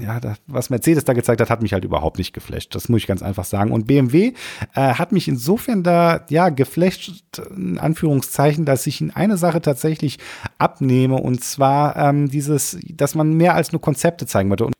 ja, 0.00 0.20
das, 0.20 0.38
was 0.46 0.70
Mercedes 0.70 1.04
da 1.04 1.12
gezeigt 1.12 1.42
hat, 1.42 1.50
hat 1.50 1.60
mich 1.60 1.74
halt 1.74 1.84
überhaupt 1.84 2.16
nicht 2.16 2.32
geflasht. 2.32 2.74
Das 2.74 2.88
muss 2.88 3.02
ich 3.02 3.06
ganz 3.06 3.22
einfach 3.22 3.44
sagen. 3.44 3.72
Und 3.72 3.86
BMW 3.86 4.32
äh, 4.74 4.94
hat 4.94 5.12
mich 5.12 5.28
insofern 5.28 5.82
da, 5.82 6.24
ja, 6.30 6.48
geflasht, 6.48 7.12
in 7.54 7.76
Anführungszeichen, 7.76 8.64
dass 8.64 8.86
ich 8.86 9.02
in 9.02 9.10
eine 9.10 9.36
Sache 9.36 9.60
tatsächlich 9.60 10.18
abnehme. 10.56 11.16
Und 11.16 11.44
zwar 11.44 11.94
ähm, 11.96 12.30
dieses, 12.30 12.78
dass 12.88 13.14
man 13.14 13.34
mehr 13.34 13.54
als 13.54 13.72
nur 13.72 13.82
Konzepte 13.82 14.24
zeigen 14.24 14.48
wollte. 14.48 14.70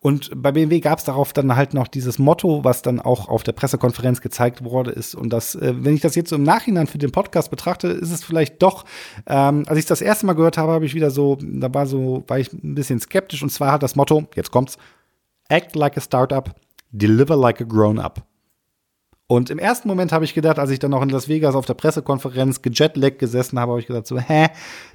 Und 0.00 0.30
bei 0.34 0.52
BMW 0.52 0.80
gab 0.80 0.98
es 0.98 1.04
darauf 1.04 1.32
dann 1.32 1.54
halt 1.56 1.74
noch 1.74 1.88
dieses 1.88 2.18
Motto, 2.18 2.64
was 2.64 2.82
dann 2.82 3.00
auch 3.00 3.28
auf 3.28 3.42
der 3.42 3.52
Pressekonferenz 3.52 4.20
gezeigt 4.20 4.64
wurde, 4.64 4.90
ist. 4.90 5.14
Und 5.14 5.30
das, 5.30 5.54
äh, 5.54 5.74
wenn 5.76 5.94
ich 5.94 6.00
das 6.00 6.14
jetzt 6.14 6.30
so 6.30 6.36
im 6.36 6.42
Nachhinein 6.42 6.86
für 6.86 6.98
den 6.98 7.12
Podcast 7.12 7.50
betrachte, 7.50 7.88
ist 7.88 8.10
es 8.10 8.24
vielleicht 8.24 8.62
doch, 8.62 8.84
ähm, 9.26 9.64
als 9.66 9.78
ich 9.78 9.86
das 9.86 10.00
erste 10.00 10.26
Mal 10.26 10.34
gehört 10.34 10.58
habe, 10.58 10.72
habe 10.72 10.86
ich 10.86 10.94
wieder 10.94 11.10
so, 11.10 11.38
da 11.40 11.72
war 11.72 11.86
so, 11.86 12.24
war 12.26 12.38
ich 12.38 12.52
ein 12.52 12.74
bisschen 12.74 13.00
skeptisch. 13.00 13.42
Und 13.42 13.50
zwar 13.50 13.72
hat 13.72 13.82
das 13.82 13.96
Motto, 13.96 14.26
jetzt 14.34 14.50
kommt's, 14.50 14.78
act 15.48 15.76
like 15.76 15.96
a 15.96 16.00
startup, 16.00 16.54
deliver 16.90 17.36
like 17.36 17.60
a 17.60 17.64
grown 17.64 17.98
up. 17.98 18.24
Und 19.28 19.50
im 19.50 19.58
ersten 19.58 19.88
Moment 19.88 20.12
habe 20.12 20.24
ich 20.24 20.34
gedacht, 20.34 20.60
als 20.60 20.70
ich 20.70 20.78
dann 20.78 20.92
noch 20.92 21.02
in 21.02 21.08
Las 21.08 21.28
Vegas 21.28 21.56
auf 21.56 21.66
der 21.66 21.74
Pressekonferenz 21.74 22.62
gejetlaggt 22.62 23.18
gesessen 23.18 23.58
habe, 23.58 23.72
habe 23.72 23.80
ich 23.80 23.88
gedacht 23.88 24.06
so, 24.06 24.20
hä, 24.20 24.46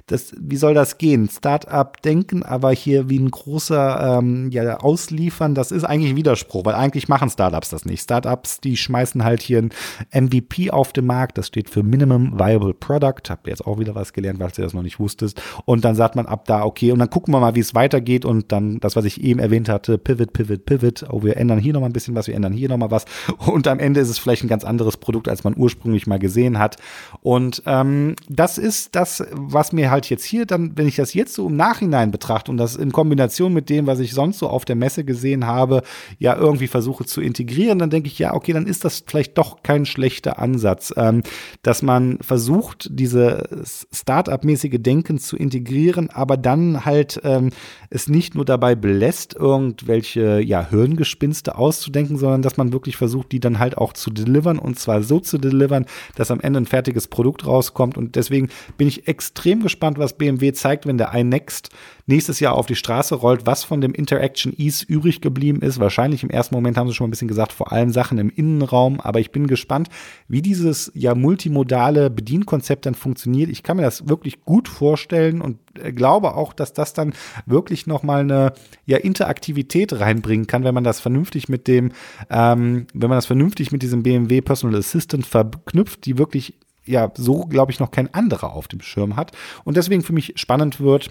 das, 0.06 0.32
wie 0.40 0.56
soll 0.56 0.72
das 0.72 0.96
gehen? 0.96 1.28
Start-up 1.28 2.00
denken, 2.00 2.42
aber 2.42 2.72
hier 2.72 3.10
wie 3.10 3.18
ein 3.18 3.30
großer 3.30 4.18
ähm, 4.18 4.50
ja, 4.50 4.78
ausliefern, 4.78 5.54
das 5.54 5.70
ist 5.70 5.84
eigentlich 5.84 6.12
ein 6.12 6.16
Widerspruch, 6.16 6.64
weil 6.64 6.74
eigentlich 6.74 7.08
machen 7.08 7.28
Startups 7.28 7.68
das 7.68 7.84
nicht. 7.84 8.02
Startups, 8.02 8.60
die 8.60 8.78
schmeißen 8.78 9.22
halt 9.22 9.42
hier 9.42 9.58
ein 9.58 9.70
MVP 10.12 10.70
auf 10.70 10.94
den 10.94 11.04
Markt, 11.04 11.36
das 11.36 11.48
steht 11.48 11.68
für 11.68 11.82
Minimum 11.82 12.38
Viable 12.38 12.72
Product. 12.72 13.28
Habt 13.28 13.46
ihr 13.46 13.50
jetzt 13.50 13.66
auch 13.66 13.78
wieder 13.78 13.94
was 13.94 14.14
gelernt, 14.14 14.40
weil 14.40 14.48
ihr 14.56 14.64
das 14.64 14.72
noch 14.72 14.82
nicht 14.82 14.98
wusstest. 14.98 15.42
Und 15.66 15.84
dann 15.84 15.94
sagt 15.94 16.16
man 16.16 16.24
ab 16.24 16.46
da, 16.46 16.64
okay, 16.64 16.90
und 16.90 17.00
dann 17.00 17.10
gucken 17.10 17.34
wir 17.34 17.40
mal, 17.40 17.54
wie 17.54 17.60
es 17.60 17.74
weitergeht 17.74 18.24
und 18.24 18.50
dann 18.50 18.80
das, 18.80 18.96
was 18.96 19.04
ich 19.04 19.22
eben 19.22 19.40
erwähnt 19.40 19.68
hatte, 19.68 19.98
Pivot, 19.98 20.32
Pivot, 20.32 20.64
Pivot. 20.64 21.04
Oh, 21.10 21.22
wir 21.22 21.36
ändern 21.36 21.58
hier 21.58 21.74
nochmal 21.74 21.90
ein 21.90 21.92
bisschen 21.92 22.14
was, 22.14 22.28
wir 22.28 22.34
ändern 22.34 22.54
hier 22.54 22.70
nochmal 22.70 22.90
was. 22.90 23.04
Und 23.46 23.68
am 23.68 23.78
Ende 23.78 24.00
ist 24.00 24.08
es 24.08 24.21
vielleicht 24.22 24.44
ein 24.44 24.48
ganz 24.48 24.64
anderes 24.64 24.96
Produkt, 24.96 25.28
als 25.28 25.44
man 25.44 25.54
ursprünglich 25.56 26.06
mal 26.06 26.18
gesehen 26.18 26.58
hat. 26.58 26.76
Und 27.20 27.62
ähm, 27.66 28.16
das 28.28 28.58
ist 28.58 28.94
das, 28.94 29.24
was 29.32 29.72
mir 29.72 29.90
halt 29.90 30.08
jetzt 30.10 30.24
hier 30.24 30.46
dann, 30.46 30.76
wenn 30.76 30.88
ich 30.88 30.96
das 30.96 31.14
jetzt 31.14 31.34
so 31.34 31.48
im 31.48 31.56
Nachhinein 31.56 32.10
betrachte 32.10 32.50
und 32.50 32.56
das 32.56 32.76
in 32.76 32.92
Kombination 32.92 33.52
mit 33.52 33.68
dem, 33.68 33.86
was 33.86 34.00
ich 34.00 34.14
sonst 34.14 34.38
so 34.38 34.48
auf 34.48 34.64
der 34.64 34.76
Messe 34.76 35.04
gesehen 35.04 35.46
habe, 35.46 35.82
ja 36.18 36.36
irgendwie 36.36 36.68
versuche 36.68 37.04
zu 37.04 37.20
integrieren, 37.20 37.78
dann 37.78 37.90
denke 37.90 38.08
ich, 38.08 38.18
ja, 38.18 38.34
okay, 38.34 38.52
dann 38.52 38.66
ist 38.66 38.84
das 38.84 39.04
vielleicht 39.06 39.38
doch 39.38 39.62
kein 39.62 39.86
schlechter 39.86 40.38
Ansatz, 40.38 40.92
ähm, 40.96 41.22
dass 41.62 41.82
man 41.82 42.18
versucht, 42.20 42.88
diese 42.90 43.48
Start-up-mäßige 43.92 44.78
Denken 44.80 45.18
zu 45.18 45.36
integrieren, 45.36 46.10
aber 46.10 46.36
dann 46.36 46.84
halt 46.84 47.20
ähm, 47.24 47.50
es 47.90 48.08
nicht 48.08 48.34
nur 48.34 48.44
dabei 48.44 48.74
belässt, 48.74 49.34
irgendwelche 49.34 50.40
ja, 50.40 50.68
Hirngespinste 50.68 51.56
auszudenken, 51.56 52.16
sondern 52.16 52.42
dass 52.42 52.56
man 52.56 52.72
wirklich 52.72 52.96
versucht, 52.96 53.32
die 53.32 53.40
dann 53.40 53.58
halt 53.58 53.76
auch 53.78 53.92
zu 53.92 54.10
delivern 54.12 54.58
und 54.58 54.78
zwar 54.78 55.02
so 55.02 55.20
zu 55.20 55.38
delivern, 55.38 55.86
dass 56.14 56.30
am 56.30 56.40
Ende 56.40 56.60
ein 56.60 56.66
fertiges 56.66 57.08
Produkt 57.08 57.46
rauskommt. 57.46 57.96
Und 57.96 58.16
deswegen 58.16 58.48
bin 58.76 58.88
ich 58.88 59.08
extrem 59.08 59.62
gespannt, 59.62 59.98
was 59.98 60.16
BMW 60.16 60.52
zeigt, 60.52 60.86
wenn 60.86 60.98
der 60.98 61.12
iNext 61.14 61.70
nächstes 62.12 62.40
Jahr 62.40 62.54
auf 62.54 62.66
die 62.66 62.74
Straße 62.74 63.14
rollt, 63.14 63.46
was 63.46 63.64
von 63.64 63.80
dem 63.80 63.94
Interaction 63.94 64.52
Ease 64.56 64.84
übrig 64.86 65.22
geblieben 65.22 65.62
ist. 65.62 65.80
Wahrscheinlich 65.80 66.22
im 66.22 66.30
ersten 66.30 66.54
Moment 66.54 66.76
haben 66.76 66.88
sie 66.88 66.94
schon 66.94 67.08
ein 67.08 67.10
bisschen 67.10 67.28
gesagt, 67.28 67.52
vor 67.52 67.72
allem 67.72 67.90
Sachen 67.90 68.18
im 68.18 68.28
Innenraum, 68.28 69.00
aber 69.00 69.18
ich 69.18 69.32
bin 69.32 69.46
gespannt, 69.46 69.88
wie 70.28 70.42
dieses 70.42 70.92
ja 70.94 71.14
multimodale 71.14 72.10
Bedienkonzept 72.10 72.84
dann 72.84 72.94
funktioniert. 72.94 73.48
Ich 73.48 73.62
kann 73.62 73.78
mir 73.78 73.82
das 73.82 74.08
wirklich 74.08 74.44
gut 74.44 74.68
vorstellen 74.68 75.40
und 75.40 75.58
äh, 75.80 75.92
glaube 75.92 76.34
auch, 76.34 76.52
dass 76.52 76.74
das 76.74 76.92
dann 76.92 77.14
wirklich 77.46 77.86
nochmal 77.86 78.20
eine 78.20 78.52
ja, 78.84 78.98
Interaktivität 78.98 79.98
reinbringen 79.98 80.46
kann, 80.46 80.64
wenn 80.64 80.74
man 80.74 80.84
das 80.84 81.00
vernünftig 81.00 81.48
mit 81.48 81.66
dem, 81.66 81.92
ähm, 82.28 82.86
wenn 82.92 83.08
man 83.08 83.16
das 83.16 83.26
vernünftig 83.26 83.72
mit 83.72 83.82
diesem 83.82 84.02
BMW 84.02 84.42
Personal 84.42 84.78
Assistant 84.78 85.26
verknüpft, 85.26 86.04
die 86.04 86.18
wirklich 86.18 86.54
ja 86.84 87.10
so, 87.14 87.46
glaube 87.46 87.72
ich, 87.72 87.80
noch 87.80 87.90
kein 87.90 88.12
anderer 88.12 88.52
auf 88.52 88.68
dem 88.68 88.82
Schirm 88.82 89.16
hat. 89.16 89.32
Und 89.64 89.76
deswegen 89.76 90.02
für 90.02 90.12
mich 90.12 90.34
spannend 90.36 90.80
wird, 90.80 91.10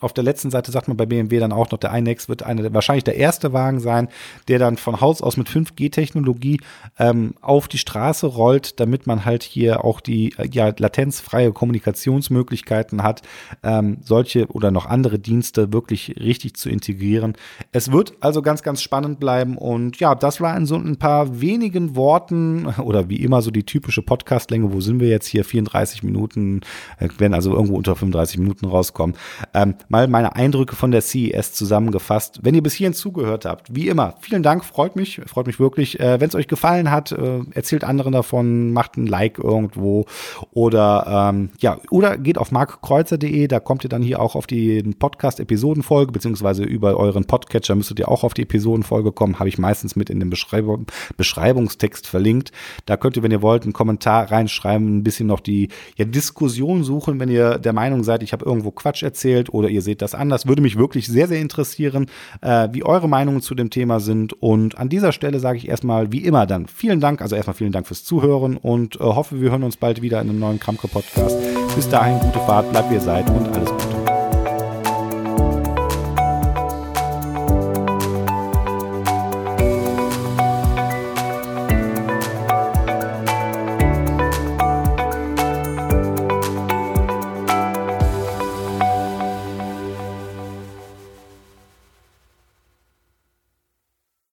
Auf 0.00 0.12
der 0.12 0.24
letzten 0.24 0.50
Seite 0.50 0.72
sagt 0.72 0.88
man 0.88 0.96
bei 0.96 1.06
BMW 1.06 1.38
dann 1.38 1.52
auch 1.52 1.70
noch, 1.70 1.78
der 1.78 1.92
iNext 1.92 2.28
wird 2.28 2.42
eine, 2.42 2.72
wahrscheinlich 2.74 3.04
der 3.04 3.16
erste 3.16 3.52
Wagen 3.52 3.80
sein, 3.80 4.08
der 4.48 4.58
dann 4.58 4.76
von 4.76 5.00
Haus 5.00 5.22
aus 5.22 5.36
mit 5.36 5.48
5G-Technologie 5.48 6.60
ähm, 6.98 7.34
auf 7.40 7.68
die 7.68 7.78
Straße 7.78 8.26
rollt, 8.26 8.80
damit 8.80 9.06
man 9.06 9.24
halt 9.24 9.42
hier 9.42 9.84
auch 9.84 10.00
die 10.00 10.34
äh, 10.38 10.48
ja, 10.50 10.72
latenzfreie 10.76 11.52
Kommunikationsmöglichkeiten 11.52 13.02
hat, 13.02 13.22
ähm, 13.62 13.98
solche 14.02 14.46
oder 14.48 14.70
noch 14.70 14.86
andere 14.86 15.18
Dienste 15.18 15.72
wirklich 15.72 16.16
richtig 16.18 16.56
zu 16.56 16.68
integrieren. 16.68 17.34
Es 17.70 17.92
wird 17.92 18.14
also 18.20 18.42
ganz, 18.42 18.62
ganz 18.62 18.82
spannend 18.82 19.20
bleiben 19.20 19.56
und 19.56 20.00
ja, 20.00 20.14
das 20.14 20.40
war 20.40 20.56
in 20.56 20.66
so 20.66 20.76
ein 20.76 20.96
paar 20.96 21.40
wenigen 21.40 21.94
Worten 21.96 22.66
oder 22.82 23.08
wie 23.08 23.16
immer 23.16 23.42
so 23.42 23.50
die 23.50 23.64
typische 23.64 24.02
Podcastlänge. 24.02 24.72
Wo 24.72 24.80
sind 24.80 25.00
wir 25.00 25.08
jetzt 25.08 25.26
hier? 25.26 25.44
34 25.44 26.02
Minuten, 26.02 26.60
äh, 26.98 27.08
werden 27.18 27.34
also 27.34 27.52
irgendwo 27.52 27.76
unter 27.76 27.94
35 27.94 28.38
Minuten 28.38 28.66
rauskommen. 28.66 29.16
Ähm, 29.54 29.74
mal 29.88 30.08
meine 30.08 30.36
Eindrücke 30.36 30.76
von 30.76 30.90
der 30.90 31.02
CES 31.02 31.52
zusammengefasst. 31.52 32.40
Wenn 32.42 32.54
ihr 32.54 32.62
bis 32.62 32.74
hierhin 32.74 32.94
zugehört 32.94 33.44
habt, 33.44 33.74
wie 33.74 33.88
immer, 33.88 34.14
vielen 34.20 34.42
Dank, 34.42 34.64
freut 34.64 34.96
mich, 34.96 35.20
freut 35.26 35.46
mich 35.46 35.60
wirklich. 35.60 36.00
Äh, 36.00 36.20
Wenn 36.20 36.28
es 36.28 36.34
euch 36.34 36.48
gefallen 36.48 36.90
hat, 36.90 37.12
äh, 37.12 37.40
erzählt 37.52 37.84
anderen 37.84 38.12
davon, 38.12 38.72
macht 38.72 38.96
ein 38.96 39.06
Like 39.06 39.38
irgendwo 39.38 40.06
oder 40.52 41.30
ähm, 41.30 41.50
ja, 41.58 41.78
oder 41.90 42.18
geht 42.18 42.38
auf 42.38 42.52
markkreuzer.de, 42.52 43.48
da 43.48 43.60
kommt 43.60 43.84
ihr 43.84 43.90
dann 43.90 44.02
hier 44.02 44.20
auch 44.20 44.34
auf 44.34 44.46
die 44.46 44.82
Podcast-Episodenfolge, 44.82 46.12
beziehungsweise 46.12 46.64
über 46.64 46.96
euren 46.96 47.24
Podcatcher 47.24 47.74
müsstet 47.74 47.98
ihr 47.98 48.08
auch 48.08 48.24
auf 48.24 48.34
die 48.34 48.42
Episodenfolge 48.42 49.12
kommen, 49.12 49.38
habe 49.38 49.48
ich 49.48 49.58
meistens 49.58 49.96
mit 49.96 50.10
in 50.10 50.20
dem 50.20 50.30
Beschreibung, 50.30 50.86
Beschreibungstext 51.16 52.06
verlinkt. 52.06 52.52
Da 52.86 52.96
könnt 52.96 53.16
ihr, 53.16 53.22
wenn 53.22 53.30
ihr 53.30 53.42
wollt, 53.42 53.64
einen 53.64 53.72
Kommentar 53.72 54.30
reinschreiben, 54.30 54.98
ein 54.98 55.04
bisschen 55.04 55.26
noch 55.26 55.40
die 55.40 55.68
ja, 55.96 56.04
Diskussion 56.04 56.84
suchen, 56.84 57.20
wenn 57.20 57.28
ihr 57.28 57.58
der 57.58 57.72
Meinung 57.72 58.04
seid, 58.04 58.22
ich 58.22 58.32
habe 58.32 58.44
irgendwo 58.44 58.70
Quatsch 58.70 59.02
erzählt 59.02 59.52
oder 59.52 59.68
ihr 59.72 59.82
seht 59.82 60.02
das 60.02 60.14
anders. 60.14 60.46
Würde 60.46 60.62
mich 60.62 60.76
wirklich 60.76 61.06
sehr, 61.06 61.28
sehr 61.28 61.40
interessieren, 61.40 62.06
äh, 62.40 62.68
wie 62.72 62.84
eure 62.84 63.08
Meinungen 63.08 63.40
zu 63.40 63.54
dem 63.54 63.70
Thema 63.70 64.00
sind. 64.00 64.32
Und 64.34 64.78
an 64.78 64.88
dieser 64.88 65.12
Stelle 65.12 65.40
sage 65.40 65.58
ich 65.58 65.68
erstmal, 65.68 66.12
wie 66.12 66.24
immer 66.24 66.46
dann, 66.46 66.66
vielen 66.66 67.00
Dank, 67.00 67.20
also 67.20 67.36
erstmal 67.36 67.54
vielen 67.54 67.72
Dank 67.72 67.86
fürs 67.86 68.04
Zuhören 68.04 68.56
und 68.56 68.96
äh, 68.96 69.00
hoffe, 69.00 69.40
wir 69.40 69.50
hören 69.50 69.64
uns 69.64 69.76
bald 69.76 70.02
wieder 70.02 70.20
in 70.20 70.30
einem 70.30 70.38
neuen 70.38 70.58
Kramke-Podcast. 70.58 71.36
Bis 71.74 71.88
dahin, 71.88 72.18
gute 72.20 72.40
Fahrt, 72.40 72.70
bleibt 72.70 72.90
wie 72.90 72.94
ihr 72.94 73.00
seid 73.00 73.28
und 73.30 73.48
alles 73.48 73.70
Gute. 73.70 73.91